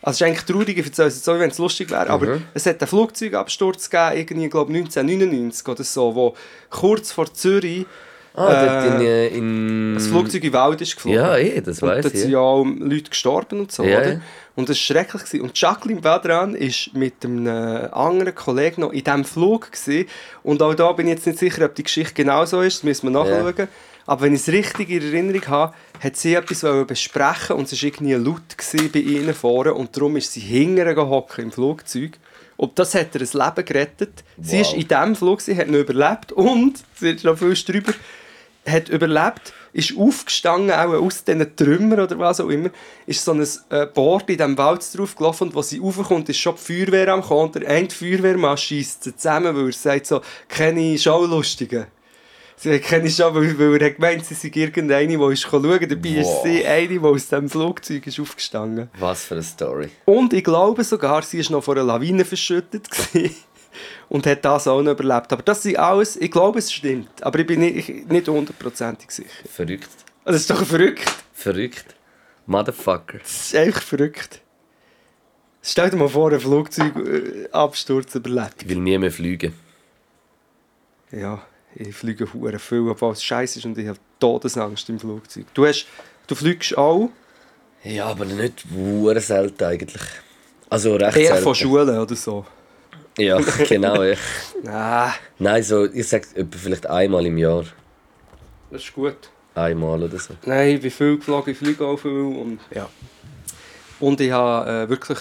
Also 0.00 0.10
es 0.16 0.20
ist 0.20 0.26
eigentlich 0.26 0.44
traurig, 0.44 0.78
ich 0.78 0.86
erzähle 0.86 1.08
es 1.08 1.16
jetzt 1.16 1.24
so, 1.24 1.38
wenn 1.38 1.50
es 1.50 1.58
lustig 1.58 1.90
wäre, 1.90 2.08
aber 2.08 2.40
es 2.54 2.66
hat 2.66 2.80
einen 2.80 2.88
Flugzeugabsturz 2.88 3.90
gegeben, 3.90 4.16
irgendwie, 4.18 4.48
glaube 4.48 4.72
1999 4.72 5.66
oder 5.68 5.82
so, 5.84 6.14
wo 6.14 6.34
kurz 6.70 7.10
vor 7.12 7.32
Zürich 7.32 7.84
Ah, 8.34 8.64
dort 8.84 9.00
in, 9.00 9.00
äh, 9.06 9.26
äh, 9.26 9.36
in... 9.36 9.94
das 9.94 10.06
Flugzeug 10.06 10.44
in 10.44 10.52
Wald 10.52 10.80
ist 10.80 10.94
geflogen. 10.94 11.18
Ja, 11.18 11.36
eh, 11.36 11.60
das 11.60 11.82
Und 11.82 11.88
weiß 11.88 12.04
ich. 12.06 12.12
sind 12.12 12.30
Ja. 12.30 12.38
ja 12.38 12.44
auch 12.44 12.64
Leute 12.64 13.10
gestorben 13.10 13.58
und 13.60 13.72
so, 13.72 13.82
Ja, 13.82 13.98
oder? 13.98 14.12
ja. 14.12 14.20
Und 14.54 14.68
das 14.68 14.76
war 14.76 14.80
schrecklich. 14.96 15.24
Gewesen. 15.24 15.40
Und 15.42 15.60
Jacqueline 15.60 16.00
Badran 16.00 16.54
war 16.54 17.00
mit 17.00 17.24
einem 17.24 17.48
anderen 17.92 18.34
Kollegen 18.36 18.82
noch 18.82 18.92
in 18.92 19.02
diesem 19.02 19.24
Flug. 19.24 19.72
Gewesen. 19.72 20.08
Und 20.44 20.62
auch 20.62 20.74
da 20.74 20.92
bin 20.92 21.08
ich 21.08 21.14
jetzt 21.14 21.26
nicht 21.26 21.40
sicher, 21.40 21.64
ob 21.64 21.74
die 21.74 21.82
Geschichte 21.82 22.14
genau 22.14 22.44
so 22.44 22.60
ist. 22.60 22.76
Das 22.76 22.82
müssen 22.84 23.06
wir 23.06 23.10
nachschauen. 23.10 23.68
Aber 24.08 24.22
wenn 24.22 24.34
ich 24.34 24.40
es 24.40 24.48
richtig 24.48 24.88
in 24.88 25.02
Erinnerung 25.02 25.46
habe, 25.48 25.74
hat 26.00 26.16
sie 26.16 26.32
etwas 26.32 26.64
besprechen 26.86 27.56
und 27.56 27.70
es 27.70 27.82
war 27.82 27.88
irgendwie 27.88 28.14
laut 28.14 28.56
bei 28.90 29.00
ihnen 29.00 29.34
vorne. 29.34 29.74
Und 29.74 29.94
darum 29.94 30.16
ist 30.16 30.32
sie 30.32 30.40
hinterher 30.40 30.94
gehockt 30.94 31.38
im 31.38 31.52
Flugzeug. 31.52 32.12
Und 32.56 32.78
das 32.78 32.94
hat 32.94 33.14
ihr 33.14 33.20
ein 33.20 33.28
Leben 33.30 33.64
gerettet. 33.66 34.24
Sie 34.40 34.60
ist 34.60 34.72
in 34.72 34.88
diesem 34.88 35.14
Flug, 35.14 35.42
sie 35.42 35.54
hat 35.54 35.68
noch 35.68 35.80
überlebt. 35.80 36.32
Und, 36.32 36.82
sie 36.98 37.10
ist 37.10 37.24
noch 37.24 37.36
viel 37.36 37.52
drüber, 37.52 37.92
hat 38.66 38.88
überlebt, 38.88 39.52
ist 39.74 39.94
aufgestanden, 39.94 40.70
auch 40.70 40.94
aus 40.94 41.22
diesen 41.22 41.54
Trümmern 41.54 42.00
oder 42.00 42.18
was 42.18 42.40
auch 42.40 42.48
immer, 42.48 42.70
ist 43.04 43.22
so 43.22 43.32
ein 43.32 43.46
äh, 43.68 43.84
Board 43.92 44.30
in 44.30 44.38
diesem 44.38 44.56
Wald 44.56 44.86
drauf 44.96 45.16
gelaufen 45.16 45.48
und 45.48 45.56
als 45.56 45.68
sie 45.68 45.80
raufkommt, 45.80 46.30
ist 46.30 46.38
schon 46.38 46.54
die 46.56 46.86
Feuerwehr 46.86 47.12
am 47.12 47.20
kommen 47.20 47.42
und 47.42 47.56
der 47.56 47.68
eine 47.68 47.90
Feuerwehrmann 47.90 48.56
scheisst 48.56 49.04
sie 49.04 49.14
zusammen, 49.14 49.54
weil 49.54 49.66
er 49.66 49.72
sagt 49.72 50.06
so, 50.06 50.22
keine 50.48 50.98
Schaulustigen. 50.98 51.86
Sie 52.60 52.80
keine 52.80 53.08
Schau, 53.08 53.32
weil, 53.36 53.56
weil 53.56 53.80
er 53.80 53.86
hat 53.90 53.96
gemeint, 53.96 54.24
sie 54.24 54.34
sei 54.34 54.50
irgendeine, 54.52 55.06
die 55.06 55.32
ist 55.32 55.42
schauen 55.42 55.62
Dabei 55.62 56.08
ist 56.08 56.26
Wow. 56.26 56.42
sie 56.44 56.66
eine, 56.66 56.88
die 56.88 56.98
aus 56.98 57.28
diesem 57.28 57.48
Flugzeug 57.48 58.04
ist 58.06 58.18
aufgestanden. 58.18 58.90
Was 58.98 59.24
für 59.24 59.34
eine 59.34 59.44
Story. 59.44 59.90
Und 60.06 60.32
ich 60.32 60.42
glaube 60.42 60.82
sogar, 60.82 61.22
sie 61.22 61.38
war 61.44 61.52
noch 61.52 61.62
vor 61.64 61.74
einer 61.76 61.84
Lawine 61.84 62.24
verschüttet 62.24 62.88
und 64.08 64.26
hat 64.26 64.44
das 64.44 64.66
auch 64.66 64.82
noch 64.82 64.90
überlebt. 64.90 65.32
Aber 65.32 65.42
das 65.42 65.62
sind 65.62 65.78
alles, 65.78 66.16
ich 66.16 66.32
glaube, 66.32 66.58
es 66.58 66.72
stimmt. 66.72 67.22
Aber 67.22 67.38
ich 67.38 67.46
bin 67.46 67.60
nicht, 67.60 68.10
nicht 68.10 68.26
hundertprozentig 68.26 69.10
sicher. 69.12 69.28
Verrückt. 69.48 69.88
Also, 70.24 70.32
Das 70.32 70.36
ist 70.40 70.50
doch 70.50 70.64
verrückt. 70.64 71.04
Verrückt. 71.32 71.94
Motherfucker. 72.46 73.18
Das 73.18 73.30
ist 73.46 73.54
einfach 73.54 73.82
verrückt. 73.82 74.40
Stell 75.62 75.90
dir 75.90 75.96
mal 75.96 76.08
vor, 76.08 76.32
ein 76.32 76.40
Flugzeugabsturz 76.40 78.14
überlebt. 78.16 78.62
Ich 78.62 78.68
will 78.68 78.78
nie 78.80 78.98
mehr 78.98 79.12
fliegen. 79.12 79.52
Ja, 81.12 81.42
ich 81.74 81.94
fliege 81.94 82.32
hure 82.32 82.58
viel, 82.58 82.88
obwohl 82.88 83.12
es 83.12 83.22
scheiße 83.22 83.58
ist 83.58 83.64
und 83.64 83.78
ich 83.78 83.86
habe 83.88 83.98
Todesangst 84.18 84.88
im 84.88 84.98
Flugzeug. 84.98 85.46
Du, 85.54 85.66
hast, 85.66 85.86
du 86.26 86.34
fliegst 86.34 86.76
auch 86.76 87.10
Ja, 87.84 88.06
aber 88.06 88.24
nicht 88.24 88.64
hure 88.74 89.20
selten 89.20 89.64
eigentlich. 89.64 90.02
Also 90.70 90.96
recht 90.96 91.16
eher 91.16 91.28
selten. 91.28 91.42
von 91.44 91.54
Schulen 91.54 91.98
oder 91.98 92.14
so. 92.16 92.44
Ja, 93.16 93.38
genau. 93.68 94.02
Ja. 94.02 94.16
Nein, 94.62 95.12
Nein, 95.38 95.62
so, 95.62 95.84
ich 95.86 96.08
sag 96.08 96.26
etwa 96.36 96.58
vielleicht 96.58 96.86
einmal 96.86 97.24
im 97.26 97.38
Jahr. 97.38 97.64
das 98.70 98.82
ist 98.84 98.92
gut. 98.94 99.30
Einmal 99.54 100.02
oder 100.02 100.18
so. 100.18 100.34
Nein, 100.44 100.76
ich 100.76 100.80
bin 100.80 100.90
viel 100.90 101.16
geflogen, 101.16 101.52
ich 101.52 101.58
fliege 101.58 101.84
auch 101.84 101.96
viel 101.96 102.10
und 102.10 102.60
ja. 102.72 102.88
Und 103.98 104.20
ich 104.20 104.30
habe 104.30 104.70
äh, 104.70 104.88
wirklich, 104.88 105.18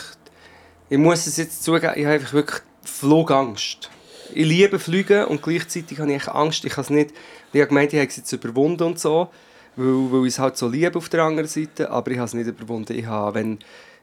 ich 0.90 0.98
muss 1.00 1.26
es 1.26 1.38
jetzt 1.38 1.64
zugeben, 1.64 1.94
ich 1.96 2.06
habe 2.06 2.14
einfach 2.16 2.34
wirklich 2.34 2.62
Flugangst. 2.84 3.90
Ich 4.34 4.46
liebe 4.46 4.80
Fliegen 4.80 5.26
und 5.26 5.42
gleichzeitig 5.42 6.00
habe 6.00 6.14
ich 6.14 6.28
Angst, 6.28 6.66
ich 6.66 6.74
kann 6.74 6.84
es 6.84 6.90
nicht, 6.90 7.12
ich 7.54 7.62
habe 7.62 7.70
gemeint, 7.70 7.94
ich 7.94 8.00
habe 8.00 8.10
es 8.10 8.18
jetzt 8.18 8.32
überwunden 8.32 8.84
und 8.84 9.00
so, 9.00 9.30
weil, 9.76 10.12
weil 10.12 10.28
ich 10.28 10.34
es 10.34 10.40
halt 10.40 10.58
so 10.58 10.68
liebe 10.68 10.98
auf 10.98 11.10
der 11.10 11.24
anderen 11.24 11.48
Seite, 11.48 11.90
aber 11.90 12.12
ich 12.12 12.18
habe 12.18 12.26
es 12.26 12.34
nicht 12.34 12.48
überwunden. 12.48 12.98
Ich 12.98 13.06
habe, 13.06 13.36
wenn, 13.36 13.60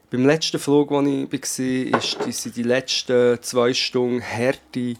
beim 0.09 0.25
letzten 0.25 0.59
Flug, 0.59 0.89
wo 0.91 1.01
ich 1.01 1.29
war, 1.31 1.99
ist, 1.99 2.41
sind 2.41 2.55
die 2.55 2.63
letzten 2.63 3.41
zwei 3.41 3.73
Stunden 3.73 4.21
harte 4.21 4.95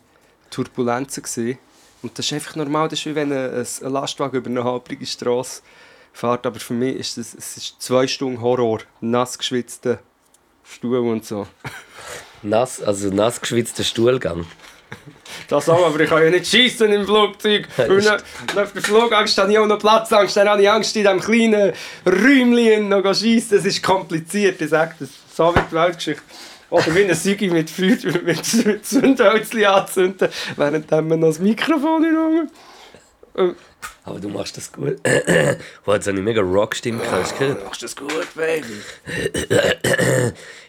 Turbulenzen 0.50 1.24
gewesen. 1.24 1.58
Und 2.02 2.18
das 2.18 2.28
ist 2.28 2.34
einfach 2.34 2.56
normal, 2.56 2.88
das 2.88 3.00
ist 3.00 3.06
wie 3.08 3.16
wenn 3.16 3.32
ein, 3.32 3.66
ein 3.66 3.92
Lastwagen 3.92 4.38
über 4.38 4.50
eine 4.50 4.64
halbrige 4.64 5.06
Straße 5.06 5.62
fährt. 6.14 6.46
Aber 6.46 6.60
für 6.60 6.74
mich 6.74 6.96
ist 6.98 7.18
das 7.18 7.34
es 7.34 7.58
ist 7.58 7.76
zwei 7.80 8.08
Stunden 8.08 8.42
Horror. 8.42 8.80
Nass 9.02 9.38
geschwitzte 9.38 10.00
Stuhl 10.64 10.98
und 11.00 11.26
so. 11.26 11.48
Nass, 12.42 12.82
also 12.82 13.10
nass 13.10 13.42
geschwitzter 13.42 13.84
Stuhlgang. 13.84 14.46
Das 15.48 15.70
auch, 15.70 15.86
aber 15.86 16.00
ich 16.00 16.10
kann 16.10 16.24
ja 16.24 16.30
nicht 16.30 16.48
schießen 16.48 16.92
im 16.92 17.06
Flugzeug. 17.06 17.68
Weil 17.78 18.02
nach 18.02 18.22
nach 18.56 18.72
der 18.72 18.82
Flugangst 18.82 19.38
habe 19.38 19.52
ich 19.52 19.58
auch 19.58 19.66
noch 19.66 19.80
Platzangst. 19.80 20.38
Dann 20.38 20.50
habe 20.50 20.62
ich 20.62 20.70
Angst, 20.70 20.96
in 20.96 21.04
diesem 21.04 21.20
kleinen 21.20 21.74
Räumchen 22.06 22.90
noch 22.90 23.14
schießen. 23.14 23.58
Das 23.58 23.66
ist 23.66 23.84
kompliziert, 23.84 24.62
ich 24.62 24.70
sage 24.70 24.96
das. 25.00 25.10
So 25.36 25.54
wie 25.54 25.60
die 25.70 25.76
Weltgeschichte. 25.76 26.24
Oder 26.70 26.96
wie 26.96 27.04
eine 27.04 27.16
Säge 27.16 27.50
mit 27.52 27.70
Feuer, 27.70 27.98
mit 28.24 28.46
Zündhölzchen 28.86 29.66
anzünden, 29.66 30.30
während 30.58 30.90
man 30.92 31.20
noch 31.20 31.28
das 31.28 31.40
Mikrofon 31.40 32.04
in 32.04 32.14
der 32.14 32.24
Hand 33.44 33.58
Aber 34.04 34.20
du 34.20 34.30
machst 34.30 34.58
das 34.58 34.72
gut. 34.72 35.00
Jetzt 35.06 35.60
habe 35.86 36.18
ich 36.18 36.24
mega 36.24 36.42
Rockstimme 36.42 37.02
hast 37.12 37.34
du 37.34 37.40
gehört? 37.40 37.64
Machst 37.66 37.82
du 37.82 37.86
das 37.86 37.96
gut, 37.96 38.28
Baby? 38.36 38.82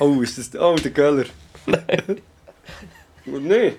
Oh, 0.00 0.20
ist 0.22 0.38
das... 0.38 0.54
Oh, 0.60 0.76
der 0.76 0.90
Göller. 0.90 1.24
Und 3.26 3.46
nicht? 3.46 3.76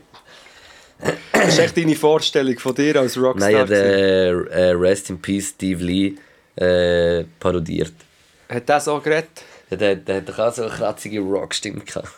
Das 1.32 1.48
ist 1.50 1.60
echt 1.60 1.78
deine 1.78 1.96
Vorstellung 1.96 2.58
von 2.60 2.74
dir 2.76 2.96
als 3.00 3.18
Rockstar. 3.18 3.52
Nein, 3.52 3.60
ja, 3.60 3.66
der 3.66 4.48
äh, 4.52 4.72
Rest 4.72 5.10
in 5.10 5.22
Peace 5.22 5.50
Steve 5.50 5.84
Lee 5.84 6.14
äh, 6.56 7.26
parodiert. 7.40 7.94
Hat 8.50 8.70
der 8.70 8.80
so 8.80 9.00
geredet? 9.00 9.44
Ja, 9.70 9.78
der, 9.78 9.96
der 9.98 10.18
hat 10.18 10.30
doch 10.30 10.40
auch 10.40 10.54
so 10.54 10.64
eine 10.64 10.72
kratzige 10.72 11.20
Rockstimme 11.20 11.82
gehabt. 11.82 12.10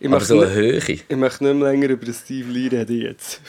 Ich 0.00 0.08
Aber 0.08 0.20
so 0.20 0.40
eine 0.40 0.46
nicht, 0.46 0.88
Höhe. 0.88 0.98
ich 1.08 1.16
möchte 1.16 1.44
nicht 1.44 1.54
mehr 1.54 1.70
länger 1.70 1.90
über 1.90 2.12
Steve 2.12 2.50
Lee 2.50 2.68
reden 2.68 3.02
jetzt. 3.02 3.40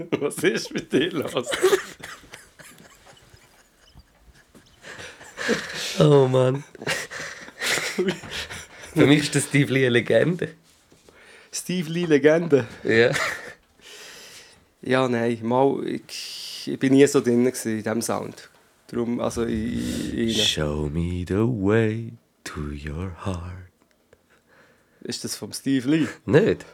Was 0.18 0.36
ist 0.38 0.72
mit 0.74 0.92
dir 0.92 1.10
los? 1.12 1.48
Oh 5.98 6.28
Mann. 6.28 6.64
Für 8.94 9.06
mich 9.06 9.22
ist 9.22 9.34
der 9.34 9.40
Steve 9.40 9.72
Lee 9.72 9.86
eine 9.86 9.90
Legende. 9.98 10.48
Steve 11.52 11.90
Lee 11.90 12.06
Legende. 12.06 12.66
Ja. 12.84 13.10
Ja, 14.82 15.08
nein, 15.08 15.38
mal, 15.42 15.86
ich, 15.86 16.64
ich 16.66 16.78
bin 16.78 16.94
nie 16.94 17.06
so 17.06 17.20
drin 17.20 17.44
gewesen 17.44 17.72
in 17.78 17.82
diesem 17.82 18.02
Sound. 18.02 18.48
Darum, 18.88 19.20
also 19.20 19.42
in, 19.42 20.12
in, 20.16 20.30
Show 20.30 20.88
me 20.92 21.24
the 21.26 21.46
way 21.46 22.12
to 22.44 22.60
your 22.60 23.12
heart. 23.24 23.68
Ist 25.02 25.24
das 25.24 25.36
vom 25.36 25.52
Steve 25.52 25.88
Lee? 25.88 26.08
Nicht? 26.24 26.64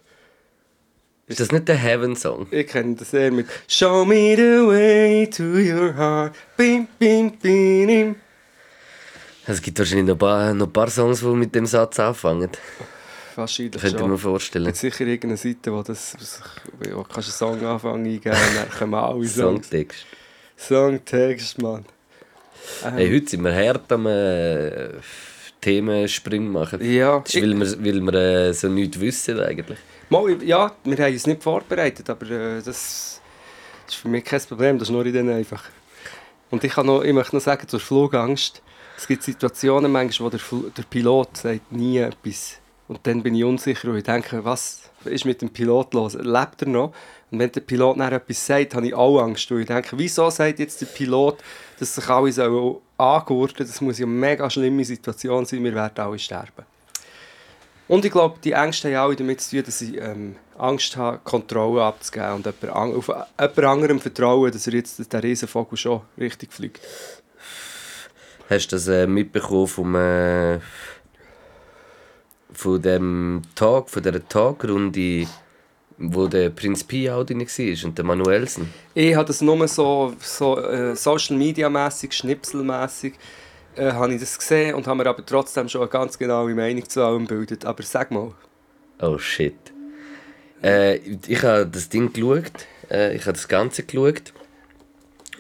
Ist 1.27 1.41
das 1.41 1.51
nicht 1.51 1.67
der 1.67 1.77
Heaven-Song? 1.77 2.47
Ich 2.53 2.69
kenne 2.69 2.95
das 2.95 3.13
eher 3.13 3.33
mit 3.33 3.47
Show 3.67 4.05
me 4.05 4.37
the 4.37 4.67
way 4.67 5.29
to 5.29 5.43
your 5.43 5.95
heart. 5.97 6.35
Bim, 6.57 6.87
bim, 6.99 7.33
bim, 7.33 7.87
bim. 7.87 8.17
Es 9.47 9.63
gibt 9.63 9.79
wahrscheinlich 9.79 10.07
noch 10.07 10.15
ein 10.15 10.19
paar, 10.19 10.55
noch 10.55 10.67
ein 10.67 10.73
paar 10.73 10.91
Songs, 10.91 11.21
die 11.21 11.27
mit 11.27 11.55
dem 11.55 11.67
Satz 11.67 12.01
anfangen. 12.01 12.51
Wahrscheinlich 13.37 13.81
Könnte 13.81 13.97
ich 13.97 14.01
schon. 14.01 14.11
mir 14.11 14.19
vorstellen. 14.19 14.65
gibt 14.67 14.77
sicher 14.79 15.07
irgendeine 15.07 15.37
Seite, 15.37 15.73
wo, 15.73 15.83
das, 15.83 16.17
wo 16.93 17.03
kannst 17.05 17.41
du 17.41 17.47
einen 17.47 17.59
Song 17.61 17.67
anfangen 17.69 18.07
eingeben 18.07 18.35
und 18.35 18.57
dann 18.57 18.71
kommen 18.79 18.95
alle 18.95 19.27
Songs. 19.27 19.69
Songtext. 19.69 20.07
Songtext, 20.57 21.63
Mann. 21.63 21.85
Ähm, 22.85 22.95
Hey, 22.95 23.15
heute 23.15 23.29
sind 23.31 23.43
wir 23.45 23.55
hart 23.55 23.93
am 23.93 24.07
äh, 24.07 24.89
Themenspringen 25.61 26.51
machen. 26.51 26.83
Ja, 26.83 27.21
Das 27.21 27.35
ist, 27.35 27.43
weil 27.43 27.61
wir, 27.61 27.85
weil 27.85 28.01
wir 28.01 28.15
äh, 28.15 28.53
so 28.55 28.69
nichts 28.69 28.99
wissen 28.99 29.39
eigentlich. 29.39 29.79
Mal, 30.09 30.43
ja, 30.43 30.73
wir 30.85 30.97
haben 30.97 31.13
uns 31.13 31.27
nicht 31.27 31.43
vorbereitet, 31.43 32.09
aber 32.11 32.29
äh, 32.31 32.57
das, 32.57 33.21
das 33.85 33.95
ist 33.95 33.95
für 33.97 34.09
mich 34.09 34.25
kein 34.25 34.41
Problem, 34.41 34.79
das 34.79 34.89
ist 34.89 34.93
nur 34.93 35.05
in 35.07 35.13
denen 35.13 35.37
einfach. 35.37 35.65
Und 36.51 36.65
ich, 36.65 36.73
kann 36.73 36.87
noch, 36.87 37.03
ich 37.03 37.13
möchte 37.13 37.37
noch 37.37 37.43
sagen, 37.43 37.69
zur 37.69 37.81
Flugangst, 37.81 38.63
es 38.97 39.07
gibt 39.07 39.23
Situationen 39.23 39.93
manchmal, 39.93 40.33
wo 40.33 40.37
der, 40.37 40.71
der 40.77 40.83
Pilot 40.85 41.37
sagt 41.37 41.73
nie 41.73 41.99
etwas. 41.99 42.57
Und 42.89 43.01
dann 43.07 43.23
bin 43.23 43.35
ich 43.35 43.45
unsicher 43.45 43.91
und 43.91 43.99
ich 43.99 44.05
denke, 44.05 44.45
was 44.45 44.91
ist 45.05 45.25
mit 45.25 45.43
dem 45.43 45.51
Pilot 45.51 45.95
los? 45.95 46.15
Lebt 46.15 46.63
er 46.63 46.69
noch? 46.69 46.93
Und 47.31 47.41
wenn 47.41 47.51
der 47.51 47.61
Pilot 47.61 47.99
dann 47.99 48.13
etwas 48.13 48.47
sagt, 48.47 48.75
habe 48.75 48.87
ich 48.87 48.95
auch 48.95 49.21
Angst, 49.21 49.51
weil 49.51 49.61
ich 49.61 49.67
denke, 49.67 49.99
wieso 49.99 50.31
sagt 50.31 50.59
jetzt 50.61 50.81
der 50.81 50.87
Pilot, 50.87 51.39
dass 51.79 51.95
sich 51.95 52.09
alle 52.09 52.31
sollen 52.31 52.77
angurten 52.97 53.67
Das 53.67 53.81
muss 53.81 53.99
ja 53.99 54.07
eine 54.07 54.15
mega 54.15 54.49
schlimme 54.49 54.85
Situation 54.85 55.45
sein, 55.45 55.65
wir 55.65 55.75
werden 55.75 55.99
alle 55.99 56.19
sterben. 56.19 56.65
Und 57.89 58.05
ich 58.05 58.11
glaube, 58.11 58.39
die 58.43 58.53
Ängste 58.53 58.89
haben 58.89 59.07
alle 59.07 59.17
damit 59.17 59.41
zu 59.41 59.57
tun, 59.57 59.65
dass 59.65 59.81
ich 59.81 59.97
ähm, 59.97 60.37
Angst 60.59 60.97
habe, 60.97 61.21
Kontrolle 61.23 61.85
abzugeben 61.85 62.35
und 62.35 62.47
auf 62.49 63.09
jemand 63.09 63.59
anderem 63.59 64.01
vertrauen, 64.01 64.51
dass 64.51 64.67
er 64.67 64.75
jetzt 64.75 65.13
den 65.13 65.21
Riesenvogel 65.21 65.79
schon 65.79 66.01
richtig 66.19 66.53
fliegt. 66.53 66.81
Hast 68.49 68.69
du 68.69 68.77
das 68.77 68.89
äh, 68.89 69.07
mitbekommen 69.07 69.67
vom, 69.67 69.95
äh, 69.95 70.61
von 72.53 72.81
dem 72.81 73.43
Tag, 73.55 73.91
von 73.91 74.03
dieser 74.03 74.29
Tagrunde 74.29 75.27
wo 75.99 76.27
der 76.27 76.51
Prinz 76.51 76.85
Pi 76.85 77.11
auch 77.11 77.25
drin 77.25 77.41
war 77.41 77.87
und 77.87 77.99
der 77.99 78.05
Manuelsen. 78.05 78.73
Ich 78.95 79.15
habe 79.15 79.27
das 79.27 79.41
nur 79.41 79.67
so, 79.67 80.15
so 80.21 80.61
äh, 80.61 80.95
Social 80.95 81.37
Media 81.37 81.71
mäßig, 81.71 82.13
schnipselmäßig 82.13 83.15
äh, 83.77 83.93
habe 83.93 84.15
ich 84.15 84.21
das 84.21 84.39
gesehen 84.39 84.75
und 84.75 84.87
habe 84.87 85.03
mir 85.03 85.09
aber 85.09 85.25
trotzdem 85.25 85.69
schon 85.69 85.83
eine 85.83 85.91
ganz 85.91 86.19
genaue 86.19 86.55
Meinung 86.55 86.89
zu 86.89 87.03
allem 87.03 87.27
gebildet. 87.27 87.65
Aber 87.65 87.83
sag 87.83 88.11
mal. 88.11 88.33
Oh 89.01 89.19
shit. 89.19 89.57
Äh, 90.63 90.97
ich 90.97 91.43
habe 91.43 91.67
das 91.67 91.89
Ding 91.89 92.13
geschaut, 92.13 92.67
äh, 92.91 93.15
ich 93.15 93.23
habe 93.23 93.35
das 93.35 93.49
Ganze 93.49 93.83
geschaut 93.83 94.33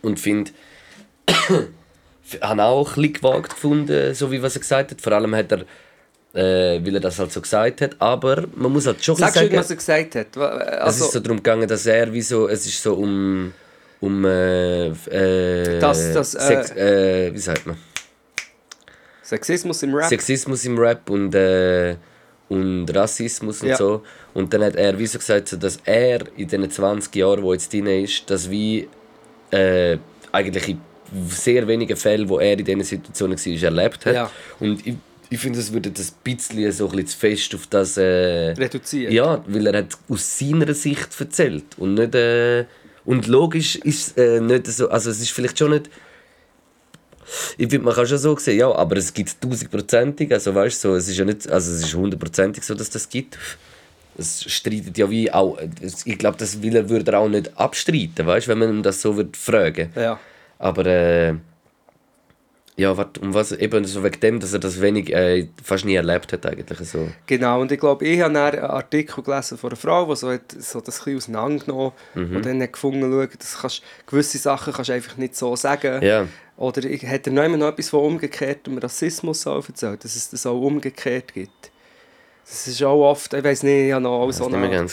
und 0.03 0.21
finde, 0.21 0.53
habe 2.43 2.63
auch 2.65 2.89
ein 2.91 2.95
bisschen 3.03 3.13
gewagt 3.15 3.51
gefunden, 3.51 4.15
so 4.15 4.31
wie 4.31 4.43
was 4.43 4.57
er 4.57 4.61
gesagt 4.61 4.91
hat. 4.91 5.01
Vor 5.01 5.13
allem 5.13 5.35
hat 5.35 5.53
er, 5.53 5.61
äh, 6.35 6.85
weil 6.85 6.95
er 6.95 7.01
das 7.01 7.19
halt 7.19 7.33
so 7.33 7.41
gesagt 7.41 7.81
hat, 7.81 7.97
aber 8.01 8.45
man 8.55 8.73
muss 8.73 8.87
halt 8.87 9.03
schon 9.05 9.17
du, 9.17 9.23
sagen, 9.23 9.51
was 9.57 9.71
er 9.71 9.77
gesagt 9.77 10.15
hat? 10.17 10.37
Wa- 10.37 10.59
es 10.61 10.79
Also, 10.81 11.05
ist 11.07 11.13
so 11.13 11.21
darum 11.21 11.39
gegangen, 11.39 11.69
dass 11.69 11.87
er 11.87 12.13
wie 12.13 12.23
so, 12.23 12.49
es 12.49 12.67
ist 12.67 12.83
so 12.83 12.95
um, 12.95 13.53
um 14.01 14.25
äh, 14.25 14.89
äh, 14.89 15.79
Das- 15.79 16.13
das, 16.13 16.35
äh, 16.35 16.41
Sex, 16.41 16.71
äh, 16.73 17.33
wie 17.35 17.39
sagt 17.39 17.67
man? 17.67 17.77
Sexismus 19.23 19.83
im 19.83 19.95
Rap? 19.95 20.09
Sexismus 20.09 20.65
im 20.65 20.79
Rap 20.79 21.09
und, 21.11 21.35
äh, 21.35 21.97
und 22.49 22.87
Rassismus 22.95 23.63
und 23.63 23.71
Ja. 23.71 23.77
so. 23.77 24.03
Und 24.35 24.53
dann 24.55 24.63
hat 24.63 24.77
er 24.77 24.97
wie 24.99 25.07
so 25.07 25.19
gesagt, 25.19 25.49
so, 25.49 25.57
dass 25.57 25.79
er 25.85 26.21
in 26.37 26.47
den 26.49 26.71
20 26.71 27.15
Jahren, 27.17 27.43
wo 27.43 27.53
jetzt 27.53 27.73
drin 27.73 27.87
ist, 27.87 28.29
dass 28.31 28.49
wie 28.51 28.89
äh, 29.51 29.97
eigentlich 30.33 30.69
in 30.69 30.81
sehr 31.29 31.67
wenigen 31.67 31.97
Fällen, 31.97 32.29
wo 32.29 32.39
er 32.39 32.59
in 32.59 32.65
diesen 32.65 32.83
Situationen 32.83 33.39
war, 33.39 33.63
erlebt 33.63 34.07
hat. 34.07 34.15
Ja. 34.15 34.31
Und 34.61 34.87
ich, 34.87 34.95
ich 35.29 35.39
finde, 35.39 35.59
es 35.59 35.73
würde 35.73 35.91
das 35.91 36.11
bisschen 36.11 36.71
so 36.73 36.87
ein 36.87 36.91
bisschen 36.91 37.07
zu 37.09 37.19
fest 37.19 37.55
auf 37.55 37.67
das... 37.67 37.97
Äh, 37.97 38.53
Reduziert. 38.53 39.13
ja, 39.13 39.43
weil 39.47 39.67
er 39.67 39.79
hat 39.79 39.99
aus 40.09 40.39
seiner 40.39 40.73
Sicht 40.75 41.09
erzählt 41.19 41.65
und 41.77 41.95
nicht... 41.95 42.15
Äh, 42.15 42.67
und 43.05 43.29
logisch 43.29 43.77
ist 43.77 44.19
es 44.19 44.25
äh, 44.25 44.41
nicht 44.41 44.67
so... 44.67 44.89
Also 44.89 45.11
es 45.11 45.21
ist 45.21 45.31
vielleicht 45.31 45.59
schon 45.59 45.71
nicht... 45.71 45.91
Ich 47.59 47.69
finde, 47.69 47.87
man 47.87 47.95
kann 47.95 48.07
schon 48.07 48.19
so 48.19 48.37
sehen, 48.37 48.59
ja, 48.59 48.73
aber 48.73 48.97
es 48.99 49.13
gibt 49.13 49.41
tausendprozentig, 49.41 50.33
also 50.33 50.55
weißt 50.55 50.85
du, 50.85 50.91
so, 50.91 50.95
es 50.95 51.09
ist 51.09 51.19
ja 51.19 51.25
nicht, 51.25 51.49
also 51.51 51.73
es 51.73 51.81
ist 51.81 51.95
hundertprozentig 51.95 52.63
so, 52.63 52.75
dass 52.75 52.89
das 52.89 53.09
gibt. 53.09 53.37
Es 54.17 54.45
streitet 54.45 54.97
ja 54.97 55.11
wie 55.11 55.31
auch, 55.33 55.59
ich 56.05 56.19
glaube, 56.19 56.39
das 56.39 56.63
will 56.63 56.77
er, 56.77 56.89
würde 56.89 57.11
er 57.11 57.19
auch 57.19 57.29
nicht 57.29 57.51
abstreiten, 57.59 58.27
weißt 58.27 58.47
du, 58.47 58.51
wenn 58.53 58.59
man 58.59 58.69
ihm 58.71 58.83
das 58.83 59.03
so 59.03 59.17
würde 59.17 59.37
fragen. 59.37 59.91
Ja. 59.97 60.21
Aber 60.59 60.87
äh, 60.87 61.35
ja, 62.79 62.95
warte, 62.95 63.21
um 63.21 63.33
was, 63.33 63.53
eben 63.53 63.85
so 63.87 64.05
wegen 64.05 64.21
dem, 64.21 64.41
dass 64.41 64.53
er 64.53 64.59
das 64.59 64.81
wenig, 64.83 65.11
äh, 65.13 65.49
fast 65.65 65.87
nie 65.87 65.95
erlebt 65.95 66.33
hat 66.33 66.45
eigentlich 66.45 66.79
so. 66.89 67.09
Genau, 67.27 67.63
und 67.63 67.73
ich 67.73 67.81
glaube, 67.81 68.05
ich 68.05 68.21
habe 68.21 68.39
einen 68.39 68.61
Artikel 68.65 69.23
gelesen 69.25 69.57
von 69.57 69.71
einer 69.71 69.77
Frau, 69.79 70.05
die 70.07 70.17
so, 70.17 70.31
hat, 70.31 70.53
so 70.53 70.81
das 70.81 71.01
ein 71.01 71.15
bisschen 71.15 71.35
auseinandergenommen 71.35 71.93
Mhm. 72.15 72.37
und 72.37 72.45
dann 72.47 72.61
hat 72.63 72.75
gefunden, 72.75 73.01
schau, 73.11 73.37
das 73.39 73.59
kannst, 73.59 73.83
gewisse 74.07 74.39
Sachen 74.39 74.75
kannst 74.75 74.91
du 74.91 74.95
einfach 74.95 75.17
nicht 75.17 75.37
so 75.37 75.57
sagen. 75.57 76.03
Ja. 76.03 76.27
Oder 76.59 76.85
ich, 76.85 77.07
hat 77.07 77.27
er 77.27 77.33
noch 77.33 77.45
immer 77.45 77.57
noch 77.57 77.69
etwas 77.69 77.89
von 77.89 78.01
umgekehrtem 78.01 78.77
Rassismus 78.79 79.47
auch 79.47 79.67
erzählt, 79.67 80.05
dass 80.05 80.15
es 80.15 80.31
das 80.31 80.45
auch 80.47 80.61
umgekehrt 80.61 81.33
gibt. 81.33 81.71
Das 82.49 82.69
ist 82.69 82.81
auch 82.85 83.11
oft, 83.11 83.35
ich 83.35 83.43
weiß 83.43 83.65
nicht, 83.65 83.89
ich 83.89 83.93
habe 83.93 84.03
noch 84.05 84.23
alles 84.23 84.41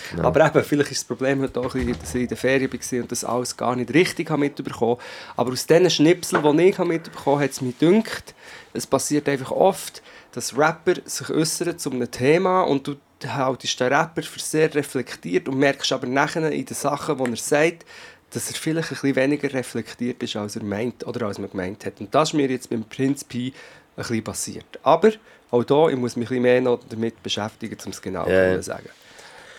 genau. 0.09 0.27
Aber 0.27 0.47
eben, 0.47 0.63
vielleicht 0.63 0.91
ist 0.91 1.01
das 1.01 1.07
Problem 1.07 1.39
heute 1.43 1.59
auch, 1.59 1.73
bisschen, 1.73 1.99
dass 1.99 2.15
ich 2.15 2.21
in 2.23 2.27
der 2.27 2.37
Ferien 2.37 2.73
war 2.73 2.99
und 3.01 3.11
das 3.11 3.23
alles 3.23 3.55
gar 3.55 3.75
nicht 3.75 3.93
richtig 3.93 4.31
habe 4.31 4.39
mitbekommen 4.39 4.97
Aber 5.35 5.51
aus 5.51 5.67
diesen 5.67 5.89
Schnipseln, 5.91 6.57
die 6.57 6.63
ich 6.63 6.77
habe 6.79 6.89
mitbekommen 6.89 7.35
habe, 7.35 7.43
hat 7.43 7.51
es 7.51 7.61
mich 7.61 7.77
gedacht, 7.77 8.33
es 8.73 8.87
passiert 8.87 9.29
einfach 9.29 9.51
oft, 9.51 10.01
dass 10.31 10.57
Rapper 10.57 10.95
sich 11.05 11.29
äußern 11.29 11.77
zu 11.77 11.91
einem 11.91 12.09
Thema 12.09 12.63
und 12.63 12.87
du 12.87 12.95
haltest 13.23 13.79
den 13.79 13.93
Rapper 13.93 14.23
für 14.23 14.39
sehr 14.39 14.73
reflektiert 14.73 15.47
und 15.47 15.57
merkst 15.57 15.91
aber 15.91 16.07
nachher 16.07 16.51
in 16.51 16.65
den 16.65 16.75
Sachen, 16.75 17.17
die 17.19 17.31
er 17.31 17.37
sagt, 17.37 17.85
dass 18.31 18.49
er 18.49 18.55
vielleicht 18.55 18.89
ein 18.91 18.95
bisschen 18.95 19.15
weniger 19.15 19.53
reflektiert 19.53 20.23
ist, 20.23 20.35
als 20.35 20.55
er 20.55 20.63
meint 20.63 21.05
oder 21.05 21.27
als 21.27 21.37
man 21.37 21.51
gemeint 21.51 21.85
hat. 21.85 21.99
Und 21.99 22.13
das 22.15 22.29
ist 22.29 22.33
mir 22.33 22.49
jetzt 22.49 22.71
beim 22.71 22.83
Prinz 22.83 23.23
Pi 23.23 23.53
ein 23.95 24.01
bisschen 24.01 24.23
passiert. 24.23 24.79
Aber 24.81 25.11
auch 25.53 25.63
da, 25.63 25.87
ich 25.87 25.95
muss 25.95 26.15
mich 26.15 26.25
ein 26.25 26.29
bisschen 26.29 26.41
mehr 26.41 26.61
noch 26.61 26.79
damit 26.89 27.21
beschäftigen, 27.21 27.77
um 27.85 27.91
es 27.91 28.01
genau 28.01 28.27
ja. 28.27 28.55
zu 28.55 28.63
sagen. 28.63 28.89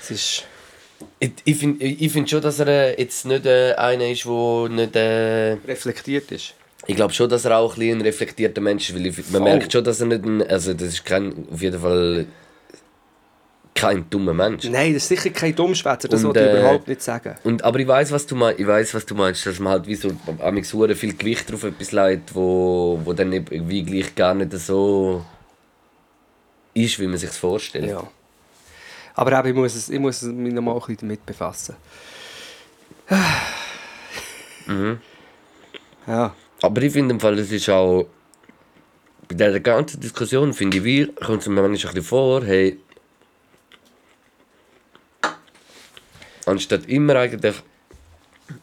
Es 0.00 0.10
ist... 0.10 0.44
Ich, 1.20 1.32
ich 1.44 1.56
finde 1.56 1.84
ich 1.84 2.12
find 2.12 2.28
schon, 2.28 2.40
dass 2.40 2.58
er 2.58 2.66
äh, 2.66 3.00
jetzt 3.00 3.24
nicht 3.26 3.46
äh, 3.46 3.74
einer 3.74 4.08
ist, 4.08 4.24
der 4.24 4.68
nicht... 4.70 4.96
Äh, 4.96 5.52
reflektiert 5.68 6.32
ist. 6.32 6.54
ich 6.86 6.96
glaube 6.96 7.12
schon, 7.12 7.28
dass 7.28 7.44
er 7.44 7.58
auch 7.58 7.74
ein, 7.74 7.78
bisschen 7.78 7.98
ein 7.98 8.02
reflektierter 8.02 8.60
Mensch 8.60 8.90
ist, 8.90 8.96
weil 8.96 9.06
ich, 9.06 9.30
man 9.30 9.44
merkt 9.44 9.72
schon, 9.72 9.84
dass 9.84 10.00
er 10.00 10.06
nicht 10.06 10.24
ein... 10.24 10.42
Also 10.42 10.74
das 10.74 10.88
ist 10.88 11.04
kein, 11.04 11.46
auf 11.52 11.62
jeden 11.62 11.80
Fall 11.80 12.26
kein 13.74 14.08
dummer 14.10 14.34
Mensch. 14.34 14.64
Nein, 14.64 14.94
das 14.94 15.04
ist 15.04 15.08
sicher 15.08 15.30
kein 15.30 15.54
Dummschwätzer, 15.54 16.08
das 16.08 16.24
wollte 16.24 16.40
ich 16.40 16.46
äh, 16.46 16.60
überhaupt 16.60 16.88
nicht 16.88 17.02
sagen. 17.02 17.36
Und, 17.44 17.62
aber 17.62 17.78
ich 17.78 17.86
weiß, 17.86 18.10
was 18.12 18.26
du 18.26 18.34
meinst. 18.34 18.60
Ich 18.60 18.66
weiß, 18.66 18.94
was 18.94 19.04
du 19.06 19.14
meinst, 19.14 19.46
dass 19.46 19.58
man 19.58 19.72
halt 19.72 19.86
wie 19.86 19.94
so 19.94 20.10
hure 20.72 20.94
viel 20.94 21.14
Gewicht 21.14 21.50
drauf 21.50 21.64
etwas 21.64 21.92
legt, 21.92 22.34
wo, 22.34 23.00
wo 23.04 23.12
dann 23.12 23.32
irgendwie 23.32 23.82
gleich 23.82 24.14
gar 24.14 24.34
nicht 24.34 24.52
so 24.52 25.24
ist, 26.74 26.98
wie 26.98 27.06
man 27.06 27.18
sich 27.18 27.30
vorstellt. 27.30 27.86
Ja. 27.86 28.06
Aber 29.14 29.38
eben, 29.38 29.48
ich 29.48 29.54
muss, 29.54 29.74
es, 29.74 29.88
ich 29.88 29.98
muss 29.98 30.22
mich 30.22 30.52
noch 30.52 30.62
mal 30.62 30.74
ein 30.74 30.80
bisschen 30.80 30.96
damit 31.00 31.24
befassen. 31.26 31.76
Mhm. 34.66 34.98
Ja. 36.06 36.34
Aber 36.62 36.80
ich 36.80 36.90
finde 36.90 37.12
im 37.12 37.20
Fall, 37.20 37.36
das 37.36 37.50
ist 37.50 37.68
auch 37.68 38.06
bei 39.28 39.34
dieser 39.34 39.60
ganzen 39.60 40.00
Diskussion 40.00 40.54
finde 40.54 40.78
ich, 40.78 40.84
wie 40.84 41.06
kommt 41.06 41.42
es 41.42 41.48
mir 41.48 41.60
manchmal 41.60 41.70
ein 41.70 41.94
bisschen 41.94 42.02
vor, 42.02 42.42
hey, 42.44 42.78
anstatt 46.46 46.86
immer 46.86 47.16
eigentlich, 47.16 47.54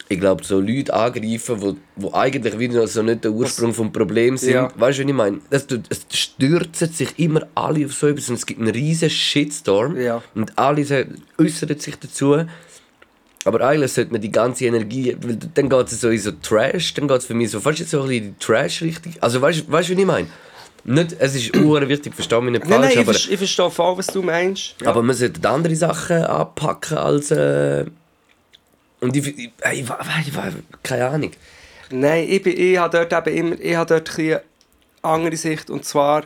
ich 0.09 0.19
glaube, 0.19 0.43
so 0.43 0.59
Leute 0.59 0.93
angreifen, 0.93 1.61
wo, 1.61 1.75
wo 1.95 2.13
eigentlich 2.13 2.57
wieder 2.59 2.85
so 2.87 3.01
nicht 3.01 3.23
der 3.23 3.31
Ursprung 3.31 3.73
vom 3.73 3.91
Problem 3.91 4.37
sind. 4.37 4.53
Ja. 4.53 4.71
Weißt 4.75 4.99
du, 4.99 5.03
was 5.03 5.09
ich 5.09 5.13
meine? 5.13 5.39
Es, 5.49 5.65
es 5.89 6.05
stürzen 6.11 6.91
sich 6.91 7.17
immer 7.17 7.47
alle 7.55 7.85
auf 7.85 7.93
so 7.93 8.07
etwas 8.07 8.29
und 8.29 8.35
es 8.35 8.45
gibt 8.45 8.59
einen 8.59 8.69
riesen 8.71 9.09
Shitstorm 9.09 9.99
Ja. 9.99 10.21
und 10.35 10.57
alle 10.57 10.81
äußern 11.37 11.79
sich 11.79 11.95
dazu. 11.97 12.45
Aber 13.43 13.61
eigentlich 13.61 13.93
sollte 13.93 14.11
man 14.11 14.21
die 14.21 14.31
ganze 14.31 14.65
Energie, 14.65 15.17
weil 15.19 15.35
dann 15.35 15.67
geht 15.67 15.87
es 15.87 15.99
so 16.01 16.09
in 16.09 16.19
so 16.19 16.31
Trash, 16.31 16.93
dann 16.93 17.07
geht 17.07 17.17
es 17.17 17.25
für 17.25 17.33
mich 17.33 17.49
so 17.49 17.59
fast 17.59 17.79
jetzt 17.79 17.89
so 17.89 18.01
ein 18.01 18.07
bisschen 18.07 18.23
in 18.25 18.33
die 18.33 18.45
Trash-Richtung. 18.45 19.13
Also 19.19 19.41
weißt 19.41 19.61
du, 19.61 19.63
was 19.71 19.89
ich 19.89 20.05
meine? 20.05 20.27
Nicht, 20.83 21.15
es 21.17 21.35
ist 21.35 21.55
ur 21.63 21.87
wichtig, 21.87 22.13
verstehe 22.13 22.41
mich 22.41 22.51
nicht 22.51 22.65
Nein, 22.69 22.81
falsch, 22.81 22.95
nein, 22.95 23.03
ich, 23.03 23.09
aber, 23.09 23.17
ich 23.17 23.37
verstehe 23.37 23.71
voll, 23.71 23.97
was 23.97 24.07
du 24.07 24.21
meinst. 24.21 24.75
Ja. 24.81 24.89
aber 24.89 25.01
man 25.01 25.15
sollte 25.15 25.47
andere 25.49 25.75
Sachen 25.75 26.17
anpacken 26.23 26.97
als... 26.97 27.31
Äh, 27.31 27.85
und 29.01 29.15
ich, 29.15 29.27
ich, 29.27 29.37
ich, 29.37 29.51
ich, 29.73 30.27
ich, 30.27 30.33
keine 30.83 31.07
Ahnung. 31.09 31.31
Nein, 31.89 32.25
ich, 32.29 32.41
bin, 32.41 32.57
ich 32.57 32.77
habe 32.77 33.05
dort 33.05 33.27
eben 33.27 33.37
immer 33.37 33.59
ich 33.59 33.75
habe 33.75 33.87
dort 33.95 34.17
eine 34.17 34.41
andere 35.01 35.35
Sicht. 35.35 35.69
Und 35.69 35.83
zwar, 35.85 36.23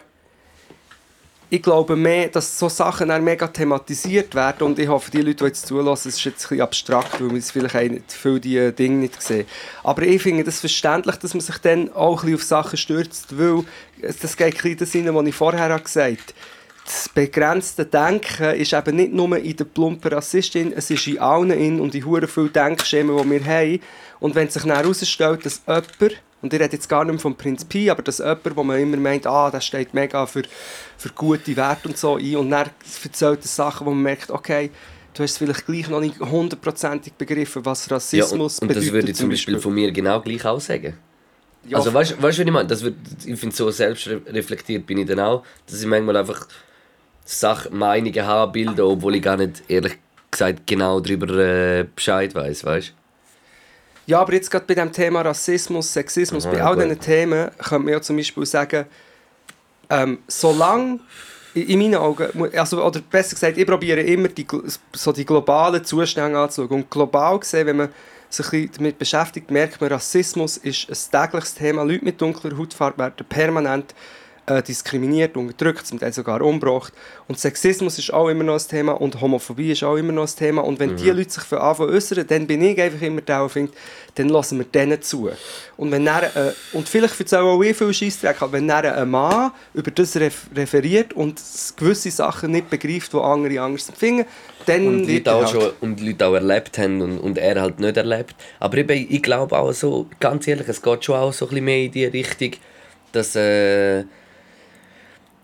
ich 1.50 1.62
glaube 1.62 1.96
mehr, 1.96 2.28
dass 2.28 2.60
so 2.60 2.70
Sachen 2.70 3.10
dann 3.10 3.24
mega 3.24 3.48
thematisiert 3.48 4.36
werden. 4.36 4.64
Und 4.68 4.78
ich 4.80 4.88
hoffe, 4.88 5.10
die 5.10 5.22
Leute, 5.22 5.36
die 5.38 5.44
jetzt 5.46 5.66
zulassen, 5.68 6.10
es 6.10 6.18
ist 6.18 6.26
jetzt 6.26 6.44
ein 6.46 6.50
bisschen 6.50 6.62
abstrakt, 6.62 7.22
weil 7.22 7.32
wir 7.32 7.38
es 7.38 7.52
vielleicht 7.52 7.76
auch 7.76 7.82
nicht 7.82 8.12
viele 8.12 8.40
die 8.40 8.72
Dinge 8.74 8.98
nicht 8.98 9.22
sehen. 9.22 9.48
Aber 9.84 10.02
ich 10.04 10.22
finde 10.22 10.44
das 10.44 10.60
verständlich, 10.60 11.16
dass 11.16 11.34
man 11.34 11.42
sich 11.42 11.58
dann 11.60 11.92
auch 11.94 12.24
ein 12.24 12.32
bisschen 12.32 12.36
auf 12.36 12.44
Sachen 12.44 12.78
stürzt, 12.78 13.38
weil 13.40 13.64
es- 14.02 14.18
das 14.20 14.36
geht 14.38 14.48
ein 14.48 14.52
bisschen 14.54 14.78
das 14.78 14.92
hinein, 14.92 15.16
was 15.16 15.26
ich 15.26 15.36
vorher 15.36 15.80
gesagt 15.80 15.98
habe. 15.98 16.18
Das 16.86 17.10
begrenzte 17.10 17.84
Denken 17.84 18.54
ist 18.56 18.72
eben 18.72 18.96
nicht 18.96 19.12
nur 19.12 19.36
in 19.38 19.56
der 19.56 19.66
plumpen 19.66 20.14
Rassistin, 20.14 20.72
es 20.72 20.92
ist 20.92 21.08
in 21.08 21.18
allen 21.18 21.50
in 21.50 21.80
und 21.80 21.96
in 21.96 22.06
hure 22.06 22.28
vielen 22.28 22.54
Denkschemen, 22.54 23.18
die 23.18 23.30
wir 23.32 23.44
haben. 23.44 23.80
Und 24.20 24.36
wenn 24.36 24.50
sich 24.50 24.62
dann 24.62 24.76
herausstellt, 24.76 25.44
dass 25.44 25.64
jemand, 25.66 26.22
und 26.44 26.54
ich 26.54 26.60
rede 26.60 26.74
jetzt 26.74 26.88
gar 26.88 27.04
nicht 27.04 27.14
mehr 27.14 27.20
vom 27.20 27.36
Prinz 27.36 27.66
Pi, 27.66 27.90
aber 27.90 28.04
dass 28.04 28.20
jemand, 28.20 28.56
wo 28.56 28.64
man 28.64 28.80
immer 28.80 28.98
meint, 28.98 29.26
ah, 29.26 29.50
der 29.50 29.62
steht 29.62 29.96
mega 29.96 30.28
für, 30.28 30.44
für 30.96 31.10
gute 31.10 31.56
Werte 31.56 31.90
und 31.90 31.98
so 31.98 32.18
ein, 32.18 32.36
und 32.36 32.52
dann 32.52 32.70
erzählt 33.04 33.40
er 33.42 33.48
Sachen, 33.48 33.88
wo 33.88 33.90
man 33.90 34.04
merkt, 34.04 34.30
okay, 34.30 34.70
du 35.16 35.24
hast 35.24 35.40
vielleicht 35.40 35.66
gleich 35.66 35.90
noch 35.90 36.02
nicht 36.02 36.20
hundertprozentig 36.20 37.14
begriffen, 37.14 37.66
was 37.66 37.88
Ja, 37.88 37.96
und, 37.96 37.96
Rassismus 37.96 38.60
und 38.60 38.76
das 38.76 38.92
würde 38.92 39.10
ich 39.10 39.16
zum 39.18 39.30
Beispiel 39.30 39.58
von 39.58 39.74
mir 39.74 39.92
genau 39.92 40.22
gleich 40.22 40.46
auch 40.46 40.62
sagen. 40.62 40.96
Ja, 41.68 41.80
also 41.80 41.92
weißt 41.92 42.12
du, 42.12 42.16
was 42.22 42.38
ich 42.38 42.52
meine? 42.52 42.68
Das 42.68 42.84
wird, 42.84 42.96
ich 43.26 43.40
finde, 43.40 43.56
so 43.56 43.72
selbstreflektiert 43.72 44.86
bin 44.86 45.00
ich 45.00 45.08
dann 45.08 45.20
auch, 45.20 45.44
dass 45.66 45.82
ich 45.82 45.88
manchmal 45.88 46.18
einfach 46.18 46.48
Sach 47.26 47.70
Meinungen 47.72 48.26
habe, 48.26 48.52
bilden, 48.52 48.80
obwohl 48.82 49.16
ich 49.16 49.24
gar 49.24 49.36
nicht, 49.36 49.64
ehrlich 49.68 49.98
gesagt, 50.30 50.68
genau 50.68 51.00
darüber 51.00 51.28
äh, 51.36 51.86
Bescheid 51.96 52.34
weiß, 52.36 52.64
weißt 52.64 52.94
Ja, 54.06 54.22
aber 54.22 54.34
jetzt 54.34 54.52
gerade 54.52 54.66
bei 54.66 54.76
dem 54.76 54.92
Thema 54.92 55.22
Rassismus, 55.22 55.92
Sexismus, 55.92 56.46
Aha, 56.46 56.54
bei 56.54 56.64
all 56.64 56.76
gut. 56.76 56.84
diesen 56.84 57.00
Themen 57.00 57.50
könnte 57.58 57.80
man 57.80 57.94
ja 57.94 58.02
zum 58.02 58.18
Beispiel 58.18 58.46
sagen, 58.46 58.86
ähm, 59.90 60.20
solange 60.28 61.00
in 61.56 61.70
in 61.70 61.80
meinen 61.80 61.96
Augen, 61.96 62.28
also, 62.56 62.84
oder 62.84 63.00
besser 63.00 63.36
gesagt, 63.36 63.58
ich 63.58 63.66
probiere 63.66 64.02
immer 64.02 64.28
die, 64.28 64.46
so 64.94 65.12
die 65.12 65.26
globalen 65.26 65.84
Zustände 65.84 66.38
anzuschauen. 66.38 66.82
Und 66.82 66.92
global 66.92 67.40
gesehen, 67.40 67.68
wenn 67.68 67.78
man 67.78 67.90
sich 68.30 68.52
ein 68.52 68.70
damit 68.76 69.00
beschäftigt, 69.00 69.50
merkt 69.50 69.80
man, 69.80 69.90
Rassismus 69.90 70.58
ist 70.58 70.90
ein 70.90 71.22
tägliches 71.22 71.56
Thema. 71.56 71.84
Leute 71.84 72.04
mit 72.04 72.22
dunkler 72.22 72.58
Hautfarbe 72.58 72.98
werden 72.98 73.26
permanent 73.30 73.96
äh, 74.48 74.62
diskriminiert, 74.62 75.36
unterdrückt, 75.38 75.88
zum 75.88 76.00
Teil 76.00 76.14
sogar 76.14 76.42
umgebracht. 76.42 76.94
Und 77.28 77.40
Sexismus 77.40 77.98
ist 77.98 78.14
auch 78.14 78.30
immer 78.30 78.44
noch 78.44 78.54
ein 78.60 78.68
Thema 78.68 78.92
und 78.94 79.20
Homophobie 79.20 79.72
ist 79.72 79.84
auch 79.84 79.96
immer 79.96 80.12
noch 80.14 80.28
ein 80.28 80.36
Thema. 80.38 80.64
Und 80.64 80.80
wenn 80.80 80.92
Mhm. 80.92 80.98
die 80.98 81.10
Leute 81.10 81.32
sich 81.32 81.44
von 81.44 81.58
Anfang 81.58 81.90
an 81.90 81.96
äußern, 81.96 82.28
dann 82.28 82.46
bin 82.46 82.62
ich 82.62 82.80
einfach 82.80 83.02
immer 83.02 83.22
der, 83.22 83.40
der 83.40 83.50
findet, 83.50 83.74
dann 84.16 84.30
lassen 84.30 84.60
wir 84.60 84.66
denen 84.66 85.02
zu. 85.02 85.30
Und, 85.78 85.92
wenn 85.92 86.06
dann, 86.06 86.24
äh, 86.26 86.52
und 86.74 86.88
vielleicht 86.88 87.20
erzählen 87.20 87.44
auch 87.44 87.62
ich 87.64 87.76
viel 87.76 87.92
Scheissdreck, 87.94 88.42
aber 88.42 88.54
wenn 88.54 88.68
dann 88.68 88.86
ein 88.86 89.10
Mann 89.10 89.52
über 89.74 89.90
das 89.92 90.16
ref 90.16 90.46
referiert 90.56 91.14
und 91.14 91.42
gewisse 91.76 92.12
Sachen 92.12 92.52
nicht 92.52 92.70
begreift, 92.70 93.14
die 93.14 93.18
andere 93.18 93.60
anders 93.62 93.90
empfinden, 93.90 94.26
dann 94.68 94.88
und 94.88 95.08
wird 95.08 95.26
Leute 95.26 95.34
auch 95.36 95.42
halt- 95.54 95.62
schon 95.64 95.72
und 95.82 96.02
Leute 96.02 96.26
auch 96.28 96.34
erlebt 96.36 96.78
haben 96.78 97.02
und, 97.02 97.18
und 97.20 97.38
er 97.40 97.60
halt 97.62 97.80
nicht 97.80 97.98
erlebt. 97.98 98.36
Aber 98.60 98.78
eben, 98.78 99.08
ich 99.10 99.22
glaube 99.24 99.58
auch 99.58 99.72
so, 99.74 100.06
ganz 100.20 100.48
ehrlich, 100.48 100.68
es 100.68 100.82
geht 100.82 101.04
schon 101.04 101.16
auch 101.16 101.34
so 101.34 101.46
ein 101.46 101.50
bisschen 101.50 101.66
mehr 101.66 101.84
in 101.86 101.92
die 101.92 102.06
Richtung, 102.06 102.52
dass, 103.12 103.36
äh, 103.36 104.04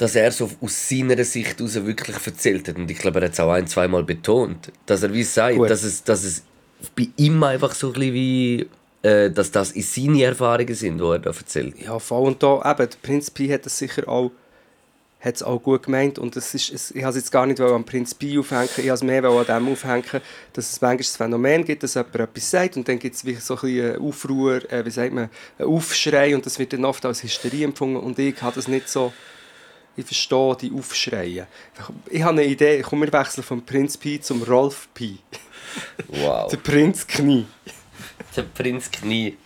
dass 0.02 0.16
er 0.16 0.32
so 0.32 0.50
aus 0.62 0.90
seiner 0.90 1.24
Sicht 1.24 1.60
heraus 1.60 1.76
wirklich 1.76 2.16
erzählt 2.26 2.68
hat. 2.68 2.76
Und 2.76 2.90
ich 2.90 2.98
glaube, 2.98 3.20
er 3.20 3.26
hat 3.26 3.34
es 3.34 3.40
auch 3.40 3.52
ein, 3.52 3.68
zweimal 3.68 4.04
betont, 4.04 4.72
dass 4.88 5.04
er 5.04 5.14
wie 5.14 5.22
sagt, 5.22 5.58
Gut. 5.58 5.70
dass 5.70 5.84
es, 5.84 6.04
dass 6.04 6.24
es 6.24 6.42
bei 6.96 7.10
ihm 7.18 7.44
einfach 7.44 7.76
so 7.76 7.90
ein 7.90 7.94
bisschen 7.94 8.14
wie, 8.16 8.68
äh, 9.04 9.30
dass 9.30 9.52
das 9.52 9.74
in 9.74 9.84
seine 9.84 10.24
Erfahrungen 10.24 10.74
sind, 10.74 10.98
die 10.98 11.04
er 11.04 11.20
da 11.20 11.30
erzählt. 11.30 11.80
Ja, 11.80 12.00
voll. 12.00 12.26
Und 12.26 12.42
da, 12.42 12.56
eben, 12.66 12.90
der 12.90 12.98
Prinz 13.00 13.30
Pi 13.30 13.48
hat 13.50 13.64
es 13.68 13.78
sicher 13.78 14.10
auch, 14.10 14.32
hat 15.20 15.36
es 15.36 15.44
auch 15.44 15.62
gut 15.62 15.84
gemeint. 15.84 16.18
Und 16.18 16.36
das 16.36 16.56
ist, 16.56 16.74
es, 16.74 16.90
ich 16.90 17.04
habe 17.04 17.12
es 17.12 17.18
jetzt 17.18 17.32
gar 17.32 17.46
nicht 17.46 17.62
am 17.62 17.84
Prinz 17.84 18.16
Pi 18.16 18.40
aufhängen, 18.40 18.70
ich 18.78 18.90
habe 18.90 18.94
es 18.94 19.04
mehr 19.04 19.24
an 19.24 19.46
dem 19.46 19.72
aufhängen, 19.72 20.22
dass 20.54 20.72
es 20.72 20.82
manchmal 20.82 20.98
das 20.98 21.16
Phänomen 21.16 21.64
gibt, 21.64 21.84
dass 21.84 21.94
jemand 21.94 22.16
etwas 22.16 22.50
sagt 22.50 22.76
und 22.76 22.88
dann 22.88 22.98
gibt 22.98 23.14
es 23.14 23.24
wie 23.24 23.36
so 23.36 23.54
ein 23.54 23.62
bisschen 23.62 24.02
Aufruhr, 24.02 24.72
äh, 24.72 24.84
wie 24.84 24.90
sagt 24.90 25.14
man, 25.14 25.30
einen 25.60 25.70
Aufschrei 25.70 26.34
und 26.34 26.44
das 26.44 26.58
wird 26.58 26.74
dann 26.74 26.86
oft 26.86 27.06
als 27.06 27.22
Hysterie 27.22 27.66
empfunden 27.66 27.98
und 27.98 28.18
ich 28.18 28.42
habe 28.42 28.56
das 28.56 28.68
nicht 28.68 28.90
so, 28.90 29.14
ich 29.96 30.06
verstehe 30.06 30.58
die 30.62 30.72
Aufschreien. 30.74 31.48
Ich 32.10 32.24
habe 32.24 32.42
eine 32.42 32.46
Idee, 32.46 32.82
komm, 32.82 33.02
wir 33.02 33.12
wechseln 33.12 33.44
vom 33.44 33.66
Prinz 33.66 33.98
Pi 33.98 34.20
zum 34.20 34.44
Rolf 34.44 34.88
Pi. 34.94 35.20
Wow. 36.08 36.48
Der 36.52 36.58
Prinz 36.58 37.06
Knie. 37.06 37.46
Der 38.36 38.44
Prinz 38.44 38.90
Knie. 38.90 39.38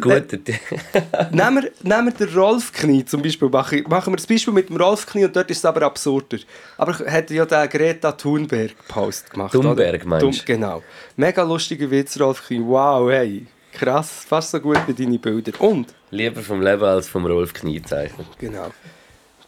Gut, 0.00 0.32
nehmen, 1.32 1.62
wir, 1.62 1.72
nehmen 1.82 2.06
wir 2.06 2.26
den 2.26 2.38
Rolf 2.38 2.72
Knie 2.72 3.04
zum 3.04 3.20
Beispiel. 3.20 3.48
Machen, 3.48 3.84
machen 3.88 4.12
wir 4.12 4.16
das 4.16 4.28
Beispiel 4.28 4.54
mit 4.54 4.68
dem 4.68 4.76
Rolf 4.76 5.06
Knie 5.06 5.24
und 5.24 5.34
dort 5.34 5.50
ist 5.50 5.58
es 5.58 5.64
aber 5.64 5.82
absurder. 5.82 6.38
Aber 6.76 6.92
hat 6.92 7.30
ja 7.30 7.44
der 7.44 7.66
Greta 7.66 8.12
Thunberg 8.12 8.76
Post 8.86 9.30
gemacht. 9.30 9.52
Thunberg, 9.52 10.02
oder? 10.02 10.06
meinst 10.06 10.40
du? 10.40 10.44
Genau. 10.52 10.84
Mega 11.16 11.42
lustiger 11.42 11.90
Witz, 11.90 12.18
Rolf 12.20 12.46
Knie. 12.46 12.62
Wow, 12.64 13.10
hey. 13.10 13.46
Krass, 13.72 14.24
fast 14.28 14.52
so 14.52 14.60
gut 14.60 14.78
wie 14.86 14.94
deine 14.94 15.18
Bilder. 15.18 15.60
Und, 15.60 15.92
lieber 16.10 16.42
vom 16.42 16.62
Leben 16.62 16.84
als 16.84 17.08
vom 17.08 17.26
Rolf 17.26 17.52
Knie 17.52 17.82
zeichnen. 17.82 18.26
genau. 18.38 18.70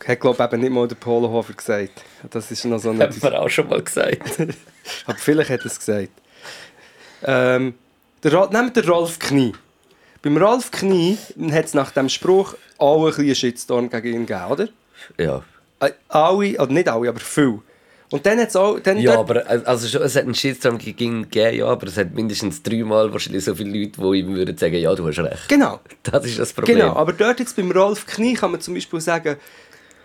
Hat, 0.07 0.21
glaube 0.21 0.43
ich, 0.43 0.53
eben 0.53 0.61
nicht 0.63 0.73
mal 0.73 0.89
der 0.89 0.97
Polohofer 0.97 1.53
gesagt. 1.53 2.03
Das 2.31 2.51
ist 2.51 2.65
noch 2.65 2.79
so 2.79 2.91
eine... 2.91 3.05
Hat 3.05 3.23
man 3.23 3.35
auch 3.35 3.49
schon 3.49 3.69
mal 3.69 3.83
gesagt. 3.83 4.23
Aber 5.07 5.19
vielleicht 5.19 5.51
hat 5.51 5.61
er 5.61 5.67
es 5.67 5.79
gesagt. 5.79 6.09
Ähm, 7.23 7.75
der, 8.23 8.33
wir 8.33 8.71
den 8.71 8.85
Rolf 8.89 9.19
Knie. 9.19 9.53
Beim 10.23 10.37
Rolf 10.37 10.71
Knie 10.71 11.19
hat 11.53 11.67
es 11.67 11.75
nach 11.75 11.91
dem 11.91 12.09
Spruch 12.09 12.55
auch 12.79 13.07
ein 13.07 13.15
bisschen 13.15 13.35
Shitstorm 13.35 13.91
gegen 13.91 14.09
ihn 14.09 14.27
gegeben, 14.27 14.51
oder? 14.51 14.69
ja. 15.19 15.43
Äh, 15.81 15.93
alle, 16.09 16.59
oder 16.61 16.73
nicht 16.73 16.89
alle, 16.89 17.09
aber 17.09 17.21
viel. 17.21 17.61
Und 18.11 18.27
dann 18.27 18.41
hat 18.41 18.49
es 18.49 18.57
auch... 18.57 18.81
Dann 18.81 18.99
Ja, 18.99 19.19
aber 19.19 19.49
äh, 19.49 19.63
also 19.65 19.87
schon, 19.87 20.03
es 20.03 20.17
hat 20.17 20.25
einen 20.25 20.35
Shitstorm 20.35 20.79
gegeben, 20.79 21.27
ja, 21.33 21.67
aber 21.67 21.87
es 21.87 21.97
hat 21.97 22.13
mindestens 22.13 22.63
dreimal 22.63 23.13
wahrscheinlich 23.13 23.45
so 23.45 23.55
viele 23.55 23.79
Leute, 23.79 24.01
die 24.01 24.19
ihm 24.19 24.35
würden 24.35 24.57
sagen, 24.57 24.75
ja, 24.77 24.95
du 24.95 25.07
hast 25.07 25.19
recht. 25.21 25.49
Genau, 25.49 25.81
Das 26.03 26.27
ist 26.27 26.39
das 26.39 26.53
Problem. 26.53 26.79
genau. 26.79 26.97
Aber 26.97 27.13
dort 27.13 27.39
jetzt 27.39 27.55
beim 27.57 27.71
Rolf 27.71 28.07
Knie 28.07 28.35
kann 28.35 28.51
man 28.51 28.61
zum 28.61 28.75
Beispiel 28.75 29.01
sagen, 29.01 29.37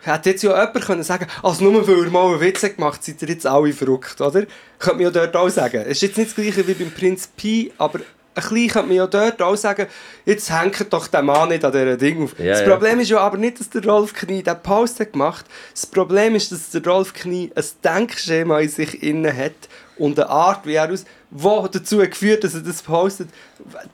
hätte 0.05 0.31
jetzt 0.31 0.43
ja 0.43 0.51
jemand 0.51 0.85
können 0.85 1.03
sagen 1.03 1.27
also 1.41 1.63
nur 1.63 1.87
weil 1.87 2.05
er 2.05 2.11
mal 2.11 2.31
einen 2.31 2.41
Witz 2.41 2.63
hat 2.63 2.75
gemacht 2.75 3.03
seid 3.03 3.21
ihr 3.21 3.29
jetzt 3.29 3.47
alle 3.47 3.73
verrückt, 3.73 4.21
oder? 4.21 4.45
Könnte 4.79 4.95
man 4.95 5.03
ja 5.03 5.11
dort 5.11 5.35
auch 5.35 5.49
sagen. 5.49 5.81
Es 5.81 5.91
ist 5.97 6.01
jetzt 6.01 6.17
nicht 6.17 6.29
das 6.29 6.35
gleiche 6.35 6.67
wie 6.67 6.73
beim 6.73 6.91
Prinz 6.91 7.27
Pi, 7.27 7.71
aber 7.77 7.99
ein 8.35 8.43
bisschen 8.43 8.67
könnte 8.67 8.87
man 8.87 8.97
ja 8.97 9.07
dort 9.07 9.41
auch 9.41 9.55
sagen, 9.55 9.87
jetzt 10.25 10.51
hängt 10.51 10.91
doch 10.91 11.07
der 11.07 11.21
Mann 11.21 11.49
nicht 11.49 11.63
an 11.63 11.71
dieser 11.71 11.97
Ding 11.97 12.23
auf. 12.23 12.37
Ja, 12.37 12.51
das 12.51 12.61
ja. 12.61 12.69
Problem 12.69 12.99
ist 12.99 13.09
ja 13.09 13.19
aber 13.19 13.37
nicht, 13.37 13.59
dass 13.59 13.69
der 13.69 13.85
Rolf 13.85 14.13
Knie 14.13 14.43
Post 14.43 14.99
hat 14.99 15.13
gemacht 15.13 15.45
Das 15.73 15.85
Problem 15.85 16.35
ist, 16.35 16.51
dass 16.51 16.69
der 16.71 16.85
Rolf 16.85 17.13
Knie 17.13 17.51
ein 17.55 17.63
Denkschema 17.83 18.59
in 18.59 18.69
sich 18.69 19.01
inne 19.01 19.35
hat 19.35 19.53
und 19.97 20.19
eine 20.19 20.29
Art, 20.29 20.65
wie 20.65 20.73
er 20.73 20.91
aus, 20.91 21.05
wo 21.31 21.67
dazu 21.67 21.97
geführt, 21.99 22.43
dass 22.43 22.53
er 22.53 22.61
das 22.61 22.81
postet. 22.81 23.29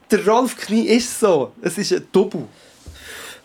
Der 0.09 0.25
Rolf 0.25 0.57
Knie 0.57 0.87
ist 0.87 1.19
so. 1.19 1.51
Es 1.61 1.77
ist 1.77 1.93
ein 1.93 2.07
Double. 2.11 2.47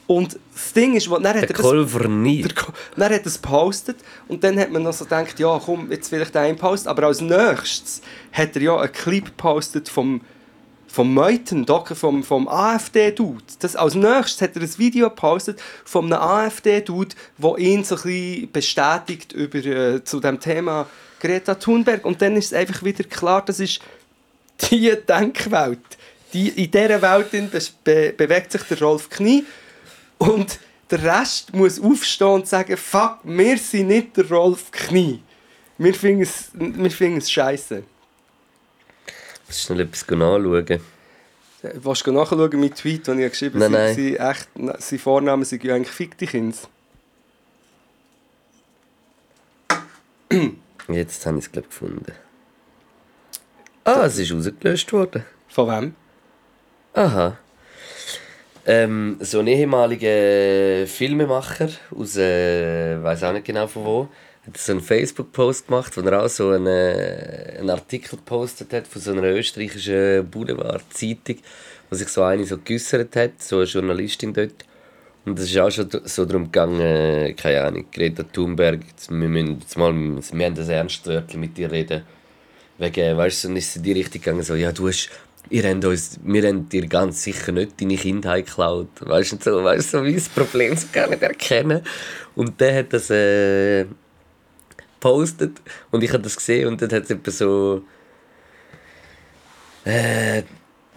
Und 0.06 0.38
das 0.54 0.72
Ding 0.72 0.94
ist, 0.94 1.10
wo- 1.10 1.16
dann 1.18 1.34
hat 1.34 1.42
Der 1.42 1.50
er 1.50 1.54
das 1.54 1.62
Kolver 1.62 2.06
nie. 2.08 2.42
der 2.42 2.52
Dann 2.96 3.12
hat 3.12 3.20
er 3.22 3.26
es 3.26 3.42
gepostet 3.42 3.96
und 4.28 4.44
dann 4.44 4.58
hat 4.58 4.70
man 4.70 4.84
noch 4.84 4.92
so 4.92 5.04
gedacht, 5.04 5.38
ja 5.40 5.60
komm, 5.64 5.90
jetzt 5.90 6.08
vielleicht 6.10 6.36
einen 6.36 6.56
Post. 6.56 6.86
Aber 6.86 7.04
als 7.04 7.20
nächstes 7.20 8.02
hat 8.32 8.54
er 8.54 8.62
ja 8.62 8.76
einen 8.78 8.92
Clip 8.92 9.24
gepostet 9.24 9.88
vom, 9.88 10.20
vom 10.86 11.12
Meuthen, 11.12 11.66
Doc, 11.66 11.88
vom, 11.96 12.22
vom 12.22 12.46
AfD-Dude. 12.46 13.42
Das- 13.58 13.74
Als 13.74 13.96
nächstes 13.96 14.40
hat 14.42 14.54
er 14.54 14.62
ein 14.62 14.78
Video 14.78 15.08
gepostet 15.10 15.60
von 15.84 16.04
einem 16.04 16.22
AfD-Dude, 16.22 17.16
der 17.38 17.58
ihn 17.58 17.82
so 17.82 17.96
ein 17.96 18.02
bisschen 18.02 18.52
bestätigt 18.52 19.32
über, 19.32 19.58
äh, 19.58 20.04
zu 20.04 20.20
dem 20.20 20.38
Thema 20.38 20.86
Greta 21.18 21.56
Thunberg. 21.56 22.04
Und 22.04 22.22
dann 22.22 22.36
ist 22.36 22.46
es 22.46 22.52
einfach 22.52 22.84
wieder 22.84 23.02
klar, 23.02 23.42
das 23.44 23.58
ist 23.58 23.80
die 24.70 24.92
Denkwelt. 25.08 25.80
Die, 26.32 26.48
in 26.50 26.70
dieser 26.70 27.02
Welt 27.02 27.30
be 27.84 28.14
bewegt 28.16 28.52
sich 28.52 28.62
der 28.62 28.78
Rolf 28.80 29.10
Knie 29.10 29.44
und 30.18 30.58
der 30.90 31.02
Rest 31.02 31.54
muss 31.54 31.80
aufstehen 31.80 32.28
und 32.28 32.48
sagen, 32.48 32.76
fuck, 32.76 33.18
wir 33.24 33.58
sind 33.58 33.88
nicht 33.88 34.16
der 34.16 34.28
Rolf 34.28 34.70
Knie. 34.70 35.22
Wir 35.78 35.94
finden 35.94 36.22
es, 36.22 36.50
wir 36.54 36.90
finden 36.90 37.18
es 37.18 37.30
scheiße. 37.30 37.82
Muss 39.46 39.62
schnell 39.62 39.80
etwas 39.80 40.06
nachschauen. 40.08 40.80
Willst 41.62 42.06
du 42.06 42.12
nachschauen, 42.12 42.60
mein 42.60 42.74
Tweet, 42.74 43.06
den 43.06 43.18
ich 43.18 43.30
geschrieben 43.30 43.62
habe? 43.62 43.72
Nein, 43.72 43.94
Sie, 43.94 44.10
sie 44.10 44.16
echt, 44.16 44.48
na, 44.54 44.76
sein 44.78 44.98
Vorname 44.98 45.44
sind 45.44 45.64
ja 45.64 45.74
eigentlich 45.74 45.94
Fick 45.94 46.16
dich 46.16 46.34
ins. 46.34 46.68
Jetzt 50.88 51.26
habe 51.26 51.38
ich 51.38 51.46
es, 51.46 51.52
glaube 51.52 51.68
gefunden. 51.68 52.12
Ah, 53.84 54.04
es 54.06 54.18
ist 54.18 54.32
rausgelöscht 54.32 54.92
worden. 54.92 55.24
Von 55.48 55.68
wem? 55.68 55.94
Aha. 56.94 57.38
Ähm, 58.68 59.16
so 59.20 59.38
ein 59.38 59.46
ehemaliger 59.46 60.88
Filmemacher 60.88 61.68
aus, 61.96 62.16
äh, 62.16 63.00
weiß 63.00 63.22
auch 63.22 63.32
nicht 63.32 63.46
genau 63.46 63.68
von 63.68 63.84
wo, 63.84 64.08
hat 64.44 64.56
so 64.56 64.72
einen 64.72 64.80
Facebook-Post 64.80 65.68
gemacht, 65.68 65.96
wo 65.96 66.00
er 66.00 66.24
auch 66.24 66.28
so 66.28 66.50
einen, 66.50 66.66
äh, 66.66 67.58
einen 67.60 67.70
Artikel 67.70 68.16
gepostet 68.16 68.72
hat 68.72 68.88
von 68.88 69.00
so 69.00 69.12
einer 69.12 69.22
österreichischen 69.22 70.28
Boulevard-Zeitung, 70.28 71.36
wo 71.88 71.94
sich 71.94 72.08
so 72.08 72.24
eine 72.24 72.44
so 72.44 72.58
geäussert 72.58 73.14
hat, 73.14 73.40
so 73.40 73.58
eine 73.58 73.66
Journalistin 73.66 74.32
dort. 74.32 74.64
Und 75.24 75.38
es 75.38 75.44
ist 75.50 75.58
auch 75.58 75.70
schon 75.70 75.88
so 76.04 76.24
darum 76.24 76.46
gegangen, 76.46 76.80
äh, 76.80 77.34
keine 77.34 77.62
Ahnung, 77.62 77.86
Greta 77.92 78.24
Thunberg, 78.24 78.80
wir, 79.08 79.28
müssen 79.28 79.60
jetzt 79.60 79.78
mal, 79.78 79.94
wir 79.94 80.46
haben 80.46 80.54
das 80.56 80.68
ernst 80.68 81.06
Wörtchen 81.06 81.38
mit 81.38 81.56
dir 81.56 81.70
reden. 81.70 82.02
Wegen, 82.78 83.16
weißt 83.16 83.44
du, 83.44 83.48
dann 83.48 83.56
ist 83.56 83.70
es 83.70 83.76
in 83.76 83.84
die 83.84 83.92
Richtung 83.92 84.20
gegangen, 84.20 84.42
so, 84.42 84.56
ja, 84.56 84.72
du 84.72 84.88
hast, 84.88 85.08
ihr 85.50 85.68
habt 85.68 85.84
uns, 85.84 86.18
wir 86.24 86.46
haben 86.46 86.68
dir 86.68 86.86
ganz 86.86 87.22
sicher 87.22 87.52
nicht 87.52 87.80
deine 87.80 87.96
Kindheit 87.96 88.46
geklaut. 88.46 88.88
Weißt 89.00 89.32
du, 89.32 89.36
so, 89.40 89.64
weißt 89.64 89.90
so 89.90 90.04
wie 90.04 90.14
das 90.14 90.28
Problem 90.28 90.76
so 90.76 90.86
gar 90.92 91.08
nicht 91.08 91.22
erkennen. 91.22 91.82
Und 92.34 92.60
der 92.60 92.78
hat 92.78 92.92
das 92.92 93.10
äh, 93.10 93.86
gepostet 94.76 95.60
und 95.90 96.02
ich 96.02 96.12
habe 96.12 96.22
das 96.22 96.36
gesehen 96.36 96.68
und 96.68 96.82
dann 96.82 96.90
hat 96.90 97.04
es 97.04 97.10
etwa 97.10 97.30
so. 97.30 97.82
Äh, 99.84 100.42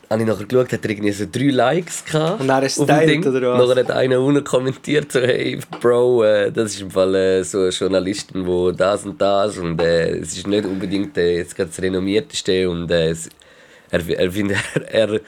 habe 0.09 0.21
ich 0.23 0.27
nachher 0.27 0.45
geschaut, 0.45 0.73
hat 0.73 0.83
er 0.83 0.89
irgendwie 0.89 1.11
so 1.11 1.25
drei 1.31 1.51
Likes 1.51 2.03
gehabt. 2.03 2.41
Und 2.41 2.47
dann 2.47 2.61
dem 2.61 2.69
geteilt, 2.69 3.09
Ding. 3.09 3.27
oder 3.27 3.53
was? 3.53 3.67
Nachher 3.67 3.83
hat 3.83 3.91
einer 3.91 4.19
unten 4.19 4.43
kommentiert, 4.43 5.11
so, 5.11 5.19
hey, 5.19 5.59
Bro, 5.79 6.23
äh, 6.23 6.51
das 6.51 6.73
ist 6.73 6.81
im 6.81 6.89
Fall 6.89 7.13
äh, 7.13 7.43
so 7.43 7.59
eine 7.59 7.69
Journalistin, 7.69 8.47
wo 8.47 8.71
das 8.71 9.05
und 9.05 9.21
das 9.21 9.59
und 9.59 9.79
äh, 9.79 10.17
es 10.17 10.35
ist 10.35 10.47
nicht 10.47 10.65
unbedingt 10.65 11.15
äh, 11.17 11.37
jetzt 11.37 11.55
gerade 11.55 11.69
das 11.69 11.79
renommierteste 11.79 12.67
und 12.67 12.89
äh, 12.89 13.11
es, 13.11 13.29
er, 13.91 14.09
er, 14.09 14.31
findet, 14.31 14.57
er, 14.91 15.19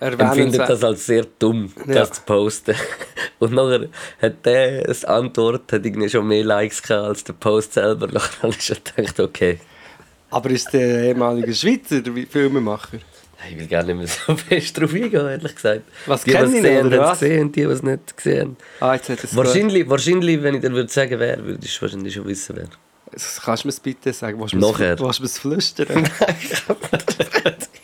er 0.00 0.20
empfindet 0.20 0.60
das 0.60 0.84
als 0.84 1.06
sehr 1.06 1.26
dumm, 1.38 1.72
Ja. 1.86 1.94
das 1.94 2.12
zu 2.12 2.22
posten. 2.22 2.74
Und 3.38 3.52
nachher 3.52 3.88
hat 4.20 4.44
der 4.46 4.88
als 4.88 5.04
Antwort 5.04 5.72
hat 5.72 5.84
irgendwie 5.84 6.08
schon 6.08 6.26
mehr 6.28 6.44
Likes 6.44 6.82
gehabt 6.82 7.08
als 7.08 7.24
der 7.24 7.32
Post 7.34 7.74
selber. 7.74 8.06
Nachher 8.12 8.42
habe 8.42 8.54
ich 8.56 8.62
schon 8.64 8.76
gedacht, 8.84 9.20
okay, 9.20 9.58
Aber 10.30 10.50
ist 10.50 10.72
der 10.72 11.04
ehemalige 11.04 11.54
Schweizer 11.54 12.00
der 12.00 12.12
Filmemacher? 12.26 12.98
ich 13.50 13.58
will 13.58 13.66
gar 13.66 13.82
nicht 13.84 13.96
mehr 13.96 14.06
so 14.06 14.34
fest 14.48 14.80
drauf 14.80 14.92
eingehen, 14.94 15.26
ehrlich 15.26 15.54
gesagt. 15.54 15.82
Was 16.06 16.24
die, 16.24 16.34
was 16.34 16.50
ihn, 16.50 16.62
gesehen 16.62 16.86
oder 16.86 16.98
was? 16.98 17.20
gesehen, 17.20 17.52
die, 17.52 17.62
es 17.62 17.82
nicht 17.82 18.16
gesehen 18.16 18.40
haben. 18.40 18.56
Ah, 18.80 18.94
jetzt 18.94 19.08
hat 19.08 19.22
es 19.22 19.36
Wahrscheinlich, 19.36 19.88
wahrscheinlich, 19.88 20.42
wenn 20.42 20.54
ich 20.56 20.62
dir 20.62 20.72
würde 20.72 20.90
sagen, 20.90 21.18
wer, 21.20 21.44
würdest 21.44 21.76
du 21.76 21.82
wahrscheinlich 21.82 22.14
schon 22.14 22.26
wissen, 22.26 22.56
wer. 22.56 22.64
Gehört. 23.10 23.40
Kannst 23.44 23.64
du 23.64 23.68
mir 23.68 23.72
es 23.72 23.80
bitte 23.80 24.12
sagen? 24.12 24.40
Willst 24.40 24.54
du 24.54 24.58
Nachher. 24.58 24.98
Willst 24.98 25.18
du 25.18 25.22
mir 25.22 25.26
es 25.26 25.38
flüstern? 25.38 26.08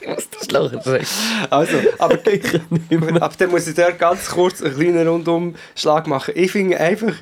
ich 0.01 0.09
muss 0.09 0.31
das 0.31 0.51
lachen. 0.51 0.83
Schreck. 0.83 1.07
Also, 1.51 1.79
aber, 1.99 2.19
aber 3.21 3.35
dann 3.39 3.51
muss 3.51 3.67
ich 3.67 3.75
da 3.75 3.91
ganz 3.91 4.29
kurz 4.31 4.63
einen 4.63 4.75
kleinen 4.75 5.09
Rundumschlag 5.09 6.07
machen. 6.07 6.35
Ich 6.37 6.53
finde 6.53 6.79
einfach, 6.79 7.15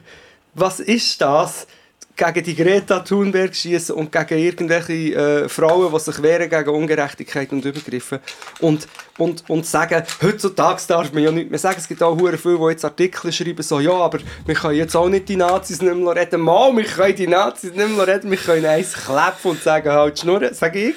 was 0.55 0.81
ist 0.81 1.21
das? 1.21 1.67
Gegen 2.21 2.45
die 2.45 2.55
Greta 2.55 3.01
Thunberg 3.01 3.55
schießen 3.55 3.95
und 3.95 4.12
gegen 4.12 4.39
irgendwelche 4.39 5.14
äh, 5.14 5.49
Frauen, 5.49 5.91
die 5.93 5.99
sich 5.99 6.23
wehren 6.23 6.51
gegen 6.51 6.68
Ungerechtigkeit 6.68 7.51
und 7.53 7.64
Übergriffe. 7.64 8.21
Und, 8.61 8.87
und, 9.18 9.49
und 9.49 9.64
sagen, 9.66 10.03
heutzutage 10.23 10.83
darf 10.87 11.12
man 11.12 11.23
ja 11.23 11.33
nicht 11.33 11.51
mehr 11.51 11.59
sagen, 11.59 11.77
es 11.79 11.89
gibt 11.89 12.03
auch 12.03 12.16
viele, 12.16 12.37
die 12.37 12.71
jetzt 12.71 12.85
Artikel 12.85 13.33
schreiben, 13.33 13.62
so, 13.62 13.81
ja, 13.81 13.93
aber 13.93 14.18
wir 14.45 14.55
können 14.55 14.77
jetzt 14.77 14.95
auch 14.95 15.09
nicht 15.09 15.29
die 15.29 15.37
Nazis 15.37 15.81
nicht 15.81 15.97
mehr 15.97 16.14
reden. 16.14 16.41
Mal, 16.43 16.77
wir 16.77 16.85
können 16.85 17.16
die 17.16 17.27
Nazis 17.27 17.73
nicht 17.73 17.97
mehr 17.97 18.07
reden, 18.07 18.31
wir 18.31 18.39
können 18.39 18.66
eins 18.66 18.93
klepfen 18.93 19.53
und 19.53 19.62
sagen, 19.62 19.91
halt 19.91 20.18
Schnurren, 20.18 20.55
sage 20.55 20.91
ich. 20.91 20.95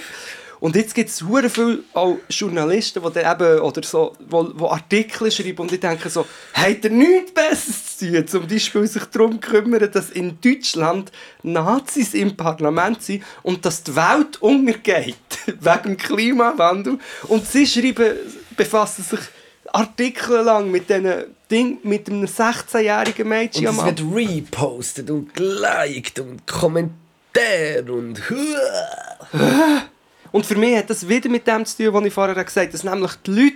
Und 0.63 0.77
jetzt 0.77 0.95
gibt 0.95 1.09
es 1.09 1.17
sehr 1.17 1.49
viele 1.49 1.79
auch 1.93 2.19
Journalisten, 2.29 3.03
die 3.03 3.11
dann 3.11 3.35
eben, 3.35 3.59
oder 3.59 3.83
so, 3.83 4.15
wo, 4.29 4.49
wo 4.55 4.69
Artikel 4.69 5.29
schreiben 5.29 5.57
und 5.57 5.73
ich 5.73 5.81
denke 5.81 6.09
so, 6.09 6.25
habt 6.53 6.85
ihr 6.85 6.89
nichts 6.89 7.33
Besseres 7.33 7.97
zu 7.97 8.09
tun, 8.09 8.27
zum 8.27 8.47
Beispiel 8.47 8.87
sich 8.87 9.03
darum 9.03 9.41
kümmern, 9.41 9.91
dass 9.91 10.09
in 10.11 10.39
Deutschland 10.39 11.11
Nazis 11.41 12.13
im 12.13 12.37
Parlament 12.37 13.03
sind 13.03 13.25
und 13.41 13.65
dass 13.65 13.83
die 13.83 13.93
Welt 13.93 14.41
untergeht 14.41 15.17
wegen 15.47 15.83
dem 15.83 15.97
Klimawandel. 15.97 16.97
Und 17.23 17.45
sie 17.45 17.67
schreiben, 17.67 18.15
befassen 18.55 19.03
sich 19.03 19.19
Artikel 19.73 20.43
lang 20.43 20.71
mit 20.71 20.89
diesen 20.89 21.25
Ding 21.51 21.79
mit 21.83 22.09
einem 22.09 22.23
16-jährigen 22.23 23.27
Mädchen 23.27 23.67
Und 23.67 23.79
es 23.79 23.85
wird 23.85 24.01
repostet 24.15 25.11
und 25.11 25.33
geliked 25.33 26.19
und 26.19 26.47
Kommentare 26.47 27.83
und... 27.89 28.21
Und 30.33 30.47
für 30.47 30.55
mich 30.55 30.75
hat 30.75 30.89
das 30.89 31.07
wieder 31.07 31.29
mit 31.29 31.45
dem 31.45 31.63
zu 31.63 31.77
tun, 31.77 31.93
was 31.93 32.05
ich 32.05 32.13
vorher 32.13 32.43
gesagt 32.43 32.57
habe, 32.57 32.71
dass 32.71 32.83
nämlich 32.83 33.11
die 33.25 33.31
Leute 33.31 33.55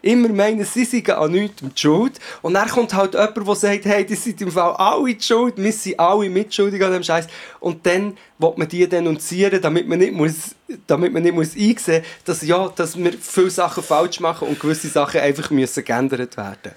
immer 0.00 0.30
meinen, 0.30 0.64
sie 0.64 0.86
seien 0.86 1.10
an 1.10 1.32
nichts 1.32 1.60
die 1.60 1.80
Schuld. 1.80 2.18
Und 2.40 2.54
dann 2.54 2.66
kommt 2.66 2.94
halt 2.94 3.12
jemand, 3.12 3.36
der 3.36 3.54
sagt, 3.54 3.84
hey, 3.84 4.06
die 4.06 4.14
sind 4.14 4.40
im 4.40 4.50
Fall 4.50 4.72
alle 4.72 5.14
die 5.14 5.22
Schuld, 5.22 5.58
wir 5.58 5.70
sind 5.70 6.00
alle 6.00 6.30
mitschuldig 6.30 6.82
an 6.82 6.92
dem 6.92 7.02
Scheiß. 7.02 7.26
Und 7.60 7.84
dann 7.84 8.16
will 8.38 8.52
man 8.56 8.66
die 8.66 8.88
denunzieren, 8.88 9.60
damit 9.60 9.86
man 9.86 9.98
nicht, 9.98 10.14
muss, 10.14 10.54
damit 10.86 11.12
man 11.12 11.22
nicht 11.22 11.34
muss 11.34 11.54
einsehen 11.54 12.02
muss, 12.02 12.24
dass, 12.24 12.40
ja, 12.42 12.72
dass 12.74 12.96
wir 12.96 13.12
viele 13.12 13.50
Sachen 13.50 13.82
falsch 13.82 14.18
machen 14.18 14.48
und 14.48 14.58
gewisse 14.58 14.88
Sachen 14.88 15.20
einfach 15.20 15.50
müssen 15.50 15.84
geändert 15.84 16.38
werden 16.38 16.72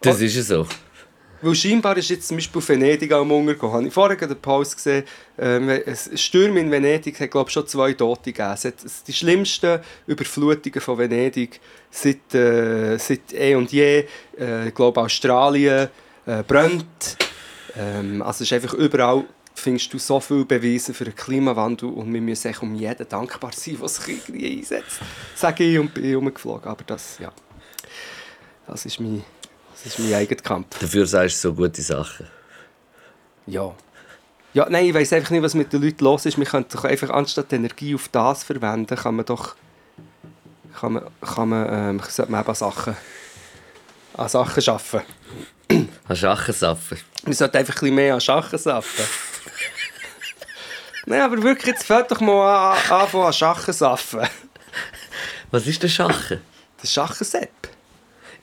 Das 0.00 0.20
ist 0.20 0.36
ja 0.36 0.42
so. 0.42 0.66
Weil 1.44 1.54
scheinbar 1.54 1.96
ist 1.96 2.08
jetzt 2.10 2.28
zum 2.28 2.36
Beispiel 2.38 2.66
Venedig 2.66 3.12
am 3.12 3.30
Untergehen. 3.30 3.72
Habe 3.72 3.86
ich 3.86 3.92
vorher 3.92 4.16
gerade 4.16 4.34
Post 4.34 4.76
gesehen, 4.76 5.04
ähm, 5.38 5.68
es- 5.68 6.10
Stürme 6.20 6.60
in 6.60 6.70
Venedig 6.70 7.18
hat 7.20 7.30
glaube 7.30 7.48
ich 7.50 7.52
schon 7.52 7.66
zwei 7.66 7.92
Tote 7.92 8.32
gegeben. 8.32 8.52
Es 8.54 8.64
hat 8.64 8.74
die 9.06 9.12
schlimmsten 9.12 9.80
Überflutungen 10.06 10.80
von 10.80 10.98
Venedig 10.98 11.60
seit, 11.90 12.34
äh, 12.34 12.96
seit 12.98 13.32
eh 13.32 13.54
und 13.54 13.70
je. 13.72 14.04
Äh, 14.38 14.68
ich 14.68 14.74
glaube 14.74 15.00
Australien 15.00 15.88
äh, 16.26 16.42
brennt. 16.42 17.16
Ähm, 17.76 18.22
also 18.22 18.42
es 18.44 18.50
ist 18.50 18.52
einfach 18.52 18.74
überall 18.74 19.24
findest 19.56 19.92
du 19.94 19.98
so 19.98 20.18
viele 20.20 20.44
Beweise 20.44 20.92
für 20.92 21.04
den 21.04 21.14
Klimawandel 21.14 21.88
und 21.88 22.12
wir 22.12 22.20
müssen 22.20 22.48
echt 22.48 22.60
um 22.62 22.74
jeden 22.74 23.08
dankbar 23.08 23.52
sein, 23.54 23.78
der 23.80 23.88
sich 23.88 24.08
irgendwie 24.08 24.58
einsetzt. 24.58 24.98
Sage 25.36 25.64
ich 25.64 25.78
und 25.78 25.94
bin 25.94 26.12
rumgeflogen, 26.14 26.68
aber 26.68 26.82
das, 26.84 27.18
ja, 27.20 27.32
das 28.66 28.84
ist 28.84 28.98
mein, 29.00 29.22
das 29.84 29.98
ist 29.98 29.98
mein 29.98 30.14
eigener 30.14 30.40
Kampf. 30.40 30.78
Dafür 30.78 31.06
sagst 31.06 31.44
du 31.44 31.48
so 31.48 31.54
gute 31.54 31.82
Sachen. 31.82 32.26
Ja. 33.46 33.74
Ja, 34.54 34.66
nein, 34.70 34.86
ich 34.86 34.94
weiß 34.94 35.12
einfach 35.12 35.30
nicht, 35.30 35.42
was 35.42 35.54
mit 35.54 35.72
den 35.72 35.82
Leuten 35.82 36.04
los 36.04 36.26
ist. 36.26 36.38
Man 36.38 36.46
könnte 36.46 36.76
doch 36.76 36.84
einfach 36.84 37.10
anstatt 37.10 37.52
Energie 37.52 37.94
auf 37.94 38.08
das 38.08 38.44
verwenden, 38.44 38.96
kann 38.96 39.16
man 39.16 39.26
doch 39.26 39.56
kann 40.74 40.94
man, 40.94 41.04
kann 41.20 41.48
man, 41.48 41.68
ähm, 41.72 42.02
sollte 42.08 42.32
man 42.32 42.40
eben 42.40 42.48
an 42.48 42.54
Sachen, 42.54 42.96
an 44.14 44.28
Sachen 44.28 44.68
arbeiten. 44.68 45.06
Hast 46.08 46.22
du 46.22 46.30
Achensaffen? 46.30 46.98
Man 47.24 47.32
sollte 47.32 47.58
einfach 47.58 47.74
ein 47.74 47.80
bisschen 47.80 47.94
mehr 47.94 48.14
an 48.14 48.20
Schachen 48.20 48.58
arbeiten. 48.68 49.08
Nein, 51.06 51.20
aber 51.20 51.42
wirklich, 51.42 51.66
jetzt 51.66 51.84
fällt 51.84 52.10
doch 52.10 52.20
mal 52.20 52.72
an, 52.72 52.90
anfangen 52.90 53.24
an 53.24 53.32
Schachen 53.32 53.74
arbeiten. 53.82 54.28
Was 55.50 55.66
ist 55.66 55.82
der 55.82 55.88
Schachen? 55.88 56.40
Das 56.80 56.92
Schachensepp. 56.92 57.73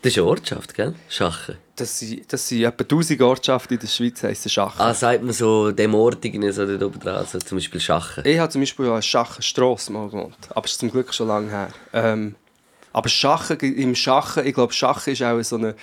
Das 0.01 0.13
ist 0.13 0.17
eine 0.17 0.27
Ortschaft, 0.27 0.73
gell? 0.73 0.95
Schachen. 1.09 1.57
Das 1.75 1.99
sind, 1.99 2.31
das 2.33 2.47
sind 2.47 2.63
etwa 2.63 2.83
1000 2.83 3.21
Ortschaften 3.21 3.75
in 3.75 3.79
der 3.79 3.87
Schweiz, 3.87 4.23
heissen 4.23 4.49
Schachen. 4.49 4.81
Ah, 4.81 4.95
sagt 4.95 5.21
man 5.21 5.31
so 5.31 5.71
dem 5.71 5.93
Ort 5.93 6.25
irgendwie 6.25 6.51
so 6.51 6.65
dort 6.65 6.81
oben 6.81 6.99
dran, 6.99 7.25
so 7.31 7.37
zum 7.37 7.59
Beispiel 7.59 7.79
Schachen. 7.79 8.25
Ich 8.25 8.39
habe 8.39 8.49
zum 8.49 8.61
Beispiel 8.61 8.87
ja 8.87 8.95
in 8.95 9.01
Schachenstrasse 9.03 9.91
mal 9.91 10.09
gewohnt. 10.09 10.37
Aber 10.49 10.65
es 10.65 10.71
ist 10.71 10.79
zum 10.79 10.91
Glück 10.91 11.13
schon 11.13 11.27
lange 11.27 11.51
her. 11.51 11.69
Ähm, 11.93 12.35
aber 12.93 13.09
Schachen, 13.09 13.59
im 13.59 13.93
Schachen, 13.95 14.45
ich 14.45 14.55
glaube, 14.55 14.73
Schachen 14.73 15.13
ist 15.13 15.21
auch 15.21 15.41
so 15.43 15.57
eine. 15.57 15.75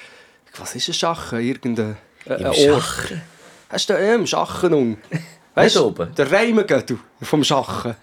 Was 0.57 0.75
ist 0.75 0.89
ein 0.89 0.95
Schachen? 0.95 1.41
Irgendein 1.41 1.97
äh, 2.27 2.35
Im 2.35 2.47
ein 2.47 2.47
Ort. 2.47 2.83
Schachen? 2.83 3.23
Hast 3.69 3.89
du 3.89 3.93
da 3.93 4.15
im 4.15 4.27
Schachen 4.27 4.75
um? 4.75 4.99
Weißt 5.55 5.77
du, 5.77 5.91
der 5.91 6.31
Reimengöttel 6.31 6.99
vom 7.23 7.45
Schachen. 7.45 7.95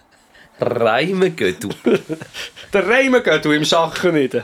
Reimen 0.60 1.36
geht 1.36 1.62
du. 1.64 1.68
Der 2.72 2.88
Reimengöttel 2.88 3.52
im 3.52 3.64
Schachen 3.64 4.14
nicht. 4.14 4.36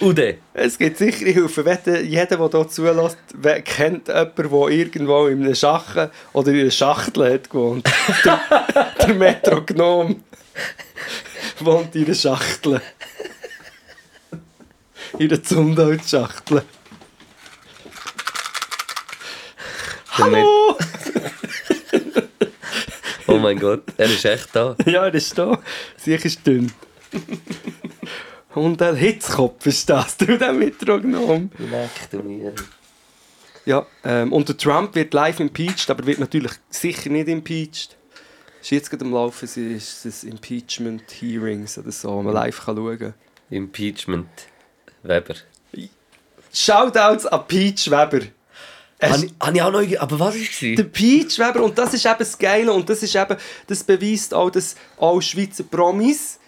Ude. 0.00 0.38
Es 0.52 0.78
gibt 0.78 0.98
sicher 0.98 1.26
Hilfe. 1.26 1.62
Jeder, 2.02 2.36
der 2.36 2.50
hier 2.50 2.68
zulässt, 2.68 3.18
kennt 3.64 4.08
jemanden, 4.08 4.50
der 4.50 4.68
irgendwo 4.68 5.26
in 5.26 5.42
einem 5.42 5.54
Schachen 5.54 6.10
oder 6.32 6.52
in 6.52 6.60
einer 6.60 6.70
Schachtel 6.70 7.32
hat 7.32 7.50
gewohnt. 7.50 7.86
der, 8.24 8.40
der 9.00 9.14
Metrognom 9.14 10.22
wohnt 11.60 11.94
in 11.94 12.04
einer 12.04 12.14
Schachtel. 12.14 12.80
In 15.18 15.28
der 15.28 15.42
Zundholzschachtel. 15.42 16.62
Hallo! 20.10 20.76
Oh 23.26 23.38
mein 23.38 23.58
Gott, 23.58 23.82
er 23.96 24.06
ist 24.06 24.24
echt 24.24 24.54
da. 24.54 24.76
Ja, 24.86 25.06
er 25.06 25.14
ist 25.14 25.36
da. 25.36 25.58
Sicher 25.96 26.26
ist 26.26 26.46
dünn. 26.46 26.70
Und 28.54 28.80
ein 28.80 28.96
Hitzkopf 28.96 29.66
ist 29.66 29.90
das, 29.90 30.16
du, 30.18 30.38
der 30.38 30.52
Metrognom. 30.52 31.50
Leck 31.58 32.10
du 32.10 32.18
mir. 32.22 32.54
Ja, 33.66 33.86
ähm, 34.04 34.32
und 34.32 34.48
der 34.48 34.56
Trump 34.56 34.94
wird 34.94 35.14
live 35.14 35.40
impeached, 35.40 35.90
aber 35.90 36.06
wird 36.06 36.18
natürlich 36.18 36.52
sicher 36.68 37.10
nicht 37.10 37.28
impeached. 37.28 37.96
Ist 38.60 38.70
jetzt 38.70 38.90
gerade 38.90 39.04
am 39.04 39.12
Laufen, 39.12 39.44
ist 39.44 40.04
das 40.04 40.24
Impeachment 40.24 41.02
Hearings 41.20 41.78
oder 41.78 41.92
so, 41.92 42.10
wo 42.10 42.22
man 42.22 42.34
live 42.34 42.64
kann 42.64 42.76
schauen 42.76 42.98
kann. 42.98 43.14
Impeachment. 43.50 44.28
Weber. 45.02 45.34
Shoutouts 46.52 47.26
an 47.26 47.46
Peach 47.46 47.90
Weber. 47.90 48.26
Habe 49.02 49.26
ich, 49.26 49.62
auch 49.62 49.72
noch... 49.72 50.00
Aber 50.00 50.18
was 50.18 50.34
war 50.34 50.40
es? 50.40 50.76
Der 50.76 50.84
Peach 50.84 51.38
Weber, 51.38 51.62
und 51.64 51.76
das 51.76 51.92
ist 51.92 52.06
eben 52.06 52.14
das 52.18 52.38
Geile, 52.38 52.72
und 52.72 52.88
das 52.88 53.02
ist 53.02 53.14
eben, 53.14 53.36
das 53.66 53.84
beweist 53.84 54.32
auch, 54.32 54.50
dass 54.50 54.76
auch 54.96 55.20
Schweizer 55.20 55.64
Promis, 55.64 56.38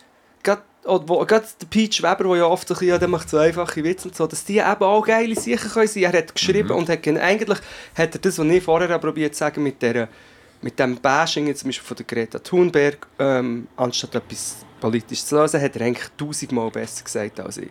oder 0.87 1.09
wo- 1.09 1.25
gerade 1.25 1.47
der 1.61 1.67
Peach 1.67 2.03
Weber, 2.03 2.25
der 2.25 2.37
ja 2.37 2.45
oft 2.47 2.67
so 2.69 2.75
ein 2.77 2.87
ja, 2.87 2.99
der 2.99 3.09
macht 3.09 3.29
so 3.31 3.39
einfache 3.39 3.83
Witze 3.85 4.09
und 4.09 4.17
so, 4.17 4.27
dass 4.27 4.45
die 4.45 4.59
eben 4.59 4.83
auch 4.83 5.05
geile 5.07 5.35
Sachen 5.35 5.71
können 5.71 5.89
sein. 5.89 6.03
Er 6.05 6.13
hat 6.19 6.35
geschrieben 6.35 6.71
und 6.71 6.89
hat 6.89 7.03
gen- 7.03 7.19
eigentlich 7.19 7.59
hat 7.97 8.15
er 8.15 8.21
das, 8.21 8.39
was 8.39 8.47
ich 8.47 8.63
vorher 8.63 8.99
probiert 8.99 9.35
zu 9.35 9.41
sagen, 9.41 9.63
mit 9.63 9.81
der 9.83 10.09
mit 10.63 10.79
dem 10.79 10.97
Bashing 10.97 11.47
jetzt 11.49 11.61
zum 11.61 11.69
Beispiel 11.69 11.87
von 11.87 11.97
der 11.99 12.07
Greta 12.07 12.39
Thunberg, 12.39 13.07
ähm, 13.19 13.69
anstatt 13.77 14.15
etwas 14.15 14.57
politisch 14.81 15.23
zu 15.23 15.37
lösen, 15.37 15.61
hat 15.61 15.77
er 15.77 15.83
eigentlich 15.87 16.09
tausendmal 16.17 16.71
besser 16.71 17.05
gesagt 17.05 17.39
als 17.41 17.59
ich. 17.59 17.69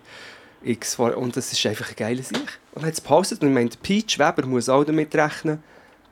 X 0.64 0.96
vor 0.96 1.16
und 1.18 1.36
das 1.36 1.52
ist 1.52 1.66
einfach 1.66 1.88
eine 1.88 1.96
geile 1.96 2.24
Sache. 2.24 2.42
Und 2.74 2.84
er 2.84 2.88
hat 2.88 2.94
es 2.94 3.02
gepostet 3.02 3.42
und 3.42 3.50
ich 3.50 3.54
meine, 3.54 3.70
der 3.70 3.78
Peach 3.82 4.18
Weber 4.20 4.46
muss 4.48 4.70
auch 4.70 4.84
damit 4.84 5.14
rechnen, 5.16 5.62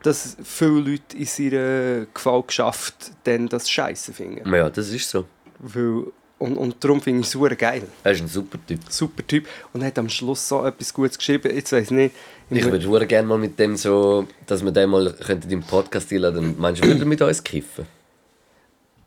dass 0.02 0.36
viele 0.44 0.80
Leute 0.82 1.16
in 1.18 1.26
seiner 1.26 2.06
Gefallschaft 2.14 3.12
dann 3.24 3.48
das 3.48 3.70
Scheiße 3.70 4.12
finden. 4.14 4.54
Ja, 4.54 4.70
das 4.70 4.90
ist 4.90 5.10
so. 5.10 5.26
Weil, 5.60 6.08
und, 6.40 6.58
und 6.58 6.84
darum 6.84 7.00
finde 7.02 7.22
ich 7.22 7.28
es 7.28 7.32
super 7.32 7.56
geil. 7.56 7.84
Er 8.04 8.12
ist 8.12 8.22
ein 8.22 8.28
super 8.28 8.58
Typ. 8.68 8.80
Super 8.90 9.26
Typ. 9.26 9.48
Und 9.72 9.82
er 9.82 9.88
hat 9.88 9.98
am 10.00 10.10
Schluss 10.10 10.48
so 10.48 10.66
etwas 10.66 10.94
Gutes 10.94 11.18
geschrieben. 11.18 11.56
Jetzt 11.56 11.72
weiß 11.72 11.86
ich 11.86 11.92
nicht. 11.92 12.16
Ich 12.50 12.64
würde 12.66 12.82
sehr 12.86 13.06
gerne 13.06 13.28
mal 13.28 13.38
mit 13.38 13.58
dem 13.58 13.76
so, 13.78 14.28
dass 14.46 14.64
wir 14.64 14.72
den 14.72 14.90
mal 14.90 15.14
könnten 15.14 15.50
im 15.52 15.64
Podcast 15.64 16.12
einladen. 16.12 16.56
Meinst 16.58 16.84
du, 16.84 16.88
würde 16.88 17.00
er 17.02 17.06
mit 17.06 17.22
uns 17.22 17.44
kiffen? 17.44 17.86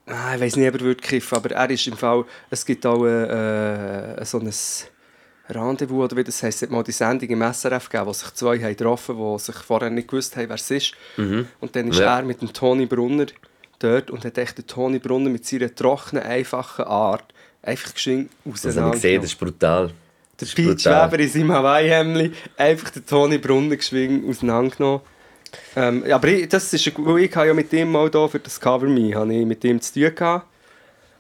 Ah, 0.07 0.35
ich 0.37 0.41
weiß 0.41 0.57
nicht, 0.57 0.69
ob 0.69 0.75
er 0.77 0.81
würde 0.81 1.01
kiffen, 1.03 1.37
aber 1.37 1.51
er 1.51 1.71
ist 1.71 1.87
im 1.87 1.97
Fall. 1.97 2.25
Es 2.49 2.65
gibt 2.65 2.87
auch 2.87 3.05
äh, 3.05 4.21
äh, 4.21 4.25
so 4.25 4.39
ein 4.39 4.51
Rendezvous, 5.49 6.05
oder 6.05 6.17
wie 6.17 6.25
das 6.25 6.43
heisst, 6.43 6.59
es 6.59 6.63
hat 6.63 6.71
mal 6.71 6.83
die 6.83 6.93
Sendung 6.93 7.29
im 7.29 7.43
SRF 7.53 7.89
gegeben, 7.89 8.09
wo 8.09 8.13
sich 8.13 8.33
zwei 8.35 8.59
haben 8.59 8.69
getroffen 8.77 9.17
haben, 9.17 9.37
die 9.37 9.43
sich 9.45 9.57
vorher 9.57 9.91
nicht 9.91 10.09
gewusst 10.09 10.37
haben, 10.37 10.49
wer 10.49 10.57
es 10.57 10.71
ist. 10.71 10.95
Und 11.17 11.77
dann 11.77 11.89
ist 11.89 11.99
Ja. 12.01 12.19
er 12.19 12.25
mit 12.25 12.41
dem 12.43 12.53
Toni 12.53 12.87
Brunner 12.87 13.27
dort 13.79 14.11
und 14.11 14.25
hat 14.25 14.39
echt 14.39 14.59
den 14.59 14.67
Toni 14.67 14.99
Brunner 14.99 15.31
mit 15.31 15.47
seiner 15.47 15.75
trockenen, 15.75 16.23
einfachen 16.23 16.85
Art 16.85 17.33
einfach 17.63 17.95
geschwind 17.95 18.31
Das 18.45 18.77
habe 18.77 18.89
ich 18.89 19.03
gesehen, 19.03 19.23
das 19.23 19.33
ist 19.33 19.39
brutal. 19.39 19.87
Der 19.89 19.95
Das 20.39 20.49
ist 20.51 20.55
Peach 20.55 20.67
brutal. 20.69 21.13
Weber 21.13 21.23
in 21.23 21.29
seinem 21.29 21.53
Hawaii-Hemdli 21.53 22.33
einfach 22.57 22.91
den 22.91 23.07
Toni 23.07 23.39
Brunner 23.39 23.77
geschwind 23.77 24.29
auseinandergenommen. 24.29 25.01
Ähm, 25.75 26.05
aber 26.11 26.29
ich, 26.29 26.49
das 26.49 26.73
ist, 26.73 26.87
ich 26.87 26.97
habe 26.97 27.47
ja 27.47 27.55
mit 27.55 27.73
ihm 27.73 27.91
mal 27.91 28.11
da 28.11 28.29
für 28.29 28.39
das 28.39 28.61
Cover 28.61 28.87
Me, 28.87 29.15
habe 29.15 29.33
ich 29.35 29.47
mit 29.47 29.65
ihm 29.65 29.81
zu 29.81 29.95
tun 29.95 30.15
gehabt. 30.15 30.47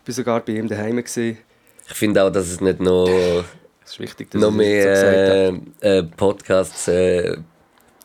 Ich 0.02 0.08
war 0.08 0.14
sogar 0.14 0.40
bei 0.40 0.52
ihm 0.52 0.68
daheim. 0.68 0.96
Gewesen. 0.96 1.38
Ich 1.88 1.94
finde 1.94 2.22
auch, 2.22 2.30
dass 2.30 2.48
es 2.48 2.60
nicht 2.60 2.80
noch, 2.80 3.06
Das 3.84 3.98
wichtig, 4.00 4.34
noch 4.34 4.40
jetzt 4.40 4.50
so 4.50 4.50
mehr 4.50 5.54
äh, 5.80 5.98
äh, 5.98 6.02
Podcasts 6.02 6.88
äh, 6.88 7.36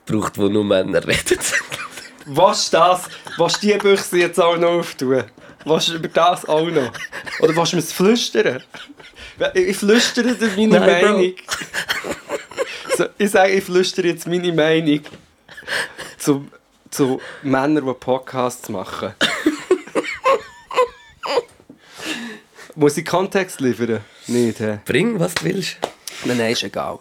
braucht, 0.06 0.38
wo 0.38 0.48
nur 0.48 0.64
Männer 0.64 1.06
reden. 1.08 1.40
Was 2.26 2.70
das? 2.70 3.04
Was 3.38 3.60
die 3.60 3.74
Büchse 3.78 4.18
jetzt 4.20 4.40
auch 4.40 4.58
noch 4.58 4.80
auftun? 4.80 5.24
Was 5.66 5.90
über 5.90 6.08
das 6.08 6.46
auch 6.46 6.70
noch? 6.70 6.92
Oder 7.40 7.56
was 7.56 7.74
mir 7.74 7.80
es 7.80 7.92
flüstern? 7.92 8.64
Ich 9.54 9.78
flüstere 9.78 10.36
dir 10.36 10.48
meine 10.56 10.80
Nein. 10.80 11.04
Meinung. 11.04 11.34
So, 12.98 13.06
ich 13.18 13.32
sage, 13.32 13.54
ich 13.54 13.64
flüstere 13.64 14.08
jetzt 14.08 14.28
meine 14.28 14.52
Meinung 14.52 15.02
zu, 16.18 16.48
zu 16.90 17.22
Männern, 17.42 17.86
die 17.86 17.94
Podcasts 17.94 18.70
machen. 18.70 19.14
Muss 22.76 22.98
ich 22.98 23.06
Kontext 23.06 23.60
liefern? 23.62 24.02
Nicht, 24.28 24.60
hä? 24.60 24.80
Bring, 24.86 25.20
was 25.20 25.34
du 25.36 25.46
willst. 25.46 25.78
Nein, 26.26 26.38
nein, 26.38 26.52
ist 26.52 26.64
egal. 26.64 27.00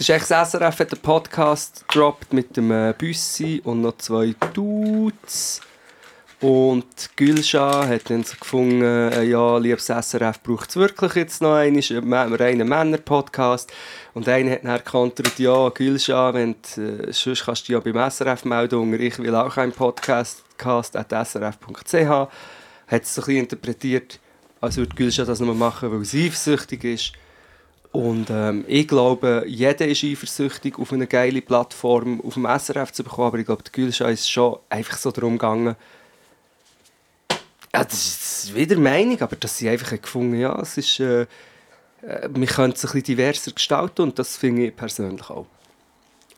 Es 0.00 0.08
ist 0.08 0.14
echt 0.14 0.30
das 0.30 0.52
SRF 0.52 0.80
hat 0.80 0.94
einen 0.94 1.02
Podcast 1.02 1.86
gedroppt 1.86 2.32
mit 2.32 2.56
dem 2.56 2.70
äh, 2.70 2.94
Büssi 2.96 3.60
und 3.62 3.82
noch 3.82 3.98
zwei 3.98 4.34
Dudes. 4.54 5.60
Und 6.40 6.86
Gülscha 7.16 7.86
hat 7.86 8.08
dann 8.08 8.24
so 8.24 8.34
gefunden, 8.40 8.80
äh, 8.80 9.24
ja, 9.24 9.58
liebes 9.58 9.88
SRF, 9.88 10.42
braucht 10.42 10.70
es 10.70 10.76
wirklich 10.76 11.16
jetzt 11.16 11.42
noch 11.42 11.52
einen, 11.52 11.82
einen 12.14 12.34
reinen 12.34 12.66
Männer-Podcast. 12.66 13.70
Und 14.14 14.26
einer 14.26 14.52
hat 14.52 14.64
dann 14.64 14.78
gekontert, 14.78 15.38
ja, 15.38 15.68
Gülscha, 15.68 16.32
wenn 16.32 16.54
du, 16.76 16.80
äh, 16.80 17.12
sonst 17.12 17.44
kannst 17.44 17.68
du 17.68 17.74
ja 17.74 17.80
beim 17.80 18.10
SRF 18.10 18.46
melden, 18.46 18.98
ich 18.98 19.18
will 19.18 19.34
auch 19.34 19.58
einen 19.58 19.72
Podcast, 19.72 20.44
srf.ch. 20.56 21.94
Hat 21.94 22.32
es 23.02 23.14
so 23.14 23.20
ein 23.20 23.26
bisschen 23.26 23.36
interpretiert, 23.36 24.18
als 24.62 24.78
würde 24.78 24.96
Gülscha 24.96 25.26
das 25.26 25.40
nur 25.40 25.54
machen, 25.54 25.92
weil 25.92 26.06
sie 26.06 26.28
eifersüchtig 26.28 26.84
ist. 26.84 27.12
Und 27.92 28.30
ähm, 28.30 28.64
ich 28.68 28.86
glaube, 28.86 29.44
jeder 29.48 29.86
ist 29.86 30.04
eifersüchtig, 30.04 30.78
auf 30.78 30.92
eine 30.92 31.08
geile 31.08 31.42
Plattform 31.42 32.20
auf 32.20 32.34
dem 32.34 32.46
SRF 32.46 32.92
zu 32.92 33.02
bekommen, 33.02 33.28
aber 33.28 33.38
ich 33.38 33.46
glaube, 33.46 33.64
die 33.64 33.72
Gülscha 33.72 34.08
ist 34.08 34.30
schon 34.30 34.58
einfach 34.68 34.96
so 34.96 35.10
darum 35.10 35.32
gegangen, 35.32 35.74
ja, 37.72 37.84
das 37.84 38.44
ist 38.44 38.54
wieder 38.54 38.76
Meinung, 38.76 39.20
aber 39.20 39.36
dass 39.36 39.58
sie 39.58 39.68
einfach 39.68 40.00
gefunden 40.00 40.38
ja, 40.38 40.58
es 40.60 40.76
ist, 40.76 41.00
äh, 41.00 41.22
äh, 41.22 42.28
wir 42.28 42.46
können 42.46 42.72
es 42.72 42.84
ein 42.84 42.92
bisschen 42.92 43.02
diverser 43.02 43.52
gestalten 43.52 44.02
und 44.02 44.18
das 44.18 44.36
finde 44.36 44.66
ich 44.66 44.76
persönlich 44.76 45.28
auch. 45.30 45.46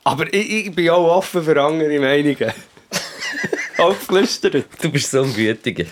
Aber 0.04 0.32
ich, 0.32 0.66
ich 0.66 0.74
bin 0.74 0.90
auch 0.90 1.16
offen 1.16 1.42
für 1.44 1.62
andere 1.62 1.98
Meinungen. 1.98 2.52
auch 3.78 3.98
geflüstert. 3.98 4.66
Du 4.80 4.90
bist 4.90 5.10
so 5.10 5.22
ein 5.22 5.36
Wütiger. 5.36 5.84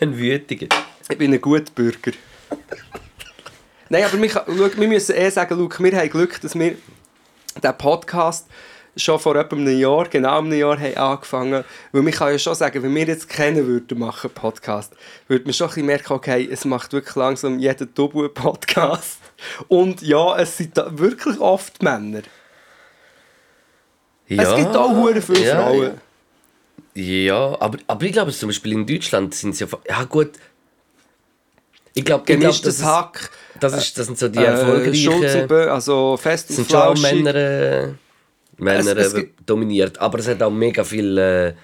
ein 0.00 0.16
Wütiger. 0.18 0.66
Ich 1.08 1.18
bin 1.18 1.32
ein 1.32 1.40
guter 1.40 1.72
Bürger. 1.72 2.12
Nein, 3.92 4.04
aber 4.04 4.22
wir, 4.22 4.78
wir 4.78 4.88
müssen 4.88 5.14
eh 5.14 5.28
sagen, 5.28 5.58
Luke, 5.58 5.84
wir 5.84 5.94
haben 5.94 6.08
Glück, 6.08 6.40
dass 6.40 6.54
wir 6.58 6.76
diesen 7.62 7.76
Podcast 7.76 8.46
schon 8.96 9.18
vor 9.18 9.36
etwa 9.36 9.54
einem 9.54 9.78
Jahr, 9.78 10.08
genau 10.08 10.38
einem 10.38 10.54
Jahr, 10.54 10.80
haben 10.80 10.96
angefangen. 10.96 11.62
Weil 11.92 12.00
man 12.00 12.10
kann 12.10 12.32
ja 12.32 12.38
schon 12.38 12.54
sagen, 12.54 12.82
wenn 12.82 12.94
wir 12.94 13.04
jetzt 13.04 13.28
kennen 13.28 13.66
würden, 13.66 13.98
machen 13.98 14.30
Podcast, 14.30 14.94
würde 15.28 15.44
man 15.44 15.52
schon 15.52 15.66
ein 15.66 15.74
bisschen 15.74 15.86
merken, 15.86 16.12
okay, 16.14 16.48
es 16.50 16.64
macht 16.64 16.94
wirklich 16.94 17.14
langsam 17.16 17.58
jeder 17.58 17.84
Double 17.84 18.30
Podcast. 18.30 19.18
Und 19.68 20.00
ja, 20.00 20.38
es 20.38 20.56
sind 20.56 20.74
da 20.78 20.98
wirklich 20.98 21.38
oft 21.38 21.82
Männer. 21.82 22.22
es 24.26 24.56
gibt 24.56 24.74
auch 24.74 24.96
hure 24.96 25.20
viele 25.20 25.44
ja, 25.44 25.66
Frauen. 25.66 26.00
Ja, 26.94 27.60
aber, 27.60 27.76
aber 27.86 28.06
ich 28.06 28.12
glaube, 28.12 28.32
zum 28.32 28.48
Beispiel 28.48 28.72
in 28.72 28.86
Deutschland 28.86 29.34
sind 29.34 29.54
sie 29.54 29.64
ja... 29.64 29.78
Ja 29.86 30.04
gut. 30.04 30.30
Ich 31.94 32.04
glaube, 32.04 32.24
glaub, 32.24 32.38
das, 32.40 32.42
Gemischtes 32.42 32.78
ist, 32.78 32.84
Hack, 32.84 33.30
das, 33.60 33.74
ist, 33.76 33.98
das 33.98 34.06
sind 34.06 34.18
so 34.18 34.28
die 34.28 34.38
äh, 34.38 34.44
erfolgreichen... 34.44 35.46
Bö, 35.48 35.70
also 35.70 36.16
fest 36.16 36.48
und 36.50 36.56
sind 36.56 36.70
schon 36.70 36.80
auch. 36.80 36.98
Männer, 36.98 37.34
äh, 37.34 37.88
Männer 38.56 38.96
Es- 38.96 39.08
es 39.08 39.14
äh, 39.14 39.20
gibt- 39.20 39.48
dominiert. 39.48 39.98
Aber 39.98 40.18
es 40.18 40.28
hat 40.28 40.42
auch 40.42 40.50
mega 40.50 40.84
viel... 40.84 41.18
Äh, 41.18 41.54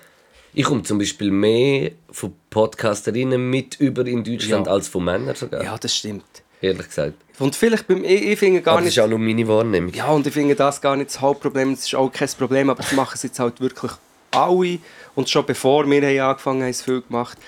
ich 0.55 0.65
komme 0.65 0.83
zum 0.83 0.99
Beispiel 0.99 1.31
mehr 1.31 1.93
von 2.11 2.35
Podcasterinnen 2.51 3.49
mit 3.51 3.77
über 3.81 4.07
in 4.07 4.25
Deutschland 4.25 4.67
Ja. 4.67 4.73
als 4.73 4.89
von 4.89 5.05
Männern 5.05 5.35
sogar. 5.37 5.63
Ja, 5.63 5.77
das 5.79 5.95
stimmt. 5.95 6.25
Ehrlich 6.61 6.89
gesagt. 6.89 7.15
Und 7.39 7.55
vielleicht 7.55 7.87
beim, 7.87 8.03
ich, 8.03 8.23
ich 8.33 8.39
finde 8.39 8.61
gar 8.63 8.73
Aber 8.75 8.81
das 8.81 8.87
nicht... 8.87 8.97
ist 8.99 9.05
auch 9.05 9.09
nur 9.09 9.19
meine 9.21 9.47
Wahrnehmung. 9.47 9.93
Ja, 9.95 10.09
und 10.09 10.27
ich 10.27 10.33
finde 10.35 10.57
das 10.57 10.81
gar 10.81 10.97
nicht 10.97 11.11
das 11.11 11.21
Hauptproblem. 11.21 11.75
Das 11.75 11.85
ist 11.85 11.95
auch 11.95 12.11
kein 12.13 12.29
Problem, 12.37 12.69
aber 12.71 12.83
das 12.83 12.93
machen 12.93 13.13
es 13.15 13.23
jetzt 13.23 13.39
halt 13.39 13.61
wirklich 13.61 13.93
alle. 14.33 14.79
Und 15.15 15.31
schon 15.31 15.47
bevor 15.47 15.89
wir 15.89 16.03
haben 16.03 16.21
angefangen 16.31 16.57
haben, 16.61 16.65
haben 16.65 16.71
es 16.71 16.83
viel 16.83 17.03
gemacht. 17.03 17.39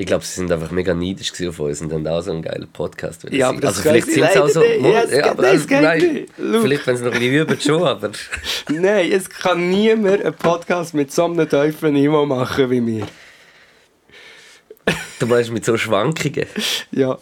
Ich 0.00 0.06
glaube, 0.06 0.24
sie 0.24 0.32
sind 0.36 0.50
einfach 0.50 0.70
mega 0.70 0.94
neidisch 0.94 1.30
gewesen 1.30 1.50
auf 1.50 1.58
uns 1.60 1.82
und 1.82 1.92
haben 1.92 2.06
auch 2.06 2.22
so 2.22 2.30
einen 2.30 2.40
geilen 2.40 2.66
Podcast. 2.72 3.26
Ja, 3.30 3.50
aber 3.50 3.60
das 3.60 3.76
also 3.76 3.82
vielleicht 3.82 4.06
sind 4.06 4.32
sie 4.32 4.38
auch 4.40 4.48
so... 4.48 4.60
nicht. 4.60 4.80
Ja, 4.80 5.04
geht- 5.04 5.24
aber, 5.24 5.42
nein, 5.42 5.50
also, 5.52 5.66
nein, 5.68 5.98
nicht. 5.98 6.32
Schau. 6.38 6.60
Vielleicht, 6.62 6.86
wenn 6.86 6.96
sie 6.96 7.04
noch 7.04 7.12
ein 7.12 7.18
bisschen 7.18 7.34
üben, 7.34 7.60
schon, 7.60 7.82
aber... 7.82 8.10
Nein, 8.70 9.12
es 9.12 9.28
kann 9.28 9.68
niemand 9.68 10.24
einen 10.24 10.32
Podcast 10.32 10.94
mit 10.94 11.12
so 11.12 11.26
einem 11.26 11.46
tiefen 11.46 11.92
Niveau 11.92 12.24
machen 12.24 12.70
wie 12.70 12.86
wir. 12.86 13.06
Du 15.18 15.26
meinst 15.26 15.50
mit 15.52 15.66
so 15.66 15.76
Schwankungen. 15.76 16.46
Ja, 16.92 17.18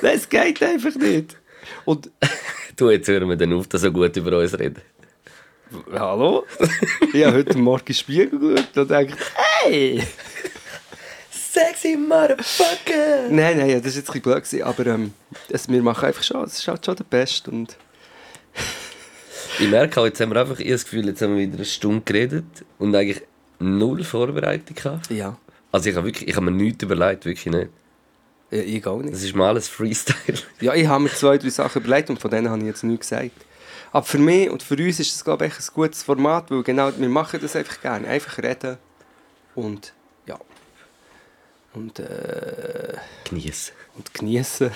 das 0.00 0.26
geht 0.26 0.62
einfach 0.62 0.94
nicht. 0.94 1.36
Und, 1.84 2.10
Du, 2.76 2.88
jetzt 2.88 3.08
hören 3.08 3.28
wir 3.28 3.36
dann 3.36 3.52
auf, 3.52 3.66
dass 3.68 3.82
so 3.82 3.92
gut 3.92 4.16
über 4.16 4.38
uns 4.38 4.58
reden. 4.58 4.80
hallo? 5.92 6.46
Ich 7.12 7.22
habe 7.26 7.36
heute 7.36 7.58
Morgen 7.58 7.92
Spiegel 7.92 8.30
geschaut 8.38 8.76
und 8.78 8.90
dachte, 8.90 9.08
hey! 9.64 10.02
Sexy 11.52 11.96
Motherfucker! 11.96 13.28
Nein, 13.28 13.58
nein, 13.58 13.82
das 13.82 13.92
war 13.94 14.00
jetzt 14.00 14.10
ein 14.10 14.22
bisschen 14.22 14.22
blöd, 14.22 14.62
aber 14.64 14.86
ähm, 14.86 15.12
das, 15.50 15.68
wir 15.68 15.82
machen 15.82 16.06
einfach 16.06 16.22
schon, 16.22 16.44
es 16.44 16.58
ist 16.58 16.66
halt 16.68 16.84
schon 16.84 16.96
der 16.96 17.04
Beste. 17.04 17.50
Und 17.50 17.76
Ich 19.58 19.68
merke 19.68 20.00
auch, 20.00 20.06
jetzt 20.06 20.18
haben 20.20 20.32
wir 20.32 20.40
einfach 20.40 20.56
das 20.56 20.84
Gefühl, 20.84 21.06
jetzt 21.08 21.20
haben 21.20 21.36
wir 21.36 21.42
wieder 21.42 21.56
eine 21.56 21.64
Stunde 21.66 22.00
geredet 22.04 22.44
und 22.78 22.94
eigentlich 22.96 23.22
null 23.58 24.02
Vorbereitung 24.02 24.74
gehabt. 24.74 25.10
ja, 25.10 25.36
Also 25.70 25.90
ich 25.90 25.96
habe, 25.96 26.06
wirklich, 26.06 26.26
ich 26.28 26.34
habe 26.36 26.46
mir 26.46 26.52
nichts 26.52 26.82
überlegt, 26.82 27.26
wirklich 27.26 27.52
nicht. 27.54 27.68
ja, 28.50 28.58
ich 28.60 28.86
auch 28.86 29.02
nicht. 29.02 29.12
Das 29.12 29.22
ist 29.22 29.34
mal 29.36 29.48
alles 29.48 29.68
Freestyle. 29.68 30.38
Ja, 30.60 30.74
ich 30.74 30.86
habe 30.86 31.04
mir 31.04 31.10
zwei, 31.10 31.36
drei 31.36 31.50
Sachen 31.50 31.82
überlegt 31.82 32.08
und 32.08 32.18
von 32.18 32.30
denen 32.30 32.48
habe 32.48 32.60
ich 32.60 32.66
jetzt 32.66 32.82
nichts 32.82 33.10
gesagt. 33.10 33.32
Aber 33.92 34.06
für 34.06 34.18
mich 34.18 34.48
und 34.48 34.62
für 34.62 34.76
uns 34.76 35.00
ist 35.00 35.14
das, 35.14 35.22
glaube 35.22 35.46
ich, 35.46 35.52
ein 35.52 35.64
gutes 35.74 36.02
Format, 36.02 36.50
weil 36.50 36.62
genau, 36.62 36.90
wir 36.96 37.08
machen 37.10 37.40
das 37.42 37.54
einfach 37.56 37.78
gerne. 37.82 38.08
Einfach 38.08 38.38
reden 38.38 38.78
und 39.54 39.86
ja. 39.86 40.01
Und, 41.74 41.98
äh, 41.98 42.94
Genießen. 43.24 43.74
und 43.96 44.12
genießen. 44.12 44.70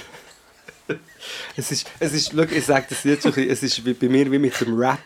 es 1.57 1.70
ist, 1.72 1.90
es 1.99 2.12
ist, 2.12 2.32
schau, 2.32 2.42
ich 2.42 2.64
sage 2.64 2.86
das 2.88 3.05
jetzt 3.05 3.22
schon, 3.22 3.32
es 3.49 3.62
ist 3.62 3.84
wie 3.84 3.92
bei 3.92 4.09
mir 4.09 4.30
wie 4.30 4.38
mit 4.38 4.59
dem 4.61 4.78
Rap. 4.78 4.99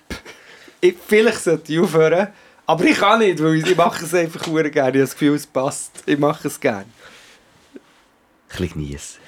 Ich, 0.80 0.94
vielleicht 1.06 1.40
sollte 1.40 1.72
ich 1.72 1.80
aufhören, 1.80 2.28
aber 2.66 2.84
ich 2.84 2.96
kann 2.96 3.18
nicht, 3.18 3.42
weil 3.42 3.56
ich 3.56 3.76
mache 3.76 4.04
es 4.04 4.14
einfach 4.14 4.44
sehr 4.44 4.70
gerne. 4.70 4.72
Ich 4.72 4.82
habe 4.82 4.98
das 5.00 5.12
Gefühl, 5.12 5.34
es 5.34 5.46
passt. 5.46 5.90
Ich 6.06 6.18
mache 6.18 6.46
es 6.48 6.60
gerne. 6.60 6.86
Ein 7.74 7.80
bisschen 8.48 8.68
genießen. 8.74 9.20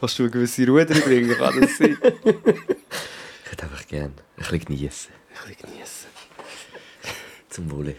Hast 0.00 0.18
du 0.18 0.24
eine 0.24 0.30
gewisse 0.30 0.66
Ruhe 0.66 0.86
drin 0.86 1.00
bringen, 1.02 1.36
kann 1.36 1.60
das 1.60 1.76
sein? 1.78 1.96
Ich 3.44 3.52
hätte 3.52 3.62
einfach 3.64 3.86
gerne 3.88 4.12
ein 4.12 4.14
bisschen 4.36 4.58
genießen. 4.60 5.10
Ein 5.10 5.48
bisschen 5.48 5.72
genießen. 5.72 6.08
Zum 7.48 7.70
Wohle. 7.70 7.96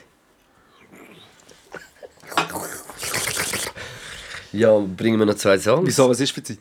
Ja, 4.51 4.77
bringen 4.79 5.19
wir 5.19 5.25
noch 5.25 5.35
zwei 5.35 5.57
Songs. 5.59 5.87
Wieso, 5.87 6.09
was 6.09 6.19
ist 6.19 6.31
für 6.31 6.43
Zeit? 6.43 6.59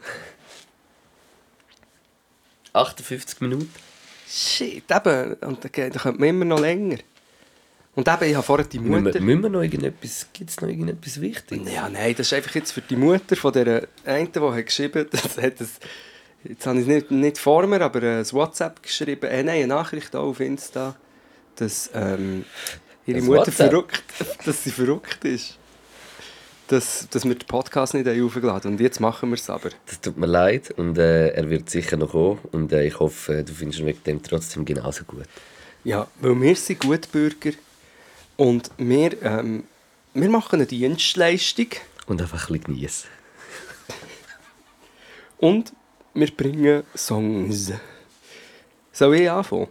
58 2.72 3.41
Minuten. 3.41 3.72
Shit, 4.28 4.84
eben. 4.91 5.34
Und 5.34 5.64
dann, 5.64 5.72
könnte 5.72 6.12
man 6.12 6.28
immer 6.28 6.45
noch 6.45 6.61
länger. 6.61 6.99
Und 7.95 8.07
eben, 8.07 8.24
ich 8.24 8.34
habe 8.34 8.45
vorher 8.45 8.66
die 8.66 8.78
Müssen 8.78 9.05
Mutter... 9.05 9.14
wir, 9.14 9.20
müssen 9.22 9.43
wir 9.43 9.49
noch 9.49 9.62
irgendetwas... 9.62 10.26
Gibt 10.32 10.51
es 10.51 10.61
noch 10.61 10.68
irgendetwas 10.68 11.20
Wichtiges? 11.20 11.72
Ja, 11.72 11.89
nein, 11.89 12.14
das 12.16 12.28
ist 12.28 12.32
einfach 12.34 12.55
jetzt 12.55 12.72
für 12.72 12.82
die 12.82 12.95
Mutter 12.95 13.34
von 13.34 13.53
der 13.53 13.89
einen, 14.05 14.30
die 14.30 14.41
hat 14.41 14.66
geschrieben 14.66 15.07
das 15.11 15.36
hat 15.39 15.61
es 15.61 15.80
Jetzt 16.45 16.66
habe 16.66 16.76
ich 16.78 16.82
es 16.82 16.89
nicht, 16.89 17.11
nicht 17.11 17.39
vor 17.39 17.66
mir, 17.66 17.80
aber 17.80 18.01
ein 18.01 18.32
WhatsApp 18.32 18.82
geschrieben, 18.82 19.26
äh, 19.26 19.43
nein, 19.43 19.57
eine 19.57 19.66
Nachricht 19.66 20.14
auch 20.14 20.28
auf 20.28 20.41
Insta, 20.41 20.95
dass 21.57 21.91
ähm, 21.95 22.45
ihre 23.07 23.18
Das 23.18 23.26
Mutter 23.26 23.41
WhatsApp? 23.41 23.55
verrückt, 23.55 24.05
dass 24.45 24.62
sie 24.62 24.70
verrückt 24.70 25.24
ist. 25.24 25.59
Dass, 26.69 27.09
dass 27.11 27.25
wir 27.25 27.35
den 27.35 27.47
Podcast 27.47 27.95
nicht 27.95 28.07
haben 28.07 28.23
aufgeladen 28.25 28.73
Und 28.73 28.81
jetzt 28.81 29.01
machen 29.01 29.31
wir 29.31 29.37
es 29.37 29.49
aber. 29.49 29.71
Das 29.87 30.01
tut 30.01 30.19
mir 30.19 30.27
leid 30.27 30.71
und 30.77 30.99
äh, 30.99 31.29
er 31.31 31.49
wird 31.49 31.71
sicher 31.71 31.97
noch 31.97 32.11
kommen 32.11 32.39
und 32.53 32.73
äh, 32.73 32.87
ich 32.87 32.99
hoffe, 33.01 33.43
du 33.43 33.53
findest 33.53 33.81
ihn 33.81 33.87
wegen 33.87 34.05
dem 34.05 34.23
trotzdem 34.23 34.64
genauso 34.66 35.05
gut. 35.05 35.25
Ja, 35.85 36.07
weil 36.21 36.39
wir 36.41 36.55
sind 36.57 36.81
Gutbürger 36.81 37.53
und 38.37 38.71
wir, 38.77 39.23
ähm, 39.23 39.64
wir 40.12 40.29
machen 40.29 40.57
eine 40.57 40.66
Dienstleistung 40.66 41.69
Und 42.07 42.21
einfach 42.21 42.49
ein 42.51 42.53
bisschen 42.59 42.75
genießen. 42.75 43.11
und 45.39 45.73
wir 46.12 46.31
bringen 46.37 46.83
Songs. 46.95 47.73
Soll 48.93 49.14
ich 49.16 49.31
anfangen? 49.31 49.69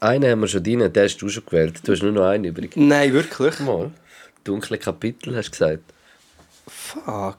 Einen 0.00 0.30
haben 0.30 0.40
wir 0.40 0.48
schon 0.48 0.62
drin, 0.62 0.92
den 0.92 1.04
hast 1.04 1.16
du 1.18 1.28
schon 1.28 1.46
gewählt. 1.46 1.80
Du 1.82 1.92
hast 1.92 2.02
nur 2.02 2.12
noch 2.12 2.26
einen 2.26 2.44
übrig. 2.44 2.76
Nein, 2.76 3.12
wirklich? 3.12 3.58
Mal. 3.60 3.92
Dunkle 4.48 4.78
Kapitel 4.78 5.36
hast 5.36 5.48
du 5.48 5.50
gesagt. 5.52 5.82
Fuck. 6.66 7.36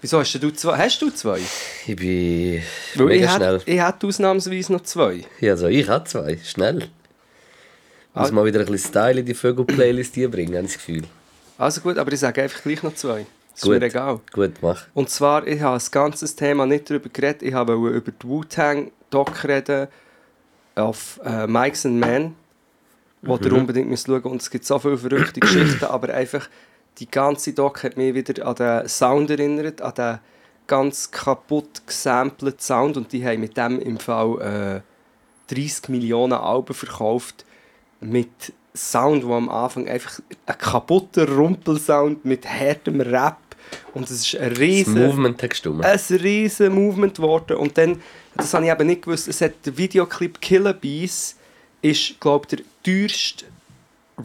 Wieso 0.00 0.18
hast 0.20 0.34
du 0.42 0.50
zwei? 0.52 0.76
Hast 0.78 1.00
du 1.02 1.10
zwei? 1.10 1.38
Ich 1.86 1.96
bin 1.96 2.62
Weil 2.94 3.06
mega 3.06 3.24
ich 3.26 3.30
schnell. 3.32 3.58
Hätte, 3.60 3.70
ich 3.70 3.80
hätte 3.80 4.06
ausnahmsweise 4.06 4.72
noch 4.72 4.82
zwei. 4.82 5.24
Ja, 5.40 5.52
also 5.52 5.66
ich 5.68 5.88
habe 5.88 6.04
zwei. 6.08 6.38
Schnell. 6.44 6.88
Muss 8.14 8.30
Ah. 8.30 8.32
mal 8.32 8.44
wieder 8.44 8.60
ein 8.60 8.66
bisschen 8.66 8.90
Style 8.90 9.20
in 9.20 9.26
die 9.26 9.34
Vögel-Playlist 9.34 10.14
bringen, 10.30 10.54
habe 10.56 10.66
ich 10.66 10.72
das 10.74 10.74
Gefühl. 10.74 11.02
Also 11.58 11.80
gut, 11.80 11.98
aber 11.98 12.12
ich 12.12 12.20
sage 12.20 12.42
einfach 12.42 12.62
gleich 12.62 12.82
noch 12.82 12.94
zwei. 12.94 13.26
Ist 13.54 13.62
Gut. 13.62 13.78
mir 13.80 13.86
egal. 13.86 14.20
Gut, 14.32 14.54
mach. 14.62 14.86
Und 14.94 15.10
zwar, 15.10 15.46
ich 15.46 15.60
habe 15.60 15.76
das 15.76 15.90
ganze 15.90 16.34
Thema 16.34 16.66
nicht 16.66 16.88
darüber 16.90 17.08
geredet. 17.08 17.42
Ich 17.42 17.54
habe 17.54 17.74
über 17.74 18.10
die 18.12 18.26
Wu-Tang-Doc 18.28 19.44
reden 19.44 19.88
auf 20.74 21.20
äh, 21.24 21.46
Mikes 21.46 21.86
and 21.86 22.00
Men, 22.00 22.34
wo 23.26 23.36
ihr 23.36 23.52
unbedingt 23.52 23.88
müsst 23.88 24.06
schauen 24.06 24.22
Und 24.22 24.42
es 24.42 24.50
gibt 24.50 24.64
so 24.64 24.78
viele 24.78 24.98
verrückte 24.98 25.40
Geschichten, 25.40 25.84
aber 25.84 26.12
einfach 26.14 26.48
die 26.98 27.10
ganze 27.10 27.52
Doc 27.52 27.82
hat 27.82 27.96
mich 27.96 28.14
wieder 28.14 28.46
an 28.46 28.54
den 28.54 28.88
Sound 28.88 29.30
erinnert, 29.30 29.82
an 29.82 29.94
den 29.94 30.18
ganz 30.66 31.10
kaputt 31.10 31.82
gesampleten 31.86 32.60
Sound. 32.60 32.96
Und 32.96 33.12
die 33.12 33.24
haben 33.26 33.40
mit 33.40 33.56
dem 33.56 33.80
im 33.80 33.98
Fall 33.98 34.82
äh, 35.50 35.54
30 35.54 35.88
Millionen 35.88 36.34
Alben 36.34 36.74
verkauft 36.74 37.44
mit 38.00 38.52
Sound, 38.76 39.24
wo 39.26 39.34
am 39.34 39.48
Anfang 39.48 39.88
einfach 39.88 40.20
ein 40.46 40.58
kaputter 40.58 41.28
Rumpelsound 41.28 42.24
mit 42.24 42.44
härtem 42.46 43.00
Rap 43.00 43.38
und 43.94 44.10
es 44.10 44.26
ist 44.26 44.36
ein 44.36 44.50
Das 44.50 44.58
riesen 44.58 45.06
Movement 45.06 45.42
hat 45.42 45.50
gestimmt. 45.50 45.84
ein 45.84 45.98
riesen 46.20 46.74
Movement 46.74 47.14
geworden 47.14 47.56
und 47.56 47.78
dann 47.78 48.02
das 48.36 48.52
habe 48.52 48.64
ich 48.66 48.72
eben 48.72 48.86
nicht 48.86 49.02
gewusst 49.02 49.28
es 49.28 49.40
hat 49.40 49.52
der 49.64 49.76
Videoclip 49.78 50.40
Killer 50.40 50.72
Bees 50.72 51.36
ist 51.84 52.18
glaube 52.20 52.46
der 52.48 52.58
teuerste 52.82 53.44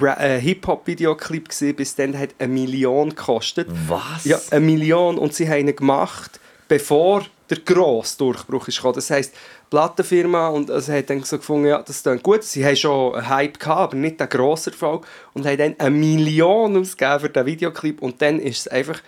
äh, 0.01 0.39
Hip-Hop 0.39 0.88
Videoclip 0.88 1.49
gesehen 1.49 1.76
bis 1.76 1.95
dann 1.95 2.18
hat 2.18 2.30
eine 2.39 2.53
Million 2.53 3.10
gekostet 3.10 3.68
Was? 3.88 4.26
ja, 4.26 4.39
eine 4.51 4.66
Million 4.66 5.18
und 5.18 5.34
sie 5.34 5.47
haben 5.49 5.68
ihn 5.68 5.76
gemacht, 5.76 6.39
bevor 6.68 7.26
der 7.49 7.57
grosse 7.60 8.18
Durchbruch 8.20 8.68
ist 8.68 8.78
gekommen. 8.78 8.93
Das 8.93 9.10
heisst, 9.10 9.34
die 9.34 9.70
Plattenfirma 9.72 10.49
und 10.49 10.70
es 10.70 10.88
hat 10.88 11.10
dann 11.10 11.24
so 11.24 11.38
gefunden, 11.38 11.68
ja, 11.68 11.82
das 11.82 12.03
klingt 12.03 12.22
gut. 12.22 12.43
Sie 12.43 12.64
haben 12.64 12.76
schon 12.76 13.16
einen 13.16 13.28
Hype 13.28 13.60
gehabt, 13.60 13.80
aber 13.93 13.95
nicht 13.95 14.20
den 14.20 14.30
grossen 14.30 14.74
Erfolg 14.74 15.07
und 15.34 15.47
haben 15.47 15.57
dann 15.57 15.76
eine 15.80 15.89
Million 15.89 16.78
ausgegeben 16.78 17.20
für 17.20 17.30
den 17.30 17.45
Videoclip 17.47 18.01
und 18.01 18.22
dann 18.22 18.39
ist 18.39 18.60
es 18.60 18.68
einfach 18.68 19.01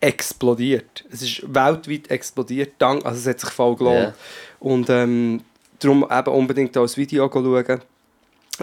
explodiert. 0.00 1.04
Es 1.10 1.22
ist 1.22 1.42
weltweit 1.42 2.10
explodiert, 2.10 2.74
dank, 2.78 3.04
also 3.04 3.18
es 3.18 3.26
hat 3.26 3.40
sich 3.40 3.50
voll 3.50 3.74
gelohnt. 3.74 4.08
Ja. 4.08 4.14
Und 4.60 4.90
ähm, 4.90 5.40
darum 5.78 6.06
eben 6.10 6.30
unbedingt 6.30 6.76
auch 6.76 6.82
das 6.82 6.96
Video 6.96 7.30
schauen, 7.32 7.80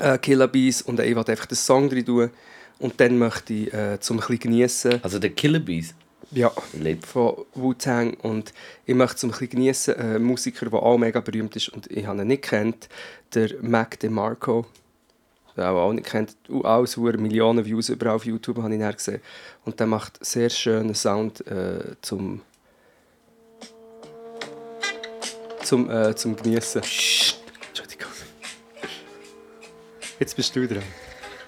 äh, 0.02 0.18
Killer 0.18 0.48
Bees 0.48 0.82
und 0.82 1.00
ich 1.00 1.16
wollte 1.16 1.32
einfach 1.32 1.46
den 1.46 1.56
Song 1.56 1.90
drin 1.90 2.06
tun 2.06 2.30
und 2.80 3.00
dann 3.00 3.18
möchte 3.18 3.54
ich 3.54 3.74
äh, 3.74 4.00
zum 4.00 4.20
ein 4.20 4.40
geniessen 4.40 5.00
Also 5.02 5.20
der 5.20 5.32
Killer 5.32 5.60
Bees. 5.60 5.94
ja, 6.32 6.52
Lebt. 6.74 7.06
von 7.06 7.46
Wu-Tang 7.54 8.16
und 8.16 8.54
ich 8.86 8.96
möchte 8.96 9.18
zum 9.18 9.32
ein 9.32 9.50
geniessen 9.50 9.96
einen 9.96 10.24
Musiker, 10.24 10.70
der 10.70 10.82
auch 10.82 10.98
mega 10.98 11.20
berühmt 11.20 11.56
ist 11.56 11.70
und 11.70 11.90
ich 11.90 12.06
habe 12.06 12.22
ihn 12.22 12.28
nicht 12.28 12.44
kennt, 12.44 12.90
der 13.34 13.52
Mac 13.62 14.00
DeMarco. 14.00 14.66
Den 15.56 15.64
auch, 15.64 15.88
auch 15.88 15.94
nicht 15.94 16.08
kennt, 16.08 16.36
so 16.86 17.04
Millionen 17.04 17.64
Views 17.64 17.88
überall 17.88 18.16
auf 18.16 18.26
YouTube 18.26 18.58
habe 18.58 18.76
ich 18.76 18.82
ihn 18.82 18.92
gesehen. 18.92 19.22
Und 19.64 19.80
der 19.80 19.88
macht 19.88 20.24
sehr 20.26 20.50
schönen 20.50 20.94
Sound 20.94 21.48
äh, 21.48 21.96
zum 22.02 22.42
zum, 25.66 25.90
äh, 25.90 26.16
zum 26.16 26.36
Geniessen. 26.36 26.82
Entschuldigung. 26.82 28.12
Jetzt 30.20 30.36
bist 30.36 30.56
du 30.56 30.68
dran. 30.68 30.84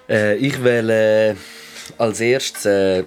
Äh, 0.09 0.35
ich 0.37 0.61
wähle 0.63 1.31
äh, 1.31 1.35
als 1.97 2.19
erstes 2.19 2.65
äh, 2.65 3.03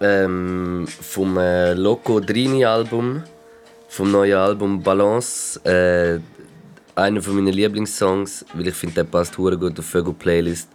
ähm, 0.00 0.86
vom 0.86 1.36
äh, 1.38 1.74
Loco 1.74 2.20
Drini 2.20 2.64
Album, 2.64 3.22
vom 3.88 4.10
neuen 4.10 4.36
Album 4.36 4.82
Balance, 4.82 5.60
äh, 5.64 6.20
einer 6.94 7.22
von 7.22 7.36
meinen 7.36 7.52
Lieblingssongs, 7.52 8.44
weil 8.54 8.68
ich 8.68 8.74
finde, 8.74 8.96
der 8.96 9.04
passt 9.04 9.36
hure 9.38 9.56
gut 9.58 9.78
auf 9.78 9.86
Vögel 9.86 10.14
Playlist. 10.14 10.68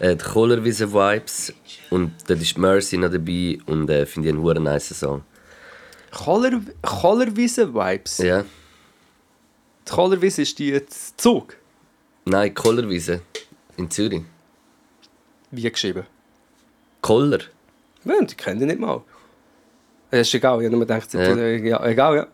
Äh, 0.00 0.16
die 0.16 0.24
Colorwiese 0.24 0.92
Vibes 0.92 1.52
und 1.90 2.12
dort 2.26 2.40
ist 2.40 2.56
Mercy 2.56 2.96
noch 2.96 3.10
dabei 3.10 3.58
und 3.66 3.90
äh, 3.90 4.06
finde 4.06 4.28
ich 4.28 4.34
einen 4.34 4.42
hure 4.42 4.60
nice 4.60 4.98
Song. 4.98 5.22
Colorwiese 6.10 7.74
Vibes. 7.74 8.18
Ja, 8.18 8.44
Die 9.88 9.92
Colorwiese 9.94 10.42
ist 10.42 10.58
die 10.58 10.68
jetzt 10.68 11.18
Zug. 11.20 11.56
nein, 12.26 12.52
Colorwiese 12.54 13.22
in 13.76 13.90
Zürich. 13.90 14.22
Wie 15.50 15.70
geschrieben? 15.70 16.04
Koller. 17.00 17.38
Ja, 18.04 18.20
die 18.22 18.34
kennen 18.34 18.60
die 18.60 18.66
nicht 18.66 18.78
mal. 18.80 19.00
Ja, 20.10 20.18
ist 20.20 20.34
egal, 20.34 20.58
ich 20.60 20.66
habe 20.66 20.76
nur 20.76 20.80
gedacht, 20.86 21.12
Ja. 21.14 21.34
ja. 21.34 21.46
ja, 21.46 21.86
egal, 21.86 22.16
ja. 22.16 22.26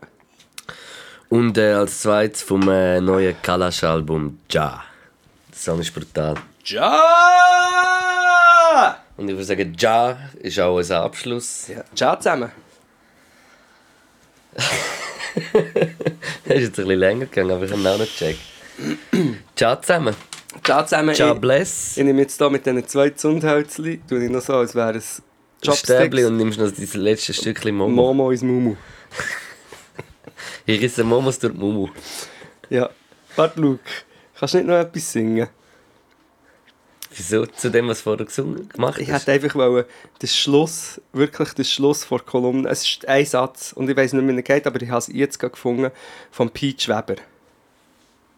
Und 1.29 1.57
äh, 1.57 1.71
als 1.73 2.01
zweites 2.01 2.41
vom 2.41 2.67
äh, 2.69 2.99
neuen 3.01 3.35
Kalash-Album 3.41 4.39
Ja. 4.51 4.83
Der 5.49 5.57
Song 5.57 5.79
ist 5.79 5.93
brutal. 5.93 6.35
Ja! 6.65 6.91
Und 9.17 9.29
ich 9.29 9.33
würde 9.35 9.45
sagen, 9.45 9.73
Ja 9.79 10.17
ist 10.39 10.59
auch 10.59 10.75
unser 10.75 11.01
Abschluss. 11.03 11.67
ja. 11.69 11.83
Ciao 11.95 12.17
zusammen. 12.17 12.51
Das 16.45 16.57
ist 16.57 16.63
jetzt 16.63 16.79
ein 16.79 16.85
bisschen 16.85 16.99
länger 16.99 17.25
gegangen, 17.25 17.51
aber 17.51 17.65
ich 17.65 17.71
habe 17.71 17.89
auch 17.89 17.97
nicht 17.97 18.17
gecheckt. 18.17 18.39
Ciao 19.55 19.75
zusammen. 19.81 20.15
Ciao 20.63 20.83
zusammen. 20.83 21.15
Ciao 21.15 21.33
ich, 21.33 21.41
bless. 21.41 21.97
ich 21.97 22.03
nehme 22.03 22.21
jetzt 22.21 22.37
hier 22.37 22.49
mit 22.49 22.65
diesen 22.65 22.87
zwei 22.87 23.09
Zundhölzchen, 23.09 24.01
tue 24.07 24.25
ich 24.25 24.31
noch 24.31 24.41
so, 24.41 24.53
als 24.55 24.75
wäre 24.75 24.97
es 24.97 25.21
Chopsticks. 25.65 26.23
und 26.25 26.37
nimmst 26.37 26.59
noch 26.59 26.71
das 26.71 26.93
letzte 26.93 27.33
Stückchen 27.33 27.75
Momo. 27.75 27.95
Momo 27.95 28.31
ins 28.31 28.41
Mumu. 28.41 28.75
Ich 30.67 30.81
risse 30.81 31.03
Momos 31.03 31.37
durch 31.37 31.53
die 31.53 31.59
Mumu. 31.59 31.89
Ja. 32.69 32.89
Warte, 33.35 33.61
Luke. 33.61 33.83
Kannst 34.37 34.55
du 34.55 34.57
nicht 34.57 34.67
noch 34.67 34.75
etwas 34.77 35.11
singen? 35.11 35.47
Wieso? 37.17 37.45
Zu 37.45 37.69
dem, 37.69 37.87
was 37.87 38.01
vorher 38.01 38.25
gesungen 38.25 38.67
gemacht 38.67 38.99
Ich 38.99 39.07
hätte 39.07 39.31
einfach 39.31 39.55
wollen, 39.55 39.85
den 40.21 40.27
Schluss, 40.27 40.99
wirklich 41.13 41.53
den 41.53 41.63
Schluss 41.63 42.03
vor 42.03 42.19
der 42.19 42.27
Kolumne, 42.27 42.67
es 42.69 42.85
ist 42.85 43.07
ein 43.07 43.25
Satz, 43.25 43.71
und 43.73 43.89
ich 43.89 43.95
weiß 43.95 44.13
nicht, 44.13 44.27
wie 44.27 44.35
er 44.35 44.41
geht, 44.41 44.67
aber 44.67 44.81
ich 44.81 44.89
habe 44.89 44.99
es 44.99 45.07
jetzt 45.07 45.39
gerade 45.39 45.51
gefunden, 45.51 45.91
von 46.31 46.49
Peach 46.49 46.89
Weber. 46.89 47.15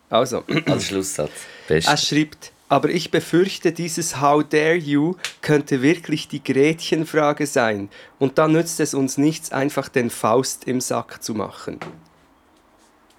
Also, 0.10 0.44
Als 0.66 0.86
Schlusssatz. 0.86 1.32
Best. 1.68 1.88
er 1.88 1.98
schreibt, 1.98 2.52
aber 2.70 2.90
ich 2.90 3.12
befürchte, 3.12 3.72
dieses 3.72 4.22
How 4.22 4.44
dare 4.44 4.76
you 4.76 5.16
könnte 5.42 5.82
wirklich 5.82 6.28
die 6.28 6.44
Gretchenfrage 6.44 7.48
sein. 7.48 7.90
Und 8.20 8.38
dann 8.38 8.52
nützt 8.52 8.80
es 8.80 8.94
uns 8.94 9.18
nichts, 9.18 9.52
einfach 9.52 9.90
den 9.90 10.10
Faust 10.10 10.66
im 10.66 10.82
Sack 10.82 11.24
zu 11.24 11.34
machen. 11.34 11.80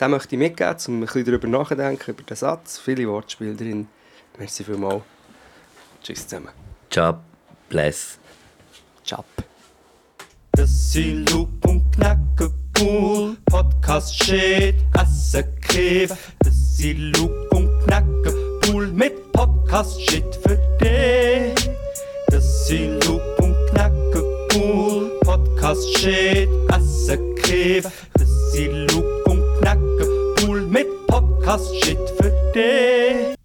Den 0.01 0.11
möchte 0.11 0.37
ich 0.37 0.39
mitgeben, 0.39 0.77
um 0.87 0.99
ein 0.99 1.01
bisschen 1.01 1.25
darüber 1.25 1.49
nachzudenken, 1.49 2.11
über 2.11 2.23
den 2.23 2.37
Satz. 2.37 2.79
Viele 2.79 3.09
Wortspiele 3.09 3.55
drin. 3.55 3.89
Merci 4.39 4.63
vielmals. 4.63 5.03
Tschüss 6.09 6.27
zusammen. 6.27 6.49
Ciao 6.89 7.19
bless. 7.69 8.19
Ciao. 9.05 9.23
Das 10.53 10.93
sind 10.93 11.31
Loop 11.31 11.51
und 11.67 11.93
Knacke 11.93 12.51
Pool, 12.73 13.37
Podcast 13.45 14.25
Shit, 14.25 14.77
Asse 14.95 15.45
Kiff. 15.61 16.33
Das 16.39 16.77
sind 16.79 17.15
Loop 17.15 17.53
und 17.53 17.85
Knacke 17.85 18.33
Pool 18.63 18.87
mit 18.87 19.33
Podcast 19.33 20.01
Shit 20.01 20.25
für 20.37 20.57
dich. 20.81 21.71
Das 22.29 22.69
sind 22.69 23.05
Loop 23.05 23.23
und 23.43 23.55
Knacke 23.67 24.47
Pool, 24.49 25.11
Podcast 25.21 25.99
Shit, 25.99 26.49
Asse 26.71 27.19
Kiff. 27.35 27.85
Das 28.15 28.53
sind 28.53 28.91
Loop 28.93 29.27
und 29.27 29.61
Knacke 29.61 30.35
Pool 30.37 30.63
mit 30.63 31.07
Podcast 31.07 31.69
Shit 31.85 31.99
für 32.17 32.33
dich. 32.55 33.38